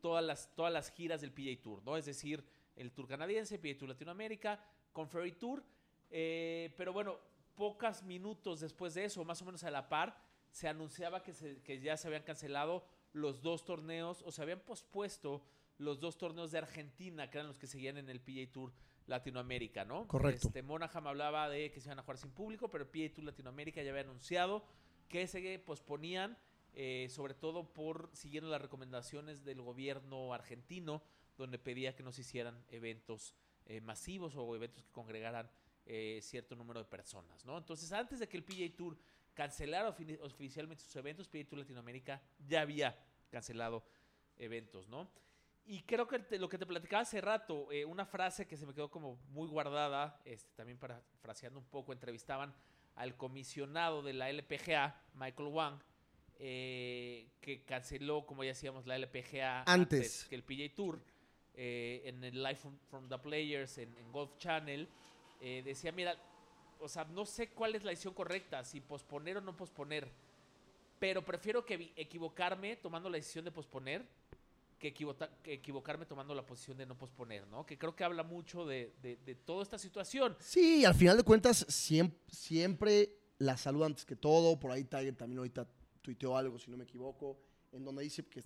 todas 0.00 0.24
las, 0.24 0.54
todas 0.54 0.72
las 0.72 0.90
giras 0.90 1.20
del 1.20 1.32
PJ 1.32 1.62
Tour, 1.62 1.82
¿no? 1.84 1.96
Es 1.96 2.06
decir, 2.06 2.44
el 2.76 2.90
Tour 2.92 3.06
canadiense, 3.08 3.58
PJ 3.58 3.78
Tour 3.78 3.88
Latinoamérica, 3.90 4.64
Conferry 4.92 5.32
Tour. 5.32 5.62
eh, 6.10 6.74
pero 6.76 6.92
bueno, 6.92 7.18
pocos 7.54 8.02
minutos 8.02 8.60
después 8.60 8.94
de 8.94 9.04
eso, 9.04 9.24
más 9.24 9.40
o 9.42 9.44
menos 9.44 9.62
a 9.64 9.70
la 9.70 9.88
par, 9.88 10.16
se 10.50 10.66
anunciaba 10.66 11.22
que, 11.22 11.32
se- 11.32 11.62
que 11.62 11.80
ya 11.80 11.96
se 11.96 12.08
habían 12.08 12.22
cancelado 12.24 12.84
los 13.12 13.40
dos 13.42 13.64
torneos 13.64 14.22
o 14.24 14.32
se 14.32 14.42
habían 14.42 14.60
pospuesto 14.60 15.44
los 15.80 15.98
dos 15.98 16.18
torneos 16.18 16.50
de 16.52 16.58
Argentina, 16.58 17.30
que 17.30 17.38
eran 17.38 17.48
los 17.48 17.58
que 17.58 17.66
seguían 17.66 17.96
en 17.96 18.10
el 18.10 18.20
PJ 18.20 18.52
Tour 18.52 18.72
Latinoamérica, 19.06 19.84
¿no? 19.84 20.06
Correcto. 20.06 20.48
Este, 20.48 20.62
Monaghan 20.62 21.06
hablaba 21.06 21.48
de 21.48 21.72
que 21.72 21.80
se 21.80 21.88
iban 21.88 21.98
a 21.98 22.02
jugar 22.02 22.18
sin 22.18 22.30
público, 22.30 22.68
pero 22.68 22.84
el 22.84 22.90
PJ 22.90 23.14
Tour 23.14 23.24
Latinoamérica 23.24 23.82
ya 23.82 23.90
había 23.90 24.02
anunciado 24.02 24.62
que 25.08 25.26
se 25.26 25.58
posponían, 25.58 26.36
eh, 26.74 27.08
sobre 27.10 27.34
todo 27.34 27.72
por 27.72 28.10
siguiendo 28.12 28.50
las 28.50 28.60
recomendaciones 28.60 29.42
del 29.42 29.62
gobierno 29.62 30.34
argentino, 30.34 31.02
donde 31.38 31.58
pedía 31.58 31.96
que 31.96 32.02
no 32.02 32.12
se 32.12 32.20
hicieran 32.20 32.62
eventos 32.68 33.34
eh, 33.64 33.80
masivos 33.80 34.36
o 34.36 34.54
eventos 34.54 34.84
que 34.84 34.92
congregaran 34.92 35.50
eh, 35.86 36.20
cierto 36.22 36.56
número 36.56 36.80
de 36.80 36.84
personas, 36.84 37.44
¿no? 37.46 37.56
Entonces, 37.56 37.90
antes 37.92 38.18
de 38.18 38.28
que 38.28 38.36
el 38.36 38.44
PJ 38.44 38.76
Tour 38.76 38.98
cancelara 39.32 39.88
oficialmente 39.88 40.84
sus 40.84 40.94
eventos, 40.96 41.26
PJ 41.26 41.48
Tour 41.48 41.60
Latinoamérica 41.60 42.20
ya 42.46 42.60
había 42.60 43.02
cancelado 43.30 43.82
eventos, 44.36 44.86
¿no? 44.86 45.10
Y 45.66 45.82
creo 45.82 46.08
que 46.08 46.18
te- 46.18 46.38
lo 46.38 46.48
que 46.48 46.58
te 46.58 46.66
platicaba 46.66 47.02
hace 47.02 47.20
rato, 47.20 47.70
eh, 47.70 47.84
una 47.84 48.04
frase 48.04 48.46
que 48.46 48.56
se 48.56 48.66
me 48.66 48.74
quedó 48.74 48.90
como 48.90 49.16
muy 49.30 49.46
guardada, 49.48 50.20
este, 50.24 50.50
también 50.56 50.78
para 50.78 51.00
fraseando 51.22 51.58
un 51.60 51.66
poco, 51.66 51.92
entrevistaban 51.92 52.52
al 52.96 53.16
comisionado 53.16 54.02
de 54.02 54.12
la 54.12 54.28
LPGA, 54.30 55.00
Michael 55.14 55.48
Wang, 55.48 55.78
eh, 56.38 57.28
que 57.40 57.62
canceló, 57.64 58.26
como 58.26 58.42
ya 58.42 58.48
decíamos, 58.50 58.86
la 58.86 58.96
LPGA 58.96 59.62
Antes. 59.66 60.24
que 60.28 60.34
el 60.34 60.42
PJ 60.42 60.74
Tour, 60.74 61.00
eh, 61.54 62.02
en 62.06 62.24
el 62.24 62.42
Live 62.42 62.56
from, 62.56 62.76
from 62.88 63.08
the 63.08 63.18
Players, 63.18 63.78
en, 63.78 63.96
en 63.96 64.10
Golf 64.10 64.36
Channel, 64.38 64.88
eh, 65.40 65.62
decía, 65.64 65.92
mira, 65.92 66.16
o 66.80 66.88
sea, 66.88 67.04
no 67.04 67.26
sé 67.26 67.50
cuál 67.50 67.74
es 67.74 67.84
la 67.84 67.90
decisión 67.90 68.14
correcta, 68.14 68.64
si 68.64 68.80
posponer 68.80 69.36
o 69.36 69.40
no 69.40 69.56
posponer, 69.56 70.08
pero 70.98 71.22
prefiero 71.24 71.64
que 71.64 71.92
equivocarme 71.96 72.76
tomando 72.76 73.08
la 73.08 73.16
decisión 73.18 73.44
de 73.44 73.52
posponer 73.52 74.04
que, 74.80 74.92
que 75.42 75.52
equivocarme 75.52 76.06
tomando 76.06 76.34
la 76.34 76.44
posición 76.44 76.76
de 76.78 76.86
no 76.86 76.96
posponer, 76.98 77.46
¿no? 77.46 77.64
Que 77.64 77.78
creo 77.78 77.94
que 77.94 78.02
habla 78.02 78.24
mucho 78.24 78.64
de, 78.66 78.92
de- 79.02 79.16
de 79.18 79.34
toda 79.36 79.62
esta 79.62 79.78
situación. 79.78 80.36
Sí, 80.40 80.84
al 80.84 80.94
final 80.94 81.16
de 81.18 81.22
cuentas, 81.22 81.64
siempre, 81.68 82.18
siempre 82.32 83.14
la 83.38 83.56
salud 83.56 83.84
antes 83.84 84.04
que 84.04 84.16
todo. 84.16 84.58
Por 84.58 84.72
ahí 84.72 84.82
Tiger 84.84 85.14
también 85.14 85.38
ahorita 85.38 85.68
tuiteó 86.02 86.36
algo, 86.36 86.58
si 86.58 86.70
no 86.70 86.76
me 86.76 86.84
equivoco, 86.84 87.38
en 87.72 87.84
donde 87.84 88.02
dice 88.02 88.24
que, 88.24 88.42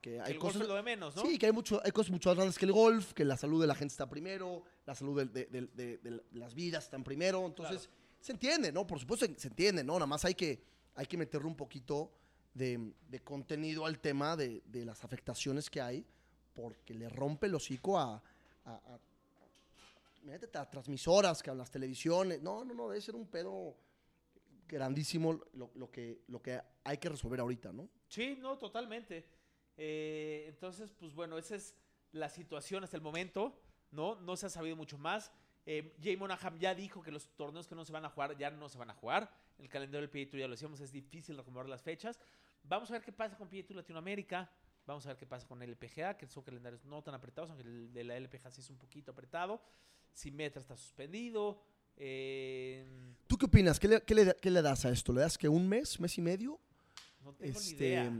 que 0.00 0.20
hay 0.20 0.32
el 0.32 0.38
golf 0.38 0.52
cosas... 0.54 0.62
es 0.62 0.68
lo 0.68 0.74
de 0.74 0.82
menos, 0.82 1.14
¿no? 1.16 1.22
Sí, 1.22 1.38
que 1.38 1.46
hay, 1.46 1.52
mucho, 1.52 1.80
hay 1.84 1.92
cosas 1.92 2.10
mucho 2.10 2.28
más 2.30 2.36
grandes 2.36 2.58
que 2.58 2.66
el 2.66 2.72
golf, 2.72 3.12
que 3.12 3.24
la 3.24 3.36
salud 3.36 3.60
de 3.60 3.68
la 3.68 3.74
gente 3.76 3.92
está 3.92 4.08
primero, 4.10 4.64
la 4.84 4.94
salud 4.96 5.22
de, 5.24 5.46
de- 5.46 6.22
las 6.32 6.54
vidas 6.54 6.84
están 6.84 7.04
primero. 7.04 7.46
Entonces, 7.46 7.88
se 8.20 8.32
entiende, 8.32 8.72
¿no? 8.72 8.84
Por 8.86 8.98
supuesto 8.98 9.26
se 9.36 9.48
entiende, 9.48 9.84
¿no? 9.84 9.94
Nada 9.94 10.06
más 10.06 10.24
hay 10.24 10.34
que, 10.34 10.60
hay 10.96 11.06
que 11.06 11.16
meterle 11.16 11.46
un 11.46 11.56
poquito 11.56 12.10
de, 12.54 12.92
de 13.08 13.20
contenido 13.20 13.86
al 13.86 13.98
tema 13.98 14.36
de, 14.36 14.62
de 14.66 14.84
las 14.84 15.04
afectaciones 15.04 15.70
que 15.70 15.80
hay, 15.80 16.04
porque 16.54 16.94
le 16.94 17.08
rompe 17.08 17.46
el 17.46 17.54
hocico 17.54 17.98
a, 17.98 18.22
a, 18.64 18.70
a- 18.72 19.00
a 20.60 20.70
transmisoras, 20.70 21.42
a 21.48 21.54
las 21.54 21.70
televisiones. 21.70 22.40
No, 22.42 22.64
no, 22.64 22.74
no, 22.74 22.88
debe 22.88 23.00
ser 23.00 23.16
un 23.16 23.26
pedo 23.26 23.76
grandísimo 24.68 25.40
lo, 25.54 25.70
lo 25.74 25.90
que, 25.90 26.22
lo 26.28 26.40
que 26.40 26.60
hay 26.84 26.98
que 26.98 27.08
resolver 27.08 27.40
ahorita, 27.40 27.72
¿no? 27.72 27.88
Sí, 28.08 28.36
no, 28.40 28.56
totalmente. 28.58 29.26
Eh, 29.76 30.44
entonces, 30.48 30.92
pues 30.98 31.14
bueno, 31.14 31.38
esa 31.38 31.56
es 31.56 31.74
la 32.12 32.28
situación 32.28 32.84
hasta 32.84 32.96
el 32.96 33.02
momento, 33.02 33.58
¿no? 33.90 34.14
No 34.20 34.36
se 34.36 34.46
ha 34.46 34.50
sabido 34.50 34.76
mucho 34.76 34.96
más. 34.98 35.32
Eh, 35.66 35.96
Jay 36.02 36.16
Monaghan 36.16 36.58
ya 36.58 36.74
dijo 36.74 37.02
que 37.02 37.10
los 37.10 37.28
torneos 37.36 37.66
que 37.66 37.74
no 37.74 37.84
se 37.84 37.92
van 37.92 38.04
a 38.04 38.08
jugar 38.10 38.36
ya 38.36 38.50
no 38.50 38.68
se 38.68 38.78
van 38.78 38.90
a 38.90 38.94
jugar. 38.94 39.32
El 39.58 39.68
calendario 39.68 40.06
del 40.08 40.28
Tour 40.28 40.40
ya 40.40 40.46
lo 40.46 40.52
decíamos, 40.54 40.80
es 40.80 40.90
difícil 40.92 41.36
recomendar 41.36 41.68
las 41.68 41.82
fechas. 41.82 42.18
Vamos 42.64 42.90
a 42.90 42.94
ver 42.94 43.02
qué 43.02 43.12
pasa 43.12 43.36
con 43.36 43.48
PGA 43.48 43.74
Latinoamérica. 43.74 44.50
Vamos 44.86 45.04
a 45.06 45.10
ver 45.10 45.16
qué 45.16 45.26
pasa 45.26 45.46
con 45.46 45.62
LPGA, 45.62 46.16
que 46.16 46.26
son 46.26 46.42
calendarios 46.42 46.84
no 46.84 47.02
tan 47.02 47.14
apretados, 47.14 47.50
aunque 47.50 47.64
el 47.66 47.92
de 47.92 48.04
la 48.04 48.16
LPGA 48.16 48.50
sí 48.50 48.60
es 48.60 48.70
un 48.70 48.78
poquito 48.78 49.12
apretado. 49.12 49.62
Simetra 50.12 50.60
está 50.60 50.76
suspendido. 50.76 51.62
Eh, 51.96 52.84
¿Tú 53.26 53.36
qué 53.38 53.46
opinas? 53.46 53.78
¿Qué 53.78 53.86
le, 53.88 54.02
qué 54.02 54.14
le- 54.14 54.36
qué 54.40 54.50
le 54.50 54.60
das 54.62 54.84
a 54.84 54.90
esto? 54.90 55.12
¿Le 55.12 55.20
das 55.20 55.38
que 55.38 55.48
un 55.48 55.68
mes, 55.68 56.00
mes 56.00 56.18
y 56.18 56.22
medio? 56.22 56.58
no 57.24 57.32
tengo 57.34 57.56
Este, 57.58 57.70
ni 57.70 57.76
idea. 57.86 58.12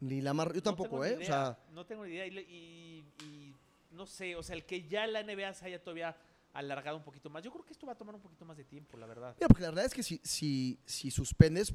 Ni 0.00 0.20
la 0.22 0.32
mar... 0.32 0.48
Yo 0.48 0.54
No 0.56 0.62
tampoco, 0.62 1.04
¿eh? 1.04 1.12
O 1.12 1.16
idea, 1.16 1.26
sea, 1.26 1.58
no 1.72 1.84
tengo 1.84 2.06
ni 2.06 2.12
idea. 2.14 2.26
Y, 2.26 2.38
y- 2.38 3.24
y 3.24 3.54
no 3.90 4.06
sé, 4.06 4.34
o 4.36 4.42
sea, 4.42 4.56
el 4.56 4.64
que 4.64 4.86
ya 4.88 5.06
la 5.06 5.22
NBA 5.22 5.52
se 5.52 5.66
haya 5.66 5.82
todavía 5.82 6.16
alargado 6.54 6.96
un 6.96 7.02
poquito 7.04 7.28
más. 7.28 7.44
Yo 7.44 7.52
creo 7.52 7.64
que 7.66 7.72
esto 7.74 7.86
va 7.86 7.92
a 7.92 7.98
tomar 7.98 8.14
un 8.14 8.22
poquito 8.22 8.44
más 8.46 8.56
de 8.56 8.64
tiempo, 8.64 8.96
la 8.96 9.04
verdad. 9.06 9.34
mira, 9.38 9.48
porque 9.48 9.62
la 9.62 9.68
verdad 9.68 9.84
es 9.84 9.92
que 9.94 10.02
si, 10.02 10.18
si, 10.24 10.78
si 10.86 11.10
suspendes, 11.10 11.74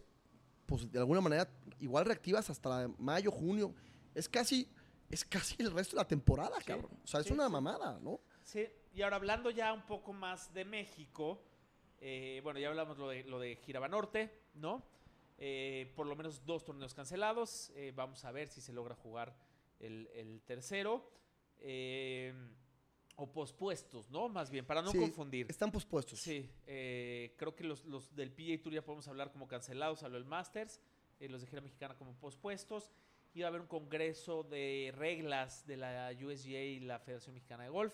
pues 0.66 0.92
de 0.92 1.00
alguna 1.00 1.22
manera 1.22 1.50
igual 1.80 2.06
reactivas 2.06 2.50
hasta 2.50 2.88
mayo, 2.98 3.32
junio. 3.32 3.74
Es 4.16 4.30
casi, 4.30 4.68
es 5.10 5.26
casi 5.26 5.56
el 5.60 5.72
resto 5.72 5.96
de 5.96 6.02
la 6.04 6.08
temporada, 6.08 6.58
cabrón. 6.66 6.92
O 7.04 7.08
sea, 7.08 7.20
es 7.22 7.28
sí, 7.28 7.34
una 7.34 7.48
sí. 7.48 7.52
mamada, 7.52 8.00
¿no? 8.02 8.20
Sí, 8.44 8.68
y 8.94 9.02
ahora 9.02 9.16
hablando 9.18 9.50
ya 9.50 9.74
un 9.74 9.86
poco 9.86 10.14
más 10.14 10.54
de 10.54 10.66
México, 10.66 11.42
eh, 12.00 12.42
bueno, 12.44 12.60
ya 12.60 12.70
hablamos 12.70 12.98
lo 12.98 13.10
de, 13.10 13.24
lo 13.24 13.40
de 13.40 13.56
Giraba 13.56 13.88
Norte, 13.88 14.44
¿no? 14.56 14.84
Eh, 15.38 15.92
por 15.96 16.06
lo 16.06 16.16
menos 16.16 16.46
dos 16.46 16.64
torneos 16.64 16.94
cancelados. 16.94 17.72
eh, 17.76 17.92
vamos 17.96 18.24
a 18.26 18.32
ver 18.32 18.48
si 18.50 18.62
se 18.62 18.72
logra 18.74 18.96
jugar 18.96 19.36
el, 19.80 20.08
el 20.14 20.42
tercero. 20.44 21.10
eh, 21.60 22.34
o 23.16 23.32
pospuestos, 23.32 24.10
¿no? 24.10 24.28
Más 24.30 24.50
bien, 24.50 24.66
para 24.66 24.82
no 24.82 24.92
Sí, 24.92 24.98
confundir. 24.98 25.46
Están 25.50 25.72
pospuestos. 25.72 26.20
Sí, 26.20 26.50
eh, 26.66 27.34
creo 27.38 27.56
que 27.56 27.64
los, 27.64 27.86
los 27.86 28.16
del 28.16 28.32
PGA 28.32 28.62
Tour 28.62 28.74
ya 28.74 28.84
podemos 28.84 29.08
hablar 29.08 29.32
como 29.32 29.48
cancelados, 29.48 30.04
habló 30.04 30.18
el 30.18 30.26
Masters, 30.26 30.82
eh, 31.20 31.30
los 31.30 31.42
de 31.42 31.48
gira 31.48 31.62
mexicana 31.62 31.96
como 31.96 32.14
pospuestos. 32.16 32.92
Iba 33.36 33.48
a 33.48 33.50
haber 33.50 33.62
un 33.62 33.68
congreso 33.68 34.44
de 34.44 34.94
reglas 34.96 35.66
de 35.66 35.78
la 35.78 36.12
USGA 36.12 36.60
y 36.60 36.80
la 36.80 37.00
Federación 37.00 37.34
Mexicana 37.34 37.64
de 37.64 37.70
Golf, 37.70 37.94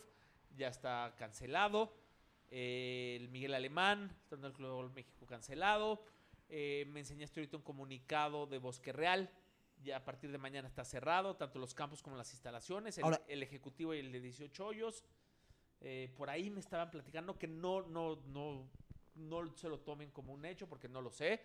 ya 0.58 0.68
está 0.68 1.16
cancelado. 1.18 1.94
Eh, 2.52 3.18
el 3.20 3.30
Miguel 3.30 3.54
Alemán, 3.54 4.10
el 4.22 4.28
Torneo 4.28 4.50
del 4.50 4.56
Club 4.58 4.68
de 4.70 4.76
Golf 4.76 4.94
México 4.94 5.26
cancelado. 5.26 6.04
Me 6.50 7.00
enseñaste 7.00 7.40
ahorita 7.40 7.58
un 7.58 7.64
comunicado 7.64 8.48
de 8.48 8.58
Bosque 8.58 8.92
Real. 8.92 9.30
Ya 9.82 9.98
a 9.98 10.04
partir 10.04 10.32
de 10.32 10.38
mañana 10.38 10.68
está 10.68 10.84
cerrado, 10.84 11.36
tanto 11.38 11.58
los 11.60 11.74
campos 11.74 12.02
como 12.02 12.18
las 12.18 12.32
instalaciones. 12.34 12.98
El, 12.98 13.06
Ahora- 13.06 13.22
el 13.28 13.42
ejecutivo 13.44 13.94
y 13.94 14.00
el 14.00 14.12
de 14.12 14.20
18 14.20 14.66
hoyos. 14.66 15.04
Eh, 15.82 16.14
por 16.18 16.30
ahí 16.30 16.50
me 16.50 16.60
estaban 16.60 16.92
platicando 16.92 17.38
que 17.40 17.48
no, 17.48 17.84
no, 17.84 18.18
no, 18.28 18.70
no 19.16 19.56
se 19.56 19.70
lo 19.70 19.80
tomen 19.80 20.12
como 20.12 20.34
un 20.34 20.44
hecho 20.44 20.68
porque 20.68 20.90
no 20.90 21.02
lo 21.02 21.10
sé, 21.10 21.42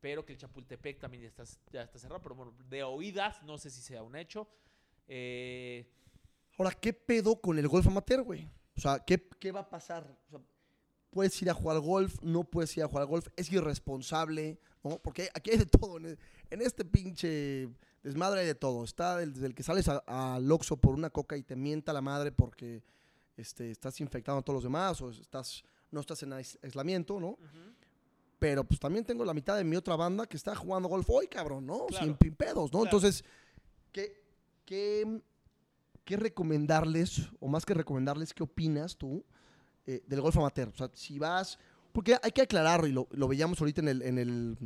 pero 0.00 0.26
que 0.26 0.32
el 0.32 0.38
Chapultepec 0.38 0.98
también 0.98 1.22
ya 1.22 1.28
está, 1.28 1.44
ya 1.70 1.82
está 1.82 1.98
cerrado, 1.98 2.20
pero 2.20 2.34
bueno, 2.34 2.52
de 2.68 2.82
oídas, 2.82 3.40
no 3.44 3.56
sé 3.58 3.70
si 3.70 3.80
sea 3.80 4.02
un 4.02 4.16
hecho. 4.16 4.48
Eh, 5.06 5.86
Ahora, 6.58 6.72
¿qué 6.72 6.92
pedo 6.92 7.40
con 7.40 7.58
el 7.58 7.68
golf 7.68 7.86
amateur, 7.86 8.22
güey? 8.22 8.48
O 8.76 8.80
sea, 8.80 8.98
¿qué, 9.04 9.28
qué 9.38 9.52
va 9.52 9.60
a 9.60 9.70
pasar? 9.70 10.04
O 10.26 10.30
sea, 10.30 10.40
puedes 11.16 11.40
ir 11.40 11.48
a 11.48 11.54
jugar 11.54 11.80
golf, 11.80 12.18
no 12.22 12.44
puedes 12.44 12.76
ir 12.76 12.82
a 12.82 12.88
jugar 12.88 13.06
golf, 13.06 13.28
es 13.36 13.50
irresponsable, 13.50 14.58
¿no? 14.84 14.98
Porque 14.98 15.30
aquí 15.32 15.50
hay 15.50 15.56
de 15.56 15.64
todo, 15.64 15.96
en, 15.96 16.18
en 16.50 16.60
este 16.60 16.84
pinche 16.84 17.70
desmadre 18.02 18.40
hay 18.40 18.46
de 18.46 18.54
todo. 18.54 18.84
Está 18.84 19.16
desde 19.16 19.46
el 19.46 19.54
que 19.54 19.62
sales 19.62 19.88
al 19.88 20.52
Oxxo 20.52 20.76
por 20.76 20.94
una 20.94 21.08
coca 21.08 21.34
y 21.38 21.42
te 21.42 21.56
mienta 21.56 21.94
la 21.94 22.02
madre 22.02 22.32
porque 22.32 22.82
este, 23.38 23.70
estás 23.70 23.98
infectando 24.02 24.40
a 24.40 24.42
todos 24.42 24.56
los 24.58 24.64
demás 24.64 25.00
o 25.00 25.08
estás, 25.08 25.64
no 25.90 26.00
estás 26.00 26.22
en 26.22 26.32
ais- 26.34 26.58
aislamiento, 26.62 27.18
¿no? 27.18 27.38
Pero 28.38 28.62
pues 28.64 28.78
también 28.78 29.02
tengo 29.06 29.24
la 29.24 29.32
mitad 29.32 29.56
de 29.56 29.64
mi 29.64 29.74
otra 29.76 29.96
banda 29.96 30.26
que 30.26 30.36
está 30.36 30.54
jugando 30.54 30.90
golf 30.90 31.08
hoy, 31.08 31.28
cabrón, 31.28 31.64
¿no? 31.64 31.86
Claro. 31.86 32.04
Sin 32.20 32.34
pedos, 32.34 32.70
¿no? 32.74 32.80
Claro. 32.82 32.84
Entonces, 32.84 33.24
¿qué, 33.90 34.22
qué, 34.66 35.22
qué 36.04 36.16
recomendarles, 36.18 37.22
o 37.40 37.48
más 37.48 37.64
que 37.64 37.72
recomendarles, 37.72 38.34
qué 38.34 38.42
opinas 38.42 38.98
tú 38.98 39.24
eh, 39.86 40.02
del 40.06 40.20
golf 40.20 40.36
amateur. 40.36 40.68
O 40.68 40.76
sea, 40.76 40.90
si 40.94 41.18
vas, 41.18 41.58
porque 41.92 42.16
hay 42.22 42.30
que 42.32 42.42
aclararlo 42.42 42.86
y 42.86 42.92
lo, 42.92 43.06
lo 43.12 43.28
veíamos 43.28 43.60
ahorita 43.60 43.80
en 43.82 43.88
el, 43.88 44.02
en 44.02 44.18
el 44.18 44.56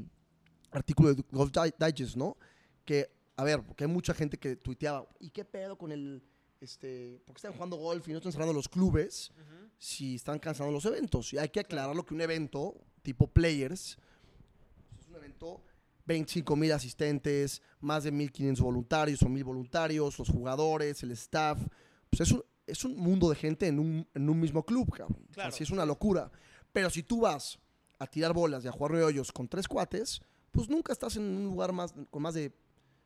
artículo 0.72 1.14
de 1.14 1.24
Golf 1.30 1.52
Di- 1.52 1.74
Digest, 1.86 2.16
¿no? 2.16 2.36
Que, 2.84 3.10
a 3.36 3.44
ver, 3.44 3.62
porque 3.62 3.84
hay 3.84 3.90
mucha 3.90 4.14
gente 4.14 4.36
que 4.38 4.56
tuiteaba, 4.56 5.06
¿y 5.20 5.30
qué 5.30 5.44
pedo 5.44 5.76
con 5.76 5.92
el, 5.92 6.22
este, 6.60 7.20
por 7.26 7.34
qué 7.34 7.38
están 7.38 7.52
jugando 7.52 7.76
golf 7.76 8.06
y 8.08 8.12
no 8.12 8.18
están 8.18 8.32
cerrando 8.32 8.52
los 8.54 8.68
clubes 8.68 9.32
si 9.78 10.16
están 10.16 10.38
cancelando 10.38 10.74
los 10.74 10.84
eventos? 10.84 11.32
Y 11.32 11.38
hay 11.38 11.48
que 11.48 11.60
aclararlo 11.60 12.04
que 12.04 12.14
un 12.14 12.20
evento 12.20 12.74
tipo 13.02 13.26
Players 13.28 13.96
es 15.00 15.06
un 15.08 15.16
evento 15.16 15.62
25 16.06 16.56
mil 16.56 16.72
asistentes, 16.72 17.62
más 17.80 18.02
de 18.04 18.12
1.500 18.12 18.60
voluntarios 18.60 19.22
o 19.22 19.26
1.000 19.26 19.44
voluntarios, 19.44 20.18
los 20.18 20.28
jugadores, 20.28 21.02
el 21.04 21.12
staff. 21.12 21.58
Pues 22.10 22.20
es 22.22 22.32
un, 22.32 22.42
es 22.70 22.84
un 22.84 22.96
mundo 22.96 23.28
de 23.30 23.36
gente 23.36 23.66
en 23.66 23.78
un, 23.78 24.06
en 24.14 24.28
un 24.28 24.38
mismo 24.40 24.64
club, 24.64 24.90
cabrón. 24.92 25.18
O 25.22 25.26
sea, 25.26 25.34
Claro. 25.34 25.52
sí 25.52 25.62
es 25.64 25.70
una 25.70 25.84
locura. 25.86 26.30
Pero 26.72 26.88
si 26.90 27.02
tú 27.02 27.20
vas 27.22 27.58
a 27.98 28.06
tirar 28.06 28.32
bolas 28.32 28.64
y 28.64 28.68
a 28.68 28.72
jugar 28.72 28.92
hoyos 28.94 29.32
con 29.32 29.48
tres 29.48 29.66
cuates, 29.68 30.20
pues 30.50 30.68
nunca 30.68 30.92
estás 30.92 31.16
en 31.16 31.22
un 31.24 31.44
lugar 31.44 31.72
más, 31.72 31.94
con 32.10 32.22
más 32.22 32.34
de 32.34 32.52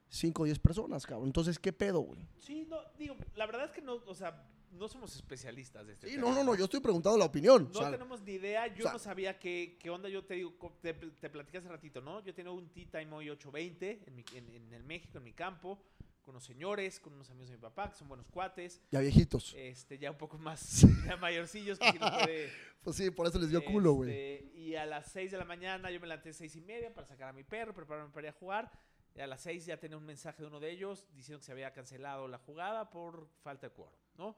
5 0.09 0.43
o 0.43 0.45
10 0.45 0.59
personas, 0.61 1.05
cabrón. 1.07 1.27
Entonces, 1.29 1.59
¿qué 1.59 1.73
pedo, 1.73 2.01
güey? 2.01 2.21
Sí, 2.39 2.67
no, 2.69 2.79
digo, 2.99 3.17
la 3.35 3.47
verdad 3.47 3.65
es 3.67 3.71
que 3.73 3.83
no, 3.83 3.95
o 4.07 4.15
sea, 4.15 4.49
no 4.71 4.89
somos 4.89 5.15
especialistas 5.17 5.87
de 5.87 5.93
este 5.95 6.09
Sí, 6.09 6.15
tema. 6.17 6.29
no, 6.29 6.35
no, 6.35 6.45
no, 6.45 6.55
yo 6.57 6.65
estoy 6.65 6.81
preguntando 6.81 7.19
la 7.19 7.25
opinión. 7.27 7.71
No 7.73 7.79
o 7.79 7.83
sea, 7.83 7.91
tenemos 7.91 8.23
ni 8.23 8.33
idea, 8.33 8.67
yo 8.69 8.81
o 8.81 8.83
sea- 8.83 8.93
no 8.93 8.99
sabía 8.99 9.39
qué, 9.39 9.77
qué 9.81 9.91
onda, 9.91 10.09
yo 10.09 10.25
te 10.25 10.35
digo, 10.35 10.53
te, 10.81 10.95
te 10.95 11.31
platiqué 11.31 11.59
hace 11.59 11.69
ratito, 11.69 12.01
¿no? 12.01 12.21
Yo 12.25 12.35
tenía 12.35 12.53
un 12.53 12.69
Tea 12.71 12.87
Time 12.91 13.13
hoy 13.13 13.27
8.20 13.31 14.01
en, 14.07 14.15
mi- 14.15 14.25
en, 14.35 14.49
en 14.51 14.73
el 14.73 14.85
México, 14.85 15.19
en 15.19 15.25
mi 15.25 15.33
campo, 15.33 15.81
con 16.25 16.35
unos 16.35 16.45
señores, 16.45 16.99
con 17.01 17.13
unos 17.13 17.29
amigos 17.31 17.51
de 17.51 17.57
mi 17.57 17.61
papá, 17.63 17.91
que 17.91 17.97
son 17.97 18.09
buenos 18.09 18.27
cuates. 18.29 18.81
Ya 18.91 19.01
viejitos. 19.01 19.53
Este, 19.57 19.99
ya 19.99 20.11
un 20.11 20.17
poco 20.19 20.39
más, 20.39 20.81
ya 21.07 21.17
mayorcillos, 21.17 21.79
que 21.79 21.93
sí 21.93 21.99
no 22.01 22.11
puede... 22.11 22.51
Pues 22.85 22.97
sí, 22.97 23.11
por 23.11 23.27
eso 23.27 23.39
les 23.39 23.49
dio 23.49 23.65
culo, 23.65 23.93
güey. 23.95 24.11
Este, 24.11 24.59
Y 24.59 24.77
a 24.77 24.85
las 24.85 25.11
6 25.13 25.31
de 25.33 25.39
la 25.39 25.47
mañana 25.47 25.91
yo 25.91 25.99
me 26.01 26.07
levanté 26.07 26.35
seis 26.35 26.55
y 26.55 26.61
media 26.61 26.93
para 26.93 27.07
sacar 27.07 27.29
a 27.31 27.33
mi 27.33 27.43
perro, 27.43 27.73
prepararme 27.73 28.13
para 28.13 28.27
ir 28.29 28.35
a 28.35 28.39
jugar. 28.39 28.71
Y 29.15 29.21
a 29.21 29.27
las 29.27 29.41
6 29.41 29.65
ya 29.65 29.79
tenía 29.79 29.97
un 29.97 30.05
mensaje 30.05 30.43
de 30.43 30.49
uno 30.49 30.61
de 30.61 30.71
ellos 30.71 31.07
diciendo 31.15 31.39
que 31.39 31.47
se 31.47 31.53
había 31.53 31.73
cancelado 31.73 32.29
la 32.29 32.37
jugada 32.37 32.91
por 32.91 33.27
falta 33.43 33.69
de 33.69 33.73
quórum, 33.73 33.99
¿no? 34.19 34.37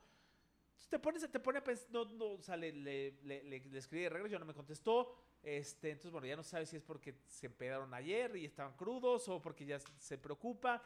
Entonces 0.68 0.88
te 0.88 0.98
pones, 1.00 1.28
te 1.28 1.40
pone 1.40 1.58
a 1.58 1.64
pensar, 1.64 1.88
no, 1.90 2.04
no, 2.04 2.24
o 2.34 2.42
sea, 2.42 2.56
le, 2.56 2.70
le, 2.72 3.16
le- 3.24 3.42
le- 3.42 3.78
escribí 3.78 4.04
de 4.04 4.10
regreso, 4.10 4.32
ya 4.34 4.38
no 4.38 4.44
me 4.46 4.54
contestó. 4.54 5.12
Este, 5.42 5.90
entonces, 5.90 6.12
bueno, 6.12 6.28
ya 6.28 6.36
no 6.36 6.44
sabes 6.44 6.68
si 6.68 6.76
es 6.76 6.82
porque 6.84 7.16
se 7.26 7.46
empedaron 7.46 7.92
ayer 7.94 8.36
y 8.36 8.44
estaban 8.44 8.76
crudos 8.76 9.28
o 9.28 9.42
porque 9.42 9.66
ya 9.66 9.80
se 9.98 10.18
preocupa. 10.18 10.82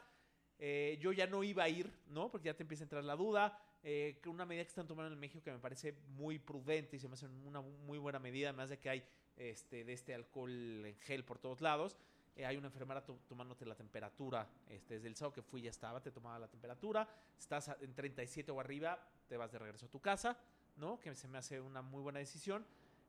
Eh, 0.63 0.99
yo 1.01 1.11
ya 1.11 1.25
no 1.25 1.43
iba 1.43 1.63
a 1.63 1.69
ir, 1.69 1.91
¿no? 2.09 2.29
Porque 2.29 2.45
ya 2.45 2.53
te 2.53 2.61
empieza 2.61 2.83
a 2.83 2.85
entrar 2.85 3.03
la 3.03 3.15
duda. 3.15 3.57
Eh, 3.83 4.21
una 4.27 4.45
medida 4.45 4.63
que 4.63 4.69
están 4.69 4.87
tomando 4.87 5.11
en 5.11 5.19
México 5.19 5.43
que 5.43 5.51
me 5.51 5.57
parece 5.57 5.93
muy 6.09 6.37
prudente 6.37 6.97
y 6.97 6.99
se 6.99 7.07
me 7.07 7.15
hace 7.15 7.25
una 7.25 7.61
muy 7.61 7.97
buena 7.97 8.19
medida, 8.19 8.49
además 8.49 8.69
de 8.69 8.77
que 8.77 8.89
hay 8.91 9.03
este, 9.35 9.83
de 9.83 9.93
este 9.93 10.13
alcohol 10.13 10.51
en 10.85 10.95
gel 10.99 11.25
por 11.25 11.39
todos 11.39 11.61
lados. 11.61 11.97
Eh, 12.35 12.45
hay 12.45 12.57
una 12.57 12.67
enfermera 12.67 13.03
to- 13.03 13.19
tomándote 13.27 13.65
la 13.65 13.73
temperatura. 13.75 14.47
Este, 14.69 14.93
desde 14.95 15.07
el 15.07 15.15
sábado 15.15 15.33
que 15.33 15.41
fui 15.41 15.63
ya 15.63 15.71
estaba, 15.71 15.99
te 15.99 16.11
tomaba 16.11 16.37
la 16.37 16.47
temperatura. 16.47 17.07
Estás 17.39 17.71
en 17.81 17.95
37 17.95 18.51
o 18.51 18.59
arriba, 18.59 19.03
te 19.27 19.37
vas 19.37 19.51
de 19.51 19.57
regreso 19.57 19.87
a 19.87 19.89
tu 19.89 19.99
casa, 19.99 20.37
¿no? 20.77 20.99
Que 20.99 21.15
se 21.15 21.27
me 21.27 21.39
hace 21.39 21.59
una 21.59 21.81
muy 21.81 22.03
buena 22.03 22.19
decisión. 22.19 22.63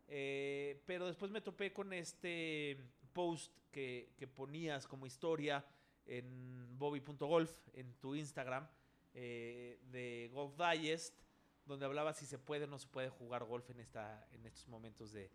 Eh, 0.08 0.82
pero 0.86 1.06
después 1.06 1.30
me 1.30 1.42
topé 1.42 1.72
con 1.72 1.92
este 1.92 2.78
post 3.12 3.52
que, 3.70 4.14
que 4.16 4.26
ponías 4.26 4.86
como 4.86 5.04
historia 5.06 5.64
en 6.06 6.61
bobby.golf, 6.82 7.50
en 7.74 7.94
tu 7.94 8.14
Instagram, 8.16 8.68
eh, 9.14 9.78
de 9.92 10.28
Golf 10.32 10.54
Digest, 10.56 11.14
donde 11.64 11.86
hablaba 11.86 12.12
si 12.12 12.26
se 12.26 12.38
puede 12.38 12.64
o 12.64 12.66
no 12.66 12.78
se 12.78 12.88
puede 12.88 13.08
jugar 13.08 13.44
golf 13.44 13.70
en, 13.70 13.78
esta, 13.78 14.26
en 14.32 14.44
estos 14.44 14.66
momentos 14.66 15.12
de, 15.12 15.30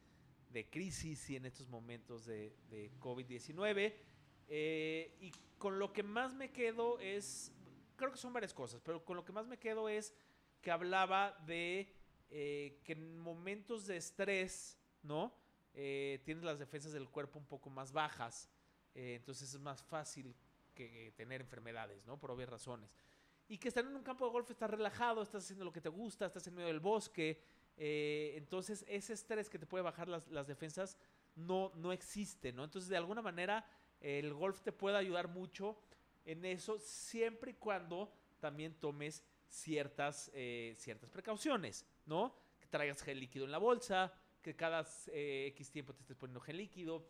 crisis 0.69 1.29
y 1.29 1.35
en 1.35 1.45
estos 1.45 1.69
momentos 1.69 2.25
de, 2.25 2.55
de 2.69 2.91
COVID-19. 2.99 3.93
Eh, 4.49 5.15
y 5.21 5.31
con 5.57 5.79
lo 5.79 5.93
que 5.93 6.03
más 6.03 6.33
me 6.33 6.51
quedo 6.51 6.99
es, 6.99 7.53
creo 7.95 8.11
que 8.11 8.17
son 8.17 8.33
varias 8.33 8.53
cosas, 8.53 8.81
pero 8.83 9.05
con 9.05 9.15
lo 9.15 9.23
que 9.23 9.31
más 9.31 9.47
me 9.47 9.57
quedo 9.57 9.87
es 9.87 10.13
que 10.61 10.71
hablaba 10.71 11.31
de 11.45 11.93
eh, 12.29 12.81
que 12.83 12.93
en 12.93 13.19
momentos 13.19 13.87
de 13.87 13.97
estrés, 13.97 14.77
¿no? 15.01 15.33
Tienes 15.71 16.43
las 16.43 16.57
defensas 16.57 16.91
del 16.91 17.07
cuerpo 17.07 17.37
un 17.37 17.45
poco 17.45 17.69
más 17.69 17.91
bajas, 17.91 18.49
entonces 18.95 19.53
es 19.53 19.59
más 19.59 19.83
fácil 19.83 20.35
que 20.77 21.13
tener 21.15 21.41
enfermedades, 21.41 22.05
¿no? 22.05 22.19
Por 22.19 22.31
obvias 22.31 22.49
razones. 22.49 22.93
Y 23.49 23.57
que 23.57 23.69
estar 23.69 23.83
en 23.83 23.95
un 23.95 24.03
campo 24.03 24.25
de 24.25 24.31
golf 24.31 24.49
estás 24.51 24.69
relajado, 24.69 25.21
estás 25.21 25.43
haciendo 25.43 25.65
lo 25.65 25.71
que 25.71 25.81
te 25.81 25.89
gusta, 25.89 26.25
estás 26.25 26.45
en 26.47 26.55
medio 26.55 26.67
del 26.67 26.79
bosque, 26.79 27.41
eh, 27.77 28.33
entonces 28.35 28.83
ese 28.87 29.13
estrés 29.13 29.49
que 29.49 29.59
te 29.59 29.65
puede 29.65 29.83
bajar 29.83 30.07
las, 30.07 30.27
las 30.27 30.47
defensas 30.47 30.97
no, 31.35 31.71
no 31.75 31.91
existe, 31.91 32.51
¿no? 32.51 32.63
Entonces 32.63 32.89
de 32.89 32.97
alguna 32.97 33.21
manera 33.21 33.65
el 34.01 34.33
golf 34.33 34.61
te 34.61 34.71
puede 34.71 34.97
ayudar 34.97 35.27
mucho 35.27 35.77
en 36.25 36.43
eso, 36.45 36.77
siempre 36.79 37.51
y 37.51 37.53
cuando 37.55 38.11
también 38.39 38.73
tomes 38.75 39.23
ciertas, 39.47 40.29
eh, 40.33 40.75
ciertas 40.77 41.09
precauciones, 41.09 41.85
¿no? 42.05 42.35
Que 42.59 42.67
traigas 42.67 43.01
gel 43.01 43.19
líquido 43.19 43.45
en 43.45 43.51
la 43.51 43.57
bolsa, 43.57 44.13
que 44.41 44.55
cada 44.55 44.85
eh, 45.07 45.47
X 45.51 45.71
tiempo 45.71 45.93
te 45.93 46.01
estés 46.01 46.17
poniendo 46.17 46.39
gel 46.39 46.57
líquido, 46.57 47.05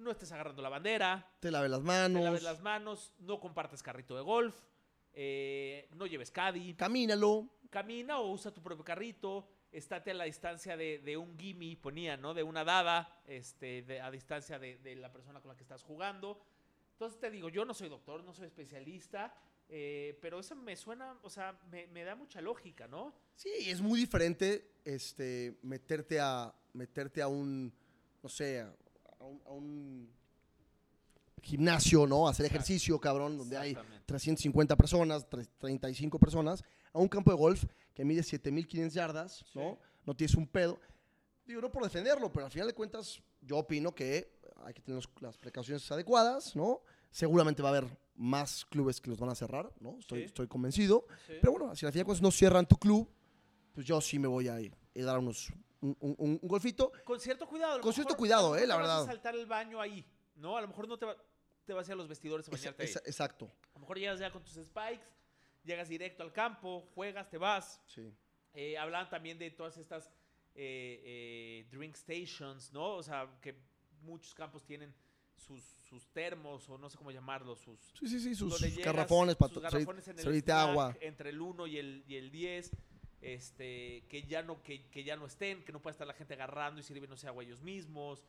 no 0.00 0.10
estés 0.10 0.32
agarrando 0.32 0.62
la 0.62 0.68
bandera, 0.68 1.30
Te 1.40 1.50
laves 1.50 1.70
las 1.70 1.80
te 1.80 1.86
manos. 1.86 2.22
laves 2.24 2.42
las 2.42 2.60
manos, 2.60 3.12
no 3.20 3.38
compartas 3.40 3.82
carrito 3.82 4.16
de 4.16 4.22
golf, 4.22 4.54
eh, 5.12 5.88
no 5.94 6.06
lleves 6.06 6.30
caddy, 6.30 6.74
Camínalo. 6.74 7.48
camina 7.70 8.18
o 8.20 8.30
usa 8.32 8.52
tu 8.52 8.62
propio 8.62 8.84
carrito, 8.84 9.48
estate 9.72 10.10
a 10.10 10.14
la 10.14 10.24
distancia 10.24 10.76
de, 10.76 10.98
de 10.98 11.16
un 11.16 11.38
gimme, 11.38 11.76
ponía, 11.76 12.16
¿no? 12.16 12.34
De 12.34 12.42
una 12.42 12.64
dada, 12.64 13.22
este, 13.26 13.82
de- 13.82 14.00
a 14.00 14.10
distancia 14.10 14.58
de, 14.58 14.78
de 14.78 14.96
la 14.96 15.12
persona 15.12 15.40
con 15.40 15.48
la 15.50 15.56
que 15.56 15.62
estás 15.62 15.82
jugando. 15.82 16.40
Entonces 16.92 17.18
te 17.20 17.30
digo, 17.30 17.48
yo 17.48 17.64
no 17.64 17.72
soy 17.74 17.88
doctor, 17.88 18.22
no 18.24 18.32
soy 18.34 18.46
especialista, 18.46 19.34
eh, 19.68 20.18
pero 20.20 20.40
eso 20.40 20.54
me 20.56 20.76
suena, 20.76 21.16
o 21.22 21.30
sea, 21.30 21.58
me, 21.70 21.86
me 21.88 22.02
da 22.04 22.14
mucha 22.14 22.40
lógica, 22.40 22.88
¿no? 22.88 23.14
Sí, 23.36 23.50
es 23.66 23.80
muy 23.80 24.00
diferente 24.00 24.72
este, 24.84 25.58
meterte, 25.62 26.18
a, 26.20 26.52
meterte 26.72 27.22
a 27.22 27.28
un, 27.28 27.72
no 28.22 28.28
sé, 28.28 28.60
a 28.60 28.74
a 29.20 29.24
un, 29.24 29.40
a 29.46 29.50
un 29.52 30.08
gimnasio, 31.42 32.06
¿no? 32.06 32.26
A 32.26 32.30
hacer 32.30 32.46
ejercicio, 32.46 32.98
cabrón, 33.00 33.38
donde 33.38 33.56
hay 33.56 33.70
Exactamente. 33.70 34.04
350 34.06 34.76
personas, 34.76 35.28
tre- 35.30 35.48
35 35.58 36.18
personas, 36.18 36.62
a 36.92 36.98
un 36.98 37.08
campo 37.08 37.30
de 37.30 37.36
golf 37.36 37.64
que 37.94 38.04
mide 38.04 38.22
7500 38.22 38.94
yardas, 38.94 39.44
¿no? 39.54 39.78
No 40.04 40.14
tienes 40.14 40.34
un 40.34 40.46
pedo. 40.46 40.78
Digo, 41.46 41.60
no 41.60 41.70
por 41.70 41.82
defenderlo, 41.82 42.30
pero 42.32 42.46
al 42.46 42.52
final 42.52 42.66
de 42.68 42.74
cuentas, 42.74 43.20
yo 43.40 43.58
opino 43.58 43.94
que 43.94 44.38
hay 44.64 44.74
que 44.74 44.80
tener 44.82 44.96
los- 44.96 45.08
las 45.22 45.38
precauciones 45.38 45.90
adecuadas, 45.90 46.54
¿no? 46.54 46.82
Seguramente 47.10 47.62
va 47.62 47.70
a 47.70 47.76
haber 47.78 47.98
más 48.14 48.64
clubes 48.66 49.00
que 49.00 49.10
los 49.10 49.18
van 49.18 49.30
a 49.30 49.34
cerrar, 49.34 49.72
¿no? 49.80 49.98
Estoy, 49.98 50.20
Sí. 50.20 50.24
estoy 50.26 50.46
convencido. 50.46 51.06
Sí. 51.26 51.34
Pero 51.40 51.52
bueno, 51.52 51.74
si 51.74 51.86
al 51.86 51.92
final 51.92 52.02
de 52.02 52.06
cuentas 52.06 52.22
no 52.22 52.30
cierran 52.30 52.66
tu 52.66 52.76
club, 52.76 53.08
pues 53.72 53.86
yo 53.86 54.00
sí 54.00 54.18
me 54.18 54.28
voy 54.28 54.48
a 54.48 54.60
ir 54.60 54.76
y 54.94 55.00
dar 55.02 55.18
unos, 55.18 55.48
un, 55.80 55.96
un- 56.00 56.16
un- 56.18 56.38
golfito. 56.42 56.92
Con 57.04 57.18
cierto 57.20 57.46
cuidado. 57.46 57.78
a 57.78 57.80
Con 57.80 57.92
cierto 57.92 58.16
cuidado, 58.16 58.56
eh, 58.56 58.66
la 58.66 58.74
te 58.74 58.80
vas 58.80 58.88
verdad. 58.88 59.02
a 59.02 59.06
saltar 59.06 59.34
el 59.36 59.46
baño 59.46 59.80
ahí, 59.80 60.04
¿no? 60.36 60.56
A 60.56 60.60
lo 60.60 60.68
mejor 60.68 60.86
no 60.88 60.98
te, 60.98 61.06
va- 61.06 61.16
te 61.64 61.72
vas 61.72 61.86
a 61.88 61.90
ir 61.90 61.94
a 61.94 61.96
los 61.96 62.08
vestidores 62.08 62.48
a 62.48 62.50
bañarte 62.50 62.82
ahí. 62.82 62.88
esa- 62.88 63.02
exacto. 63.06 63.46
A 63.70 63.74
lo 63.74 63.80
mejor 63.80 63.98
llegas 63.98 64.18
ya 64.20 64.30
con 64.30 64.42
tus 64.42 64.54
spikes, 64.54 65.04
llegas 65.64 65.88
directo 65.88 66.22
al 66.22 66.32
campo, 66.32 66.88
juegas, 66.94 67.28
te 67.30 67.38
vas. 67.38 67.80
Sí. 67.86 68.12
Eh, 68.52 68.76
hablan 68.76 69.08
también 69.08 69.38
de 69.38 69.50
todas 69.50 69.76
estas 69.78 70.10
eh, 70.54 71.00
eh, 71.04 71.68
drink 71.70 71.94
stations, 71.94 72.72
¿no? 72.72 72.96
O 72.96 73.02
sea, 73.02 73.28
que 73.40 73.54
muchos 74.02 74.34
campos 74.34 74.64
tienen 74.64 74.92
sus, 75.36 75.62
sus 75.88 76.06
termos 76.08 76.68
o 76.68 76.76
no 76.76 76.90
sé 76.90 76.98
cómo 76.98 77.10
llamarlos, 77.12 77.60
sus... 77.60 77.78
Sí, 77.98 78.08
sí, 78.08 78.20
sí, 78.20 78.34
sus- 78.34 78.52
sus 78.58 78.60
llegas, 78.60 78.84
garrafones 78.84 79.36
para 79.36 79.54
sus 79.54 79.62
garrafones 79.62 80.06
en 80.08 80.18
el 80.18 80.24
snack, 80.42 80.48
agua. 80.50 80.96
Entre 81.00 81.30
el 81.30 81.40
1 81.40 81.66
y 81.68 81.78
el, 81.78 82.04
y 82.06 82.16
el 82.16 82.30
10, 82.30 82.72
este, 83.20 84.04
que, 84.08 84.22
ya 84.24 84.42
no, 84.42 84.62
que, 84.62 84.86
que 84.88 85.04
ya 85.04 85.16
no 85.16 85.26
estén, 85.26 85.62
que 85.64 85.72
no 85.72 85.80
pueda 85.80 85.92
estar 85.92 86.06
la 86.06 86.14
gente 86.14 86.34
agarrando 86.34 86.80
y 86.80 86.82
sirviéndose 86.82 87.26
agua 87.28 87.42
ellos 87.42 87.60
mismos. 87.62 88.24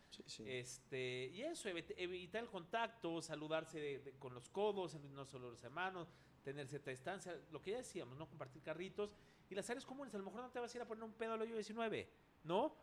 Este, 0.47 1.29
y 1.33 1.41
eso, 1.43 1.69
evit- 1.69 1.93
evitar 1.97 2.43
el 2.43 2.49
contacto, 2.49 3.21
saludarse 3.21 3.79
de- 3.79 3.99
de- 3.99 4.11
con 4.13 4.33
los 4.33 4.49
codos, 4.49 4.95
no 4.95 5.25
solo 5.25 5.49
los 5.51 5.63
hermanos, 5.63 6.09
tener 6.43 6.67
cierta 6.67 6.91
distancia, 6.91 7.39
lo 7.51 7.61
que 7.61 7.71
ya 7.71 7.77
decíamos, 7.77 8.17
no 8.17 8.27
compartir 8.27 8.61
carritos. 8.63 9.15
Y 9.49 9.55
las 9.55 9.69
áreas 9.69 9.85
comunes, 9.85 10.13
a 10.13 10.17
lo 10.17 10.23
mejor 10.25 10.41
no 10.41 10.49
te 10.49 10.59
vas 10.59 10.73
a 10.73 10.77
ir 10.77 10.81
a 10.81 10.87
poner 10.87 11.03
un 11.03 11.13
pedo 11.13 11.33
al 11.33 11.41
hoyo 11.41 11.55
19, 11.55 12.09
¿no? 12.43 12.75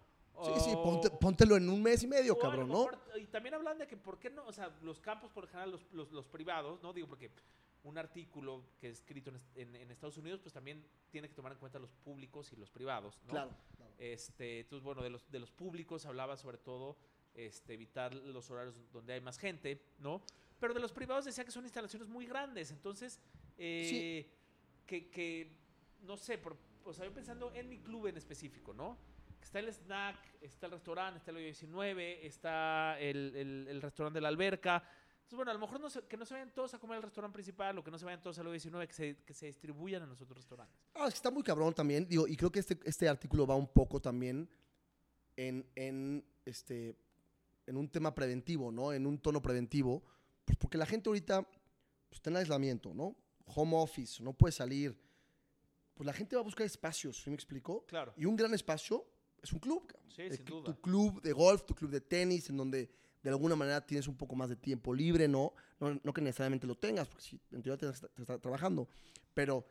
Sí, 0.45 0.53
sí, 0.61 0.71
ponte- 0.77 1.11
póntelo 1.11 1.57
en 1.57 1.69
un 1.69 1.83
mes 1.83 2.03
y 2.05 2.07
medio, 2.07 2.35
o 2.35 2.39
cabrón, 2.39 2.69
¿no? 2.69 2.85
mejor- 2.87 3.21
Y 3.21 3.27
también 3.27 3.55
hablan 3.55 3.77
de 3.79 3.87
que 3.89 3.97
por 3.97 4.19
qué 4.21 4.31
no, 4.31 4.47
o 4.47 4.53
sea, 4.53 4.69
los 4.83 5.01
campos 5.01 5.33
por 5.33 5.45
lo 5.45 5.49
general, 5.51 5.73
los, 5.73 5.91
los, 5.93 6.13
los 6.13 6.27
privados, 6.27 6.81
¿no? 6.83 6.93
Digo, 6.93 7.09
porque 7.09 7.31
un 7.89 7.99
artículo 7.99 8.65
que 8.81 8.89
es 8.91 8.99
escrito 8.99 9.31
en, 9.31 9.37
est- 9.37 9.57
en- 9.57 9.75
en 9.77 9.91
Estados 9.91 10.17
Unidos, 10.19 10.41
pues 10.41 10.53
también 10.53 10.85
tiene 11.11 11.29
que 11.29 11.35
tomar 11.35 11.53
en 11.53 11.59
cuenta 11.59 11.79
los 11.79 11.91
públicos 11.93 12.53
y 12.53 12.57
los 12.57 12.71
privados, 12.71 13.19
¿no? 13.25 13.33
Claro, 13.33 13.51
Este, 13.99 14.61
entonces, 14.61 14.85
bueno, 14.85 15.03
de 15.03 15.11
los, 15.11 15.31
de 15.31 15.39
los 15.41 15.51
públicos 15.51 16.07
hablaba 16.07 16.37
sobre 16.37 16.59
todo 16.59 16.97
este, 17.35 17.75
evitar 17.75 18.15
los 18.15 18.51
horarios 18.51 18.75
donde 18.93 19.13
hay 19.15 19.21
más 19.21 19.39
gente, 19.39 19.81
¿no? 19.99 20.23
Pero 20.61 20.75
de 20.75 20.81
los 20.81 20.93
privados 20.93 21.25
decía 21.25 21.45
que 21.45 21.51
son 21.51 21.65
instalaciones 21.65 22.09
muy 22.09 22.27
grandes, 22.27 22.71
entonces, 22.71 23.21
eh, 23.57 24.29
que, 24.87 25.09
que, 25.09 25.57
no 26.03 26.17
sé, 26.17 26.39
por, 26.39 26.57
o 26.85 26.93
sea, 26.93 27.05
yo 27.05 27.13
pensando 27.13 27.53
en 27.55 27.69
mi 27.69 27.79
club 27.79 28.07
en 28.09 28.17
específico, 28.17 28.73
¿no? 28.75 28.99
Está 29.41 29.61
el 29.61 29.69
snack, 29.69 30.17
está 30.43 30.67
el 30.67 30.73
restaurante, 30.73 31.19
está 31.19 31.31
el 31.31 31.37
hoyo 31.39 31.47
19, 31.47 32.27
está 32.27 32.99
el, 33.01 33.35
el- 33.37 33.67
el 33.69 33.81
restaurante 33.83 34.17
de 34.19 34.21
la 34.23 34.29
alberca. 34.29 34.83
Entonces, 35.29 35.37
bueno, 35.45 35.51
a 35.51 35.55
lo 35.55 35.61
mejor 35.61 35.79
no 35.79 35.91
se- 35.91 36.01
que 36.07 36.17
no 36.17 36.25
se 36.25 36.33
vayan 36.33 36.55
todos 36.55 36.73
a 36.73 36.79
comer 36.79 36.97
al 36.97 37.03
restaurante 37.03 37.35
principal 37.35 37.77
o 37.77 37.85
que 37.85 37.91
no 37.91 37.99
se 37.99 38.07
vayan 38.07 38.23
todos 38.23 38.39
al 38.39 38.47
hoyo 38.47 38.53
19, 38.55 38.89
que 38.89 38.95
se, 38.95 39.17
que 39.27 39.35
se 39.35 39.45
distribuyan 39.45 40.03
en 40.03 40.09
los 40.09 40.19
otros 40.23 40.39
restaurantes. 40.39 40.81
Ah, 40.95 41.05
es 41.07 41.13
que 41.13 41.19
está 41.19 41.31
muy 41.31 41.43
cabrón 41.43 41.75
también. 41.75 42.09
Digo, 42.09 42.27
y 42.27 42.35
creo 42.35 42.51
que 42.51 42.61
este, 42.61 42.79
este 42.85 43.07
artículo 43.11 43.47
va 43.47 43.55
un 43.55 43.67
poco 43.71 44.01
también 44.01 44.49
en, 45.37 45.67
en, 45.75 46.25
este, 46.47 46.97
en 47.67 47.77
un 47.77 47.91
tema 47.91 48.15
preventivo, 48.15 48.73
¿no? 48.73 48.91
En 48.95 49.07
un 49.07 49.19
tono 49.19 49.43
preventivo. 49.43 50.03
Pues 50.47 50.57
porque 50.57 50.79
la 50.79 50.87
gente 50.87 51.11
ahorita 51.11 51.43
pues, 51.43 51.61
está 52.13 52.31
en 52.31 52.37
aislamiento, 52.39 52.95
¿no? 52.95 53.15
Home 53.55 53.77
office, 53.77 54.23
no 54.23 54.33
puede 54.33 54.53
salir. 54.53 54.99
Pues 55.93 56.07
la 56.07 56.15
gente 56.15 56.37
va 56.37 56.41
a 56.41 56.45
buscar 56.45 56.65
espacios, 56.65 57.21
¿sí 57.23 57.29
me 57.29 57.37
explico? 57.37 57.85
Claro. 57.85 58.15
Y 58.17 58.25
un 58.25 58.35
gran 58.35 58.55
espacio 58.55 59.05
es 59.43 59.53
un 59.53 59.59
club. 59.59 59.87
cabrón. 59.89 60.11
Sí, 60.11 60.23
El 60.23 60.37
sin 60.37 60.45
duda. 60.47 60.73
Tu 60.75 60.81
club 60.81 61.21
de 61.21 61.33
golf, 61.35 61.65
tu 61.67 61.75
club 61.75 61.91
de 61.91 62.01
tenis, 62.01 62.49
en 62.49 62.57
donde 62.57 62.89
de 63.23 63.31
alguna 63.31 63.57
manera 63.57 63.85
tienes 63.85 64.07
un 64.09 64.17
poco 64.17 64.35
más 64.37 64.49
de 64.49 64.57
tiempo 64.57 64.95
libre, 64.95 65.29
¿no? 65.29 65.53
No, 65.81 65.99
no 66.03 66.13
que 66.13 66.21
necesariamente 66.21 66.67
lo 66.67 66.77
tengas, 66.77 67.09
porque 67.09 67.25
si 67.25 67.41
en 67.53 67.63
teoría 67.63 67.77
te, 67.93 68.09
te 68.09 68.23
está 68.23 68.39
trabajando. 68.39 68.89
Pero 69.35 69.67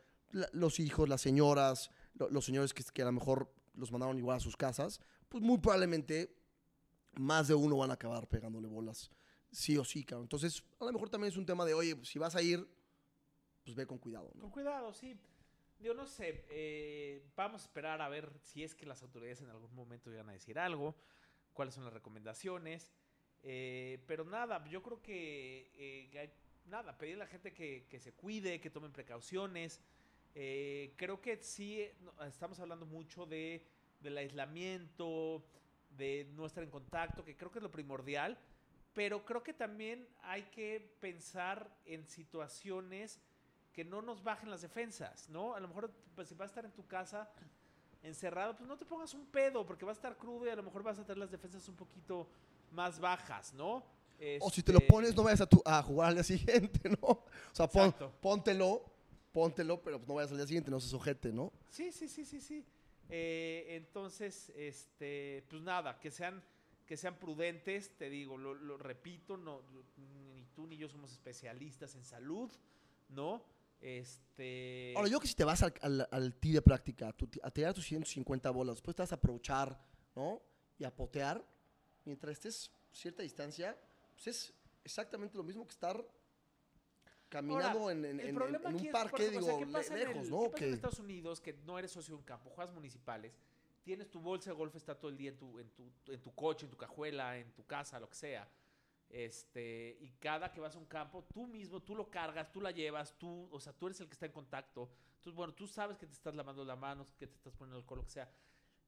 los 0.53 0.79
hijos, 0.79 1.07
las 1.07 1.21
señoras, 1.21 1.89
lo- 2.15 2.29
los 2.29 2.45
señores 2.45 2.73
que, 2.73 2.83
que 2.83 3.01
a 3.01 3.05
lo 3.05 3.11
mejor 3.13 3.51
los 3.75 3.91
mandaron 3.91 4.17
igual 4.17 4.37
a 4.37 4.39
sus 4.39 4.57
casas, 4.57 4.99
pues 5.29 5.43
muy 5.43 5.57
probablemente 5.59 6.35
más 7.15 7.47
de 7.47 7.55
uno 7.55 7.77
van 7.77 7.91
a 7.91 7.93
acabar 7.95 8.27
pegándole 8.27 8.67
bolas, 8.67 9.09
sí 9.51 9.77
o 9.77 9.83
sí, 9.85 10.03
cabrón. 10.03 10.25
Entonces, 10.25 10.63
a 10.79 10.85
lo 10.85 10.91
mejor 10.91 11.09
también 11.09 11.31
es 11.31 11.37
un 11.37 11.45
tema 11.45 11.65
de, 11.65 11.73
oye, 11.73 11.97
si 12.03 12.19
vas 12.19 12.35
a 12.35 12.41
ir, 12.41 12.67
pues 13.63 13.75
ve 13.75 13.85
con 13.87 13.97
cuidado. 13.97 14.31
Con 14.39 14.49
cuidado, 14.51 14.93
sí. 14.93 15.19
Yo 15.79 15.93
no 15.93 16.07
sé, 16.07 16.45
eh, 16.49 17.23
vamos 17.35 17.61
a 17.61 17.65
esperar 17.65 18.01
a 18.01 18.09
ver 18.09 18.31
si 18.41 18.63
es 18.63 18.73
que 18.73 18.85
las 18.85 19.03
autoridades 19.03 19.41
en 19.41 19.49
algún 19.49 19.73
momento 19.75 20.09
llegan 20.09 20.29
a 20.29 20.33
decir 20.33 20.57
algo, 20.57 20.95
cuáles 21.53 21.75
son 21.75 21.83
las 21.83 21.93
recomendaciones. 21.93 22.91
Eh, 23.43 23.99
pero 24.07 24.25
nada, 24.25 24.63
yo 24.67 24.81
creo 24.81 25.01
que, 25.01 25.71
eh, 25.75 26.31
nada, 26.65 26.97
pedir 26.97 27.15
a 27.15 27.19
la 27.19 27.27
gente 27.27 27.53
que, 27.53 27.99
se 27.99 28.13
cuide, 28.13 28.59
que 28.59 28.69
tomen 28.69 28.91
precauciones. 28.91 29.79
Eh, 30.35 30.93
creo 30.97 31.21
que 31.21 31.37
sí, 31.37 31.81
estamos 32.27 32.59
hablando 32.59 32.85
mucho 32.85 33.25
de, 33.25 33.65
del 34.01 34.17
aislamiento, 34.17 35.43
de 35.89 36.27
no 36.35 36.45
estar 36.45 36.63
en 36.63 36.69
contacto, 36.69 37.23
que 37.23 37.35
creo 37.35 37.51
que 37.51 37.59
es 37.59 37.63
lo 37.63 37.71
primordial, 37.71 38.37
pero 38.93 39.23
creo 39.25 39.43
que 39.43 39.53
también 39.53 40.07
hay 40.21 40.43
que 40.43 40.95
pensar 40.99 41.69
en 41.85 42.05
situaciones 42.05 43.19
que 43.73 43.83
no 43.83 44.01
nos 44.01 44.23
bajen 44.23 44.49
las 44.49 44.61
defensas, 44.61 45.29
¿no? 45.29 45.53
A 45.53 45.59
lo 45.59 45.67
mejor 45.67 45.91
pues, 46.15 46.27
si 46.27 46.35
vas 46.35 46.45
a 46.45 46.51
estar 46.51 46.65
en 46.65 46.71
tu 46.71 46.87
casa 46.87 47.29
encerrado, 48.01 48.55
pues 48.55 48.67
no 48.67 48.77
te 48.77 48.85
pongas 48.85 49.13
un 49.13 49.25
pedo, 49.27 49.65
porque 49.65 49.85
vas 49.85 49.97
a 49.97 49.99
estar 49.99 50.17
crudo 50.17 50.45
y 50.45 50.49
a 50.49 50.55
lo 50.55 50.63
mejor 50.63 50.83
vas 50.83 50.97
a 50.99 51.03
tener 51.03 51.17
las 51.17 51.31
defensas 51.31 51.67
un 51.69 51.75
poquito 51.75 52.27
más 52.71 52.99
bajas, 52.99 53.53
¿no? 53.53 53.83
O 54.41 54.49
si 54.49 54.63
te 54.63 54.71
lo 54.73 54.79
Este, 54.79 54.89
pones, 54.91 55.15
no 55.15 55.23
vayas 55.23 55.41
a, 55.41 55.45
tu- 55.45 55.61
a 55.63 55.81
jugar 55.83 56.09
al 56.09 56.15
día 56.15 56.23
siguiente, 56.23 56.89
¿no? 56.89 57.07
O 57.07 57.25
sea, 57.53 57.67
pon- 57.69 57.93
póntelo, 58.21 58.83
póntelo, 59.31 59.81
pero 59.81 60.01
no 60.07 60.15
vayas 60.15 60.31
al 60.31 60.37
día 60.37 60.47
siguiente, 60.47 60.71
no 60.71 60.79
se 60.79 60.89
sujete, 60.89 61.31
¿no? 61.31 61.51
Sí, 61.69 61.91
sí, 61.91 62.07
sí, 62.07 62.25
sí, 62.25 62.41
sí. 62.41 62.65
Eh, 63.09 63.65
entonces, 63.77 64.51
este, 64.55 65.45
pues 65.49 65.61
nada, 65.61 65.99
que 65.99 66.09
sean, 66.11 66.43
que 66.85 66.97
sean 66.97 67.15
prudentes, 67.19 67.95
te 67.97 68.09
digo, 68.09 68.37
lo, 68.37 68.53
lo 68.55 68.77
repito, 68.77 69.37
no, 69.37 69.61
ni 69.97 70.43
tú 70.55 70.65
ni 70.67 70.77
yo 70.77 70.89
somos 70.89 71.11
especialistas 71.11 71.93
en 71.95 72.03
salud, 72.03 72.51
¿no? 73.09 73.43
Este. 73.79 74.93
Ahora, 74.95 75.07
yo 75.09 75.19
que 75.19 75.27
si 75.27 75.35
te 75.35 75.43
vas 75.43 75.61
al, 75.63 75.73
al, 75.81 76.07
al 76.11 76.33
tee 76.35 76.53
de 76.53 76.61
práctica, 76.61 77.13
tu 77.13 77.29
a 77.43 77.51
tirar 77.51 77.73
tus 77.73 77.85
150 77.85 78.49
bolas, 78.51 78.75
después 78.75 78.95
te 78.95 79.03
vas 79.03 79.11
a 79.11 79.15
aprovechar, 79.15 79.79
¿no? 80.15 80.41
Y 80.79 80.83
a 80.83 80.93
potear, 80.95 81.43
mientras 82.07 82.31
estés 82.33 82.71
cierta 82.91 83.21
distancia, 83.21 83.77
pues 84.15 84.27
es 84.27 84.53
exactamente 84.83 85.37
lo 85.37 85.43
mismo 85.43 85.65
que 85.65 85.71
estar 85.73 86.03
caminando 87.29 87.79
Ahora, 87.79 87.91
en, 87.91 88.05
un 88.05 88.91
parque, 88.91 89.23
ejemplo, 89.27 89.39
o 89.39 89.43
sea, 89.43 89.55
digo, 89.57 89.59
¿qué 89.59 89.65
pasa 89.67 89.93
le- 89.95 90.01
en 90.01 90.07
lejos, 90.09 90.25
el- 90.25 90.31
¿no? 90.31 90.39
¿Qué 90.43 90.49
pasa 90.49 90.63
en 90.65 90.69
Que- 90.71 90.75
Estados 90.75 90.99
Unidos 90.99 91.41
que 91.41 91.53
no 91.65 91.77
eres 91.77 91.91
socio 91.91 92.13
de 92.15 92.19
un 92.19 92.23
campo, 92.25 92.49
juegas 92.49 92.73
municipales, 92.73 93.33
tienes 93.83 94.09
tu 94.09 94.19
bolsa 94.21 94.49
de 94.49 94.55
golf, 94.55 94.75
está 94.75 94.95
todo 94.97 95.11
el 95.11 95.17
día 95.17 95.29
en 95.31 95.37
tu, 95.37 95.59
en 95.59 95.69
tu, 95.71 95.91
en 96.07 96.21
tu 96.21 96.33
coche, 96.33 96.65
en 96.65 96.71
tu 96.71 96.77
cajuela, 96.77 97.37
en 97.37 97.51
tu 97.53 97.65
casa, 97.65 97.99
lo 97.99 98.09
que 98.09 98.15
sea. 98.15 98.47
Este, 99.09 99.97
y 100.01 100.09
cada 100.19 100.51
que 100.51 100.59
vas 100.59 100.75
a 100.75 100.79
un 100.79 100.85
campo, 100.85 101.23
tú 101.33 101.47
mismo, 101.47 101.81
tú 101.81 101.95
lo 101.95 102.09
cargas, 102.09 102.51
tú 102.51 102.59
la 102.59 102.71
llevas, 102.71 103.17
tú, 103.17 103.47
o 103.51 103.59
sea, 103.59 103.71
tú 103.73 103.87
eres 103.87 103.99
el 104.01 104.07
que 104.07 104.13
está 104.13 104.25
en 104.25 104.33
contacto. 104.33 104.89
Entonces, 105.15 105.33
bueno, 105.33 105.53
tú 105.53 105.65
sabes 105.67 105.97
que 105.97 106.05
te 106.05 106.13
estás 106.13 106.35
lavando 106.35 106.63
las 106.65 106.77
manos, 106.77 107.13
que 107.17 107.27
te 107.27 107.35
estás 107.35 107.53
poniendo 107.53 107.77
alcohol, 107.77 107.99
lo 107.99 108.03
que 108.05 108.11
sea. 108.11 108.29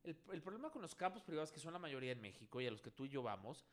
El, 0.03 0.17
el 0.31 0.41
problema 0.41 0.69
con 0.69 0.81
los 0.81 0.95
campos 0.95 1.23
privados, 1.23 1.51
que 1.51 1.59
son 1.59 1.73
la 1.73 1.79
mayoría 1.79 2.11
en 2.11 2.21
México 2.21 2.61
y 2.61 2.67
a 2.67 2.71
los 2.71 2.81
que 2.81 2.91
tú 2.91 3.05
y 3.05 3.09
yo 3.09 3.21
vamos, 3.21 3.65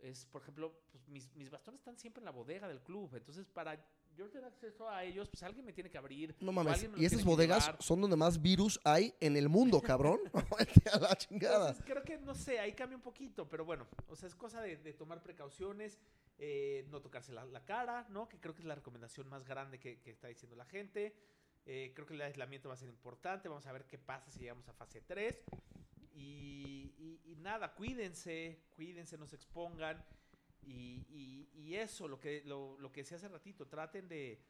es, 0.00 0.26
por 0.26 0.42
ejemplo, 0.42 0.72
pues, 0.90 1.08
mis, 1.08 1.34
mis 1.34 1.50
bastones 1.50 1.80
están 1.80 1.96
siempre 1.96 2.20
en 2.20 2.26
la 2.26 2.30
bodega 2.30 2.68
del 2.68 2.80
club. 2.80 3.14
Entonces, 3.14 3.46
para 3.46 3.78
yo 4.16 4.30
tener 4.30 4.46
acceso 4.46 4.88
a 4.88 5.04
ellos, 5.04 5.28
pues 5.28 5.42
alguien 5.42 5.64
me 5.64 5.72
tiene 5.72 5.90
que 5.90 5.98
abrir. 5.98 6.34
No 6.40 6.52
mames, 6.52 6.88
y 6.96 7.04
esas 7.04 7.24
bodegas 7.24 7.74
son 7.80 8.00
donde 8.00 8.16
más 8.16 8.40
virus 8.40 8.80
hay 8.84 9.14
en 9.20 9.36
el 9.36 9.48
mundo, 9.48 9.80
cabrón. 9.80 10.20
A 10.92 10.98
la 10.98 11.16
chingada. 11.16 11.70
Entonces, 11.70 11.84
creo 11.84 12.02
que, 12.02 12.18
no 12.18 12.34
sé, 12.34 12.58
ahí 12.58 12.72
cambia 12.72 12.96
un 12.96 13.02
poquito, 13.02 13.48
pero 13.48 13.64
bueno, 13.64 13.86
o 14.08 14.16
sea, 14.16 14.28
es 14.28 14.34
cosa 14.34 14.60
de, 14.62 14.76
de 14.76 14.92
tomar 14.94 15.22
precauciones, 15.22 15.98
eh, 16.38 16.86
no 16.90 17.00
tocarse 17.00 17.32
la, 17.32 17.44
la 17.44 17.64
cara, 17.64 18.06
¿no? 18.08 18.28
Que 18.28 18.38
creo 18.38 18.54
que 18.54 18.62
es 18.62 18.66
la 18.66 18.74
recomendación 18.74 19.28
más 19.28 19.44
grande 19.44 19.78
que, 19.78 20.00
que 20.00 20.10
está 20.10 20.28
diciendo 20.28 20.56
la 20.56 20.64
gente. 20.64 21.14
Eh, 21.68 21.92
creo 21.94 22.06
que 22.06 22.14
el 22.14 22.22
aislamiento 22.22 22.68
va 22.68 22.74
a 22.74 22.78
ser 22.78 22.88
importante, 22.88 23.48
vamos 23.48 23.66
a 23.66 23.72
ver 23.72 23.86
qué 23.86 23.98
pasa 23.98 24.30
si 24.30 24.38
llegamos 24.40 24.68
a 24.68 24.72
fase 24.72 25.00
3. 25.00 25.42
Y, 26.14 26.94
y- 26.96 27.20
y 27.32 27.36
nada, 27.36 27.74
cuídense, 27.74 28.62
cuídense, 28.74 29.18
no 29.18 29.26
se 29.26 29.36
expongan. 29.36 30.02
Y, 30.62 31.04
y- 31.10 31.74
eso, 31.76 32.08
lo 32.08 32.18
que, 32.18 32.42
lo, 32.46 32.78
lo 32.78 32.90
que 32.92 33.02
decía 33.02 33.16
hace 33.18 33.28
ratito, 33.28 33.66
traten 33.66 34.08
de, 34.08 34.40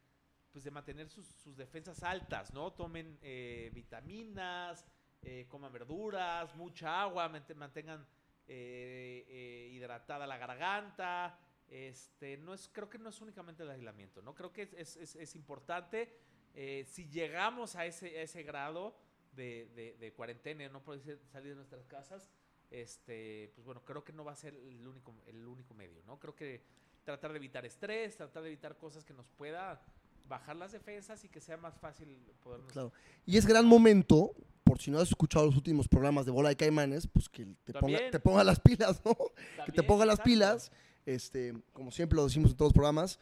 pues 0.53 0.63
de 0.65 0.71
mantener 0.71 1.09
sus, 1.09 1.27
sus 1.27 1.57
defensas 1.57 2.03
altas, 2.05 2.53
¿no? 2.53 2.73
Tomen 2.75 3.19
eh, 3.23 3.71
vitaminas, 3.75 4.87
eh, 5.23 5.47
coman 5.49 5.73
verduras, 5.73 6.55
mucha 6.55 7.03
agua, 7.03 7.29
mant- 7.29 7.55
mantengan 7.57 8.07
eh, 8.47 9.25
eh, 9.29 9.71
hidratada 9.73 10.27
la 10.27 10.37
garganta. 10.39 11.37
Este, 11.67 12.37
no 12.37 12.55
es, 12.55 12.69
creo 12.73 12.89
que 12.89 12.99
no 12.99 13.09
es 13.09 13.21
únicamente 13.21 13.63
el 13.65 13.71
aislamiento, 13.71 14.23
¿no? 14.23 14.35
Creo 14.35 14.53
que 14.53 14.69
es- 14.77 14.97
es- 14.97 15.17
es 15.17 15.35
importante. 15.35 16.21
Eh, 16.57 16.85
si 16.91 17.09
llegamos 17.09 17.77
a 17.77 17.87
ese, 17.87 18.19
a 18.19 18.23
ese 18.23 18.43
grado 18.43 18.97
de, 19.37 19.69
de- 19.77 19.97
de 20.01 20.13
cuarentena 20.13 20.69
no 20.71 20.83
poder 20.83 21.21
salir 21.31 21.51
de 21.51 21.57
nuestras 21.57 21.85
casas, 21.87 22.29
este, 22.71 23.53
pues 23.55 23.65
bueno, 23.65 23.85
creo 23.85 24.03
que 24.03 24.13
no 24.13 24.25
va 24.25 24.33
a 24.33 24.37
ser 24.37 24.55
el 24.55 24.87
único, 24.87 25.15
el 25.27 25.47
único 25.47 25.75
medio, 25.75 26.03
¿no? 26.07 26.19
Creo 26.19 26.35
que 26.35 26.63
tratar 27.05 27.31
de 27.33 27.37
evitar 27.39 27.65
estrés, 27.65 28.17
tratar 28.17 28.43
de 28.43 28.49
evitar 28.49 28.77
cosas 28.77 29.05
que 29.05 29.15
nos 29.15 29.29
pueda 29.29 29.81
bajar 30.29 30.57
las 30.57 30.73
defensas 30.73 31.23
y 31.25 31.29
que 31.29 31.41
sea 31.41 31.57
más 31.57 31.79
fácil 31.79 32.19
podernos 32.43 32.73
Claro. 32.73 32.93
Y 33.25 33.37
es 33.37 33.47
gran 33.47 33.65
momento, 33.67 34.33
por 34.65 34.81
si 34.81 34.91
no 34.91 34.99
has 34.99 35.09
escuchado 35.09 35.47
los 35.47 35.55
últimos 35.57 35.87
programas 35.87 36.25
de 36.27 36.33
Bola 36.33 36.49
de 36.49 36.57
Caimanes, 36.57 37.07
pues 37.07 37.29
que 37.29 37.45
te 37.65 37.73
ponga, 37.73 37.81
También. 37.81 38.11
te 38.11 38.19
ponga 38.19 38.43
las 38.43 38.59
pilas, 38.59 39.01
¿no? 39.05 39.15
que 39.15 39.27
te 39.27 39.57
También, 39.67 39.87
ponga 39.87 40.05
las 40.07 40.15
exacto. 40.15 40.25
pilas. 40.31 40.73
Este, 41.05 41.55
como 41.73 41.93
siempre 41.93 42.17
lo 42.17 42.25
decimos 42.25 42.51
en 42.51 42.57
todos 42.57 42.71
los 42.71 42.75
programas, 42.75 43.21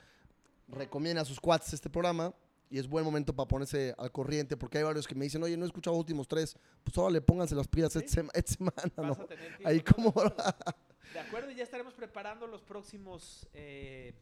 recomienda 0.69 1.21
a 1.21 1.25
sus 1.27 1.39
cuates 1.39 1.75
este 1.75 1.91
programa 1.91 2.33
y 2.71 2.79
es 2.79 2.89
buen 2.89 3.05
momento 3.05 3.35
para 3.35 3.47
ponerse 3.49 3.95
al 3.99 4.11
corriente 4.11 4.57
porque 4.57 4.79
hay 4.79 4.85
varios 4.85 5.07
que 5.07 5.15
me 5.15 5.25
dicen, 5.25 5.43
oye, 5.43 5.57
no 5.57 5.65
he 5.65 5.67
escuchado 5.67 5.95
los 5.95 6.01
últimos 6.01 6.27
tres, 6.29 6.57
pues 6.83 6.97
ahora 6.99 7.13
le 7.13 7.21
pónganse 7.21 7.55
las 7.55 7.69
pilas 7.69 7.95
esta, 7.97 8.09
sema- 8.23 8.33
esta 8.35 8.53
semana, 8.55 8.93
¿no? 8.97 9.13
a 9.13 9.27
tener 9.27 9.57
tiempo, 9.57 9.69
Ahí 9.69 9.79
¿no? 9.79 9.95
como... 9.95 10.13
De 11.13 11.21
acuerdo, 11.21 11.51
y 11.51 11.55
ya 11.55 11.63
estaremos 11.63 11.95
preparando 11.95 12.47
los 12.49 12.63
próximos 12.63 13.47
eh, 13.53 14.15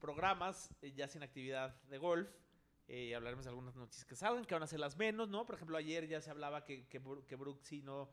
programas, 0.00 0.70
eh, 0.82 0.92
ya 0.96 1.06
sin 1.08 1.22
actividad 1.22 1.74
de 1.88 1.98
golf. 1.98 2.28
Eh, 2.88 3.04
y 3.10 3.14
hablaremos 3.14 3.44
de 3.44 3.50
algunas 3.50 3.74
noticias 3.76 4.04
que 4.04 4.14
salgan, 4.16 4.44
que 4.44 4.54
van 4.54 4.62
a 4.62 4.66
ser 4.66 4.78
las 4.80 4.96
menos, 4.96 5.28
¿no? 5.28 5.46
Por 5.46 5.54
ejemplo, 5.54 5.76
ayer 5.76 6.06
ya 6.06 6.20
se 6.20 6.30
hablaba 6.30 6.64
que, 6.64 6.86
que, 6.88 7.00
que 7.26 7.36
Brooks 7.36 7.64
sí 7.66 7.82
no, 7.82 8.10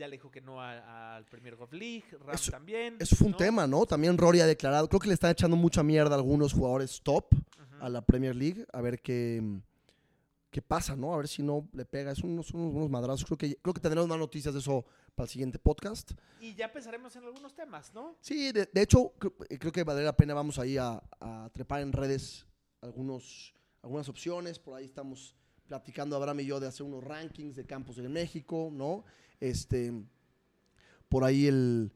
ya 0.00 0.08
le 0.08 0.16
dijo 0.16 0.30
que 0.30 0.40
no 0.40 0.60
a- 0.60 1.14
al 1.16 1.26
Premier 1.26 1.54
Golf 1.56 1.72
League, 1.72 2.04
Ram 2.18 2.34
Eso- 2.34 2.50
también. 2.50 2.96
Eso 2.98 3.14
fue 3.14 3.28
un 3.28 3.36
tema, 3.36 3.66
¿no? 3.66 3.86
También 3.86 4.18
Rory 4.18 4.40
ha 4.40 4.46
declarado, 4.46 4.88
creo 4.88 4.98
que 5.00 5.08
le 5.08 5.14
están 5.14 5.30
echando 5.30 5.56
mucha 5.56 5.82
mierda 5.82 6.14
a 6.14 6.18
algunos 6.18 6.52
jugadores 6.52 7.00
top 7.02 7.26
a 7.80 7.88
la 7.88 8.00
Premier 8.04 8.34
League, 8.34 8.66
a 8.72 8.80
ver 8.80 9.00
qué, 9.00 9.42
qué 10.50 10.60
pasa, 10.62 10.96
¿no? 10.96 11.14
A 11.14 11.18
ver 11.18 11.28
si 11.28 11.42
no 11.42 11.68
le 11.72 11.84
pega. 11.84 12.10
Es 12.12 12.18
unos, 12.24 12.50
unos, 12.52 12.74
unos 12.74 12.90
madrazos. 12.90 13.24
Creo 13.24 13.38
que, 13.38 13.56
creo 13.56 13.72
que 13.74 13.80
tendremos 13.80 14.08
más 14.08 14.18
noticias 14.18 14.52
de 14.52 14.60
eso 14.60 14.84
para 15.14 15.24
el 15.26 15.30
siguiente 15.30 15.58
podcast. 15.58 16.12
Y 16.40 16.54
ya 16.54 16.72
pensaremos 16.72 17.14
en 17.16 17.24
algunos 17.24 17.54
temas, 17.54 17.92
¿no? 17.94 18.16
Sí, 18.20 18.52
de, 18.52 18.68
de 18.72 18.82
hecho, 18.82 19.12
creo, 19.18 19.34
creo 19.36 19.72
que 19.72 19.84
valdría 19.84 20.06
la 20.06 20.16
pena. 20.16 20.34
Vamos 20.34 20.58
ahí 20.58 20.76
a, 20.76 21.02
a 21.20 21.48
trepar 21.54 21.80
en 21.82 21.92
redes 21.92 22.46
algunos, 22.80 23.54
algunas 23.82 24.08
opciones. 24.08 24.58
Por 24.58 24.74
ahí 24.74 24.84
estamos 24.86 25.36
platicando 25.66 26.16
Abraham 26.16 26.40
y 26.40 26.46
yo 26.46 26.58
de 26.58 26.66
hacer 26.66 26.84
unos 26.84 27.04
rankings 27.04 27.54
de 27.54 27.64
campos 27.64 27.96
en 27.98 28.12
México, 28.12 28.70
¿no? 28.72 29.04
Este, 29.40 29.92
por 31.08 31.24
ahí 31.24 31.46
el 31.46 31.92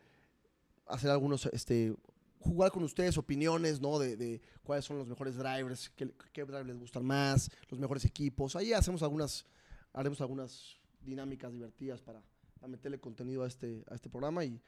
hacer 0.87 1.11
algunos, 1.11 1.47
este, 1.47 1.95
jugar 2.41 2.71
con 2.71 2.83
ustedes 2.83 3.17
opiniones, 3.17 3.81
¿no? 3.81 3.99
De, 3.99 4.17
de 4.17 4.41
cuáles 4.63 4.85
son 4.85 4.99
los 4.99 5.07
mejores 5.07 5.37
drivers, 5.37 5.91
qué, 5.91 6.13
qué 6.33 6.45
drivers 6.45 6.67
les 6.67 6.79
gustan 6.79 7.05
más, 7.05 7.51
los 7.69 7.79
mejores 7.79 8.05
equipos. 8.05 8.57
Ahí 8.57 8.73
hacemos 8.73 9.03
algunas, 9.03 9.47
haremos 9.93 10.21
algunas 10.21 10.79
dinámicas 11.01 11.53
divertidas 11.53 12.01
para, 12.03 12.23
meterle 12.67 12.99
contenido 12.99 13.43
a 13.43 13.47
este, 13.47 13.85
a 13.91 13.95
este 13.95 14.09
programa 14.09 14.43
y, 14.43 14.59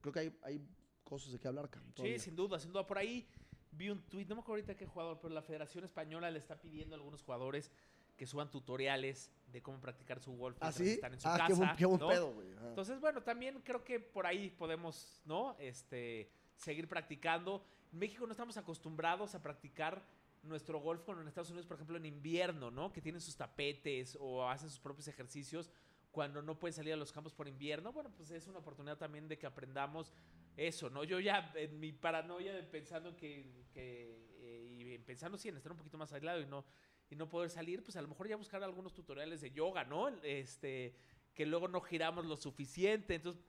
creo 0.00 0.12
que 0.12 0.20
hay, 0.20 0.38
hay 0.42 0.64
cosas 1.02 1.32
de 1.32 1.40
qué 1.40 1.48
hablar, 1.48 1.68
cabrón. 1.68 1.90
Sí, 1.90 1.96
todavía. 1.96 2.18
sin 2.20 2.36
duda, 2.36 2.60
sin 2.60 2.72
duda. 2.72 2.86
Por 2.86 2.98
ahí 2.98 3.26
vi 3.72 3.90
un 3.90 4.00
tuit, 4.02 4.28
no 4.28 4.36
me 4.36 4.42
acuerdo 4.42 4.62
ahorita 4.62 4.76
qué 4.76 4.86
jugador, 4.86 5.18
pero 5.20 5.34
la 5.34 5.42
Federación 5.42 5.84
Española 5.84 6.30
le 6.30 6.38
está 6.38 6.60
pidiendo 6.60 6.94
a 6.94 6.98
algunos 6.98 7.22
jugadores 7.22 7.72
que 8.16 8.26
suban 8.26 8.50
tutoriales 8.50 9.30
de 9.48 9.62
cómo 9.62 9.80
practicar 9.80 10.20
su 10.20 10.32
golf 10.36 10.56
¿Ah, 10.60 10.72
sí? 10.72 10.90
están 10.90 11.14
en 11.14 11.20
su 11.20 11.28
Ah, 11.28 11.36
casa. 11.38 11.46
qué 11.48 11.54
buen- 11.54 11.76
qué 11.76 11.86
buen 11.86 12.00
¿no? 12.00 12.08
pedo, 12.08 12.32
güey. 12.32 12.52
Ajá. 12.52 12.68
Entonces, 12.68 13.00
bueno, 13.00 13.22
también 13.22 13.60
creo 13.64 13.82
que 13.84 14.00
por 14.00 14.26
ahí 14.26 14.50
podemos, 14.50 15.22
¿no? 15.24 15.56
Este, 15.58 16.30
seguir 16.56 16.88
practicando. 16.88 17.64
En 17.92 17.98
México 17.98 18.26
no 18.26 18.32
estamos 18.32 18.56
acostumbrados 18.56 19.34
a 19.34 19.42
practicar 19.42 20.04
nuestro 20.42 20.78
golf 20.80 21.02
como 21.04 21.20
en 21.20 21.28
Estados 21.28 21.50
Unidos, 21.50 21.66
por 21.66 21.76
ejemplo, 21.76 21.96
en 21.96 22.06
invierno, 22.06 22.70
¿no? 22.70 22.92
Que 22.92 23.00
tienen 23.00 23.20
sus 23.20 23.36
tapetes 23.36 24.16
o 24.20 24.46
hacen 24.48 24.68
sus 24.68 24.78
propios 24.80 25.08
ejercicios 25.08 25.70
cuando 26.10 26.42
no 26.42 26.58
pueden 26.58 26.74
salir 26.74 26.92
a 26.92 26.96
los 26.96 27.10
campos 27.12 27.32
por 27.32 27.48
invierno. 27.48 27.92
Bueno, 27.92 28.10
pues 28.16 28.30
es 28.30 28.46
una 28.46 28.58
oportunidad 28.58 28.98
también 28.98 29.26
de 29.26 29.38
que 29.38 29.46
aprendamos 29.46 30.12
eso, 30.56 30.90
¿no? 30.90 31.02
Yo 31.02 31.18
ya 31.18 31.50
en 31.56 31.80
mi 31.80 31.92
paranoia 31.92 32.52
de 32.52 32.62
pensando 32.62 33.16
que, 33.16 33.64
que 33.72 34.14
eh, 34.38 34.68
y 34.94 34.98
pensando 34.98 35.36
sí 35.38 35.48
en 35.48 35.56
estar 35.56 35.72
un 35.72 35.78
poquito 35.78 35.98
más 35.98 36.12
aislado 36.12 36.40
y 36.40 36.46
no 36.46 36.64
y 37.10 37.16
no 37.16 37.28
poder 37.28 37.50
salir, 37.50 37.82
pues 37.82 37.96
a 37.96 38.02
lo 38.02 38.08
mejor 38.08 38.28
ya 38.28 38.36
buscar 38.36 38.62
algunos 38.62 38.94
tutoriales 38.94 39.40
de 39.40 39.50
yoga, 39.50 39.84
¿no? 39.84 40.08
Este 40.22 40.94
que 41.34 41.44
luego 41.44 41.68
no 41.68 41.80
giramos 41.80 42.24
lo 42.24 42.36
suficiente. 42.36 43.16
Entonces, 43.16 43.42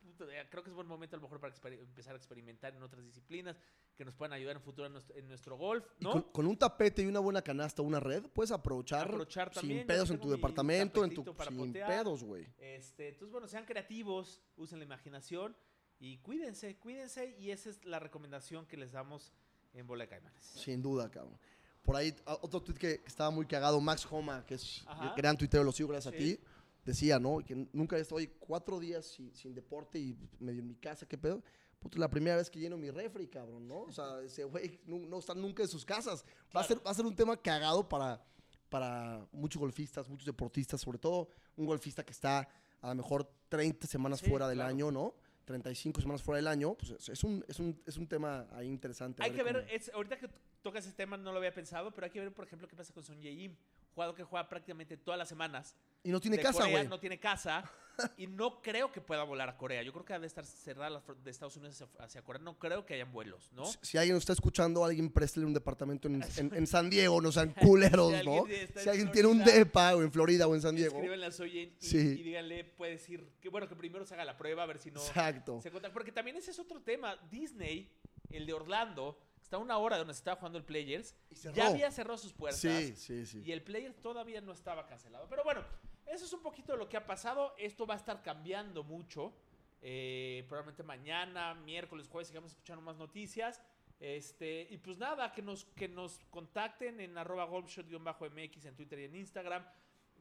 creo 0.49 0.63
que 0.63 0.69
es 0.69 0.75
buen 0.75 0.87
momento 0.87 1.15
a 1.15 1.19
lo 1.19 1.23
mejor 1.23 1.39
para 1.39 1.53
empezar 1.75 2.15
a 2.15 2.17
experimentar 2.17 2.75
en 2.75 2.81
otras 2.81 3.05
disciplinas 3.05 3.59
que 3.95 4.03
nos 4.03 4.15
puedan 4.15 4.33
ayudar 4.33 4.55
en 4.55 4.61
futuro 4.61 4.87
en 4.87 4.93
nuestro, 4.93 5.15
en 5.15 5.27
nuestro 5.27 5.55
golf, 5.55 5.85
¿no? 5.99 6.11
con, 6.13 6.21
con 6.23 6.47
un 6.47 6.57
tapete 6.57 7.03
y 7.03 7.05
una 7.05 7.19
buena 7.19 7.41
canasta, 7.41 7.81
una 7.81 7.99
red, 7.99 8.23
puedes 8.33 8.51
aprovechar, 8.51 9.07
Aprovechar 9.07 9.51
también, 9.51 9.79
sin 9.79 9.87
pedos 9.87 10.09
en 10.09 10.19
tu 10.19 10.29
departamento, 10.29 11.03
en 11.05 11.13
tu, 11.13 11.23
para 11.35 11.51
sin 11.51 11.59
potear. 11.59 11.87
pedos, 11.87 12.23
güey. 12.23 12.47
Este, 12.57 13.09
entonces, 13.09 13.31
bueno, 13.31 13.47
sean 13.47 13.65
creativos, 13.65 14.41
usen 14.57 14.79
la 14.79 14.85
imaginación 14.85 15.55
y 15.99 16.17
cuídense, 16.17 16.77
cuídense. 16.77 17.35
Y 17.37 17.51
esa 17.51 17.69
es 17.69 17.85
la 17.85 17.99
recomendación 17.99 18.65
que 18.65 18.77
les 18.77 18.91
damos 18.91 19.31
en 19.73 19.85
Bola 19.85 20.05
de 20.05 20.09
Caimanes. 20.09 20.43
Sin 20.43 20.81
duda, 20.81 21.09
cabrón. 21.11 21.39
Por 21.85 21.95
ahí, 21.95 22.13
a- 22.25 22.33
otro 22.41 22.61
tweet 22.61 22.75
que, 22.77 22.99
que 23.01 23.07
estaba 23.07 23.29
muy 23.29 23.45
cagado, 23.45 23.79
Max 23.79 24.07
Homa, 24.09 24.43
que 24.45 24.55
es 24.55 24.83
Ajá. 24.87 25.13
gran 25.15 25.37
tuitero, 25.37 25.63
lo 25.63 25.71
sigo 25.71 25.89
gracias 25.89 26.13
a 26.13 26.17
Sí. 26.17 26.35
ti, 26.35 26.39
decía, 26.83 27.19
¿no? 27.19 27.37
Que 27.39 27.67
nunca 27.73 27.97
estoy 27.97 28.27
cuatro 28.39 28.79
días 28.79 29.05
sin, 29.05 29.33
sin 29.35 29.53
deporte 29.53 29.99
y 29.99 30.17
medio 30.39 30.59
en 30.61 30.67
mi 30.67 30.75
casa, 30.75 31.05
¿qué 31.07 31.17
pedo? 31.17 31.43
Puta, 31.79 31.99
la 31.99 32.09
primera 32.09 32.35
vez 32.37 32.49
que 32.49 32.59
lleno 32.59 32.75
mi 32.77 32.89
refri, 32.89 33.27
cabrón, 33.27 33.67
¿no? 33.67 33.81
O 33.81 33.91
sea, 33.91 34.19
ese 34.21 34.43
güey 34.45 34.79
no, 34.87 34.97
no 34.99 35.19
está 35.19 35.35
nunca 35.35 35.61
en 35.61 35.69
sus 35.69 35.85
casas. 35.85 36.25
Va, 36.55 36.61
a 36.61 36.63
ser, 36.63 36.77
va 36.85 36.89
a 36.89 36.93
ser 36.95 37.05
un 37.05 37.15
tema 37.15 37.37
cagado 37.37 37.87
para, 37.87 38.23
para 38.69 39.25
muchos 39.31 39.59
golfistas, 39.59 40.09
muchos 40.09 40.25
deportistas, 40.25 40.81
sobre 40.81 40.97
todo 40.97 41.29
un 41.55 41.65
golfista 41.67 42.03
que 42.03 42.11
está 42.11 42.47
a 42.81 42.89
lo 42.89 42.95
mejor 42.95 43.29
30 43.49 43.85
semanas 43.87 44.19
Sí, 44.19 44.29
fuera 44.29 44.47
del 44.47 44.57
claro. 44.57 44.69
año, 44.71 44.91
¿no? 44.91 45.13
35 45.45 46.01
semanas 46.01 46.23
fuera 46.23 46.37
del 46.37 46.47
año, 46.47 46.73
pues 46.73 47.09
es, 47.09 47.23
un, 47.23 47.45
es, 47.47 47.59
un, 47.59 47.79
es 47.85 47.97
un 47.97 48.07
tema 48.07 48.47
ahí 48.53 48.67
interesante. 48.67 49.21
a 49.21 49.25
Hay 49.25 49.31
que 49.31 49.43
ver, 49.43 49.67
es- 49.71 49.91
ahorita 49.93 50.17
que 50.17 50.27
tocas 50.65 50.85
ese 50.85 50.95
tema 50.95 51.15
no 51.15 51.31
lo 51.31 51.37
había 51.37 51.53
pensado, 51.53 51.91
pero 51.93 52.05
hay 52.05 52.11
que 52.11 52.19
ver, 52.19 52.33
por 52.33 52.45
ejemplo, 52.45 52.67
qué 52.67 52.75
pasa 52.75 52.91
con 52.93 53.03
Son 53.03 53.21
Jae-im, 53.21 53.55
jugador 53.93 54.15
que 54.15 54.23
juega 54.23 54.49
prácticamente 54.49 54.97
todas 54.97 55.17
las 55.17 55.29
semanas. 55.29 55.75
Y 56.03 56.09
no 56.11 56.19
tiene 56.19 56.37
de 56.37 56.43
casa, 56.43 56.67
güey. 56.67 56.87
No 56.87 56.99
tiene 56.99 57.19
casa 57.19 57.63
y 58.17 58.27
no 58.27 58.61
creo 58.61 58.91
que 58.91 58.99
pueda 59.01 59.23
volar 59.23 59.47
a 59.49 59.57
Corea. 59.57 59.81
Yo 59.83 59.93
creo 59.93 60.03
que 60.03 60.13
ha 60.13 60.19
de 60.19 60.27
estar 60.27 60.45
cerrada 60.45 61.01
de 61.23 61.31
Estados 61.31 61.55
Unidos 61.57 61.81
hacia, 61.81 62.03
hacia 62.03 62.21
Corea. 62.23 62.41
No 62.41 62.57
creo 62.59 62.85
que 62.85 62.95
hayan 62.95 63.11
vuelos, 63.13 63.51
¿no? 63.53 63.65
Si- 63.65 63.77
Si 63.83 63.97
alguien 63.97 64.17
está 64.17 64.33
escuchando, 64.33 64.83
alguien 64.83 65.09
préstele 65.11 65.45
un 65.45 65.53
departamento 65.53 66.07
en, 66.07 66.21
en- 66.37 66.53
en 66.53 66.67
San 66.67 66.89
Diego, 66.89 67.21
no 67.21 67.31
sean 67.31 67.53
culeros, 67.53 68.13
Si 68.19 68.25
¿no? 68.25 68.45
Si 68.47 68.79
en 68.79 68.89
alguien 68.89 69.11
tiene 69.11 69.29
un 69.29 69.43
depa 69.43 69.95
o 69.95 70.01
en 70.01 70.11
Florida 70.11 70.47
o 70.47 70.55
en 70.55 70.61
San 70.61 70.75
Diego. 70.75 70.95
Escríbenle 70.95 71.25
a 71.27 71.31
Soyen 71.31 71.75
y, 71.79 71.85
Sí. 71.85 71.97
y 71.97 72.23
díganle, 72.23 72.63
puede 72.65 72.93
decir, 72.93 73.29
que 73.39 73.49
bueno, 73.49 73.67
que 73.69 73.75
primero 73.75 74.03
se 74.05 74.13
haga 74.15 74.25
la 74.25 74.35
prueba, 74.37 74.63
a 74.63 74.65
ver 74.65 74.79
si 74.79 74.91
no 74.91 74.99
Exacto. 74.99 75.61
se. 75.61 75.71
Porque 75.71 76.11
también 76.11 76.35
ese 76.37 76.51
es 76.51 76.59
otro 76.59 76.81
tema. 76.81 77.15
Disney, 77.31 77.89
el 78.29 78.45
de 78.45 78.53
Orlando, 78.53 79.17
está 79.45 79.57
a 79.57 79.59
una 79.59 79.77
hora 79.77 79.95
de 79.95 79.99
donde 79.99 80.13
se 80.13 80.19
estaba 80.19 80.37
jugando 80.37 80.57
el 80.57 80.65
Players. 80.65 81.15
Ya 81.53 81.67
había 81.67 81.91
cerrado 81.91 82.17
sus 82.17 82.33
puertas. 82.33 82.59
Sí, 82.59 82.95
sí, 82.95 83.25
sí. 83.25 83.43
Y 83.45 83.51
el 83.51 83.61
Players 83.61 83.95
todavía 84.01 84.41
no 84.41 84.51
estaba 84.51 84.85
cancelado. 84.85 85.27
Pero 85.29 85.43
bueno, 85.43 85.63
eso 86.07 86.25
es 86.25 86.33
un 86.33 86.41
poquito 86.41 86.73
de 86.73 86.79
lo 86.79 86.89
que 86.89 86.97
ha 86.97 87.05
pasado. 87.05 87.53
Esto 87.57 87.85
va 87.85 87.93
a 87.93 87.97
estar 87.97 88.21
cambiando 88.23 88.83
mucho. 88.83 89.33
Eh, 89.81 90.45
probablemente 90.47 90.81
mañana, 90.81 91.53
miércoles, 91.53 92.07
jueves, 92.07 92.27
sigamos 92.27 92.51
escuchando 92.51 92.81
más 92.81 92.97
noticias. 92.97 93.61
Este, 93.99 94.67
y 94.69 94.77
pues 94.77 94.97
nada, 94.97 95.31
que 95.31 95.41
nos, 95.41 95.65
que 95.65 95.87
nos 95.87 96.19
contacten 96.31 96.99
en 96.99 97.17
arroba 97.17 97.45
golfshot-mx 97.45 98.65
en 98.65 98.75
Twitter 98.75 98.99
y 98.99 99.03
en 99.05 99.15
Instagram, 99.15 99.65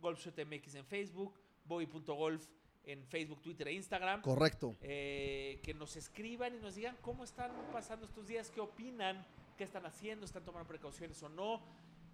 golfshotmx 0.01 0.75
en 0.75 0.85
Facebook, 0.85 1.41
boy.golf 1.65 2.47
en 2.87 3.05
Facebook, 3.07 3.41
Twitter 3.43 3.69
e 3.69 3.73
Instagram. 3.73 4.23
Correcto. 4.23 4.77
Eh, 4.83 5.61
que 5.63 5.75
nos 5.75 5.97
escriban 5.97 6.55
y 6.55 6.59
nos 6.59 6.75
digan 6.75 6.97
cómo 7.01 7.25
están 7.25 7.51
pasando 7.73 8.07
estos 8.07 8.27
días, 8.27 8.51
qué 8.51 8.61
opinan, 8.61 9.27
qué 9.57 9.65
están 9.65 9.87
haciendo, 9.87 10.25
están 10.27 10.45
tomando 10.45 10.67
precauciones 10.69 11.23
o 11.23 11.29
no. 11.29 11.63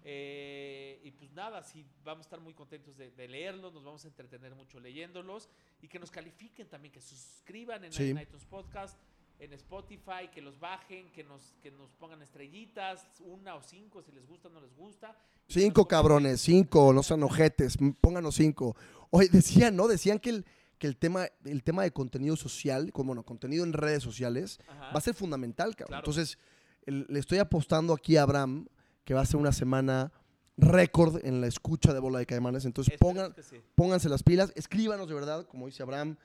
Eh, 0.03 0.99
y 1.03 1.11
pues 1.11 1.31
nada, 1.33 1.61
sí, 1.61 1.85
vamos 2.03 2.25
a 2.25 2.27
estar 2.27 2.39
muy 2.39 2.53
contentos 2.55 2.97
de, 2.97 3.11
de 3.11 3.27
leerlos, 3.27 3.71
nos 3.71 3.83
vamos 3.83 4.03
a 4.03 4.07
entretener 4.07 4.55
mucho 4.55 4.79
leyéndolos 4.79 5.47
y 5.81 5.87
que 5.87 5.99
nos 5.99 6.09
califiquen 6.09 6.67
también, 6.67 6.91
que 6.91 7.01
suscriban 7.01 7.83
en, 7.83 7.93
Sí. 7.93 8.09
en 8.09 8.17
iTunes 8.19 8.45
Podcast, 8.45 8.97
en 9.37 9.53
Spotify, 9.53 10.27
que 10.33 10.41
los 10.41 10.59
bajen, 10.59 11.11
que 11.11 11.23
nos, 11.23 11.55
que 11.61 11.69
nos 11.69 11.91
pongan 11.93 12.21
estrellitas, 12.23 13.07
una 13.19 13.55
o 13.55 13.61
cinco, 13.61 14.01
si 14.01 14.11
les 14.11 14.25
gusta 14.27 14.47
o 14.47 14.51
no 14.51 14.61
les 14.61 14.73
gusta. 14.75 15.15
Cinco 15.47 15.87
cabrones, 15.87 16.41
cinco, 16.41 16.93
no 16.93 17.03
sean 17.03 17.21
ojetes, 17.23 17.77
pónganos 18.01 18.35
cinco. 18.35 18.75
Oye, 19.11 19.29
decían, 19.29 19.75
¿no? 19.75 19.87
Decían 19.87 20.19
que 20.19 20.29
el, 20.31 20.45
que 20.81 20.87
el 20.87 20.97
tema, 20.97 21.27
el 21.45 21.61
tema 21.61 21.83
de 21.83 21.91
contenido 21.91 22.35
social, 22.35 22.91
como 22.91 23.09
bueno, 23.09 23.21
contenido 23.23 23.63
en 23.63 23.71
redes 23.71 24.01
sociales, 24.01 24.57
Ajá. 24.67 24.85
va 24.91 24.97
a 24.97 25.01
ser 25.01 25.13
fundamental, 25.13 25.75
cabrón. 25.75 25.89
Claro. 25.89 26.01
Entonces, 26.01 26.39
el- 26.87 27.05
le 27.07 27.19
estoy 27.19 27.37
apostando 27.37 27.93
aquí 27.93 28.17
a 28.17 28.23
Abraham 28.23 28.65
que 29.05 29.13
va 29.13 29.21
a 29.21 29.25
ser 29.27 29.35
una 29.39 29.51
semana 29.51 30.11
récord 30.57 31.23
en 31.23 31.39
la 31.39 31.45
escucha 31.45 31.93
de 31.93 31.99
Bola 31.99 32.17
de 32.17 32.25
Caimanes. 32.25 32.65
Entonces, 32.65 32.97
pongan, 32.99 33.35
sí. 33.43 33.61
pónganse 33.75 34.09
las 34.09 34.23
pilas, 34.23 34.51
escríbanos 34.55 35.07
de 35.07 35.13
verdad, 35.13 35.45
como 35.45 35.67
dice 35.67 35.83
Abraham, 35.83 36.17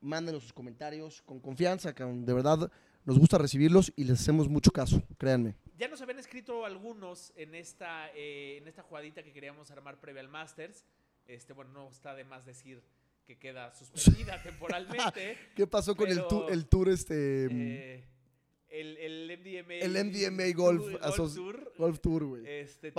mándenos 0.00 0.44
sus 0.44 0.54
comentarios 0.54 1.20
con 1.20 1.38
confianza, 1.38 1.94
cabrón. 1.94 2.24
De 2.24 2.32
verdad, 2.32 2.70
nos 3.04 3.18
gusta 3.18 3.36
recibirlos 3.36 3.92
y 3.96 4.04
les 4.04 4.18
hacemos 4.18 4.48
mucho 4.48 4.70
caso, 4.70 5.02
créanme. 5.18 5.56
Ya 5.76 5.88
nos 5.88 6.00
habían 6.00 6.18
escrito 6.18 6.64
algunos 6.64 7.34
en 7.36 7.54
esta, 7.54 8.08
eh, 8.14 8.56
en 8.62 8.66
esta 8.66 8.82
jugadita 8.82 9.22
que 9.22 9.32
queríamos 9.34 9.70
armar 9.70 10.00
previa 10.00 10.22
al 10.22 10.28
Masters. 10.28 10.86
Este, 11.26 11.52
bueno, 11.52 11.70
no 11.74 11.88
está 11.90 12.14
de 12.14 12.24
más 12.24 12.46
decir 12.46 12.82
que 13.30 13.38
queda 13.38 13.72
suspendida 13.72 14.42
temporalmente. 14.42 15.38
¿Qué 15.54 15.66
pasó 15.68 15.94
con 15.94 16.08
el, 16.10 16.26
tour, 16.26 16.50
el 16.50 16.66
tour 16.66 16.88
este... 16.88 17.46
eh, 17.48 18.04
el, 18.68 18.96
el 18.96 19.38
MDMA. 19.38 19.74
El 19.74 19.92
MDMA 20.04 20.52
Golf, 20.56 20.82
Golf 20.82 21.02
Asso- 21.02 21.32
Tour. 21.34 21.72
Golf 21.78 22.00
Tour, 22.00 22.24
güey. 22.24 22.44
Este, 22.46 22.92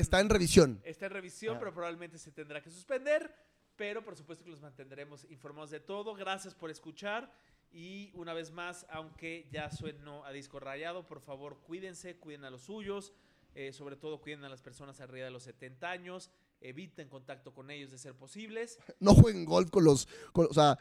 está 0.00 0.20
en 0.20 0.30
revisión. 0.30 0.80
Está 0.84 1.06
en 1.06 1.12
revisión, 1.12 1.56
Ah. 1.56 1.58
pero 1.58 1.74
probablemente 1.74 2.16
se 2.18 2.30
tendrá 2.32 2.62
que 2.62 2.70
suspender. 2.70 3.30
Pero 3.76 4.02
por 4.04 4.16
supuesto 4.16 4.42
que 4.44 4.50
los 4.50 4.60
mantendremos 4.62 5.26
informados 5.30 5.70
de 5.70 5.80
todo. 5.80 6.14
Gracias 6.14 6.54
por 6.54 6.70
escuchar. 6.70 7.30
Y 7.72 8.10
una 8.14 8.32
vez 8.32 8.52
más, 8.52 8.86
aunque 8.88 9.48
ya 9.50 9.70
sueno 9.70 10.24
a 10.24 10.32
disco 10.32 10.60
rayado, 10.60 11.06
por 11.06 11.20
favor 11.20 11.58
cuídense, 11.60 12.16
cuiden 12.16 12.44
a 12.44 12.50
los 12.50 12.62
suyos. 12.62 13.12
eh, 13.56 13.72
sobre 13.72 13.96
todo 13.96 14.20
cuiden 14.20 14.44
a 14.44 14.48
las 14.48 14.62
personas 14.62 15.00
arriba 15.00 15.26
de 15.26 15.30
los 15.30 15.42
70 15.44 15.88
años. 15.90 16.30
Eviten 16.64 17.08
contacto 17.08 17.52
con 17.52 17.70
ellos 17.70 17.90
de 17.90 17.98
ser 17.98 18.14
posibles. 18.14 18.78
No 19.00 19.14
jueguen 19.14 19.44
golf 19.44 19.70
con 19.70 19.84
los... 19.84 20.08
con- 20.32 20.46
o 20.50 20.54
sea, 20.54 20.78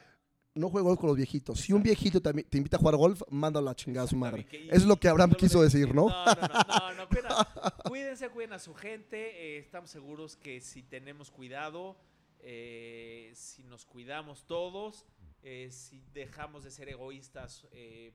no 0.56 0.70
jueguen 0.70 0.88
golf 0.88 1.00
con 1.00 1.08
los 1.08 1.18
viejitos. 1.18 1.60
Si 1.60 1.74
un 1.74 1.82
viejito 1.84 2.22
te, 2.22 2.32
te 2.44 2.58
invita 2.58 2.78
a 2.78 2.80
jugar 2.80 2.96
golf, 2.96 3.22
mándalo 3.30 3.68
a 3.68 3.72
la 3.72 3.76
chingada 3.76 4.06
a 4.06 4.10
su 4.10 4.16
madre. 4.16 4.46
Que- 4.46 4.62
y- 4.66 4.68
Eso 4.68 4.78
es 4.78 4.86
lo 4.86 4.98
que 4.98 5.08
Abraham 5.10 5.32
solo 5.32 5.40
quiso 5.40 5.60
de- 5.60 5.66
decir, 5.66 5.94
¿no? 5.94 6.08
No, 6.10 6.26
no, 6.26 6.34
no, 6.36 6.64
no, 6.68 6.94
no, 6.94 7.08
cuiden 7.10 7.26
a- 7.30 7.74
cuídense, 7.90 8.30
cuiden 8.30 8.54
a 8.54 8.60
su 8.60 8.74
gente. 8.74 9.18
eh, 9.18 9.58
estamos 9.60 9.90
seguros 9.90 10.36
que 10.38 10.62
si 10.62 10.84
tenemos 10.84 11.32
cuidado, 11.32 11.98
eh, 12.40 13.32
si 13.36 13.64
nos 13.64 13.86
cuidamos 13.86 14.46
todos, 14.46 15.06
eh, 15.42 15.70
si 15.72 16.02
dejamos 16.14 16.64
de 16.64 16.72
ser 16.72 16.88
egoístas 16.88 17.68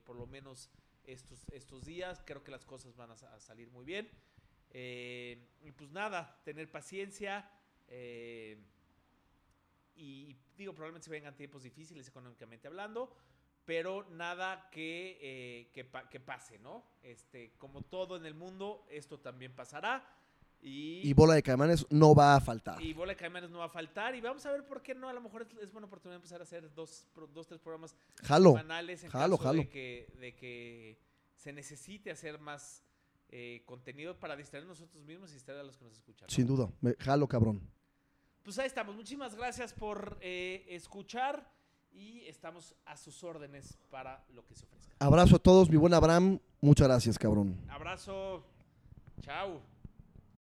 por 0.05 0.15
lo 0.15 0.25
menos 0.25 0.69
estos, 1.03 1.45
estos 1.51 1.85
días, 1.85 2.21
creo 2.25 2.43
que 2.43 2.51
las 2.51 2.65
cosas 2.65 2.95
van 2.95 3.11
a, 3.11 3.15
sa- 3.17 3.33
a 3.33 3.39
salir 3.39 3.69
muy 3.69 3.83
bien. 3.85 4.09
Eh, 4.71 5.49
y 5.61 5.71
pues 5.71 5.91
nada, 5.91 6.39
tener 6.45 6.69
paciencia. 6.71 7.49
Eh, 7.89 8.57
y 9.95 10.35
digo, 10.57 10.73
probablemente 10.73 11.05
se 11.05 11.11
vengan 11.11 11.35
tiempos 11.35 11.63
difíciles 11.63 12.07
económicamente 12.07 12.67
hablando, 12.67 13.13
pero 13.65 14.07
nada 14.11 14.69
que, 14.71 15.17
eh, 15.21 15.71
que, 15.73 15.83
pa- 15.85 16.09
que 16.09 16.19
pase, 16.19 16.57
¿no? 16.59 16.83
Este, 17.03 17.53
como 17.57 17.81
todo 17.83 18.15
en 18.17 18.25
el 18.25 18.33
mundo, 18.33 18.85
esto 18.89 19.19
también 19.19 19.53
pasará. 19.55 20.15
Y, 20.61 21.07
Y 21.07 21.13
bola 21.13 21.35
de 21.35 21.43
caimanes 21.43 21.85
no 21.89 22.13
va 22.13 22.35
a 22.35 22.41
faltar. 22.41 22.81
y 22.81 22.91
Bola 22.93 23.13
de 23.13 23.17
Caimanes 23.17 23.49
no 23.49 23.59
va 23.59 23.65
a 23.65 23.69
faltar. 23.69 24.13
Y 24.15 24.19
vamos 24.19 24.45
a 24.45 24.51
ver 24.51 24.65
por 24.65 24.81
qué 24.81 24.93
no. 24.93 25.07
A 25.07 25.13
lo 25.13 25.21
mejor 25.21 25.43
es, 25.43 25.47
es 25.63 25.71
buena 25.71 25.87
oportunidad 25.87 26.15
de 26.15 26.17
empezar 26.17 26.41
a 26.41 26.43
hacer 26.43 26.73
dos, 26.73 27.07
dos 27.33 27.47
tres 27.47 27.61
programas 27.61 27.95
Jalo, 28.23 28.49
semanales 28.51 29.03
en 29.05 29.09
jalo, 29.09 29.37
caso 29.37 29.43
jalo. 29.47 29.61
De, 29.61 29.69
que, 29.69 30.13
de 30.19 30.35
que 30.35 30.99
se 31.35 31.53
necesite 31.53 32.11
hacer 32.11 32.39
más 32.39 32.83
eh, 33.29 33.63
contenido 33.65 34.19
para 34.19 34.35
distraer 34.35 34.65
nosotros 34.65 35.05
mismos 35.05 35.29
y 35.31 35.35
distraer 35.35 35.61
a 35.61 35.63
los 35.63 35.77
que 35.77 35.85
nos 35.85 35.93
escuchan. 35.93 36.29
Sin 36.29 36.45
duda. 36.45 36.69
Me- 36.81 36.95
jalo, 36.99 37.25
cabrón. 37.29 37.61
Pues 38.49 38.57
ahí 38.57 38.65
estamos. 38.65 38.95
Muchísimas 38.95 39.35
gracias 39.35 39.73
por 39.73 40.17
eh, 40.21 40.65
escuchar. 40.69 41.47
y 41.91 42.25
estamos 42.25 42.73
a 42.83 42.97
sus 42.97 43.23
órdenes 43.23 43.77
para 43.91 44.25
lo 44.33 44.43
que 44.43 44.55
se 44.55 44.65
ofrezca. 44.65 44.95
Abrazo 44.97 45.35
a 45.35 45.39
todos, 45.39 45.69
mi 45.69 45.77
buen 45.77 45.93
Abraham. 45.93 46.39
Muchas 46.59 46.87
gracias, 46.87 47.19
cabrón. 47.19 47.55
Abrazo. 47.69 48.43
Chao. 49.21 49.61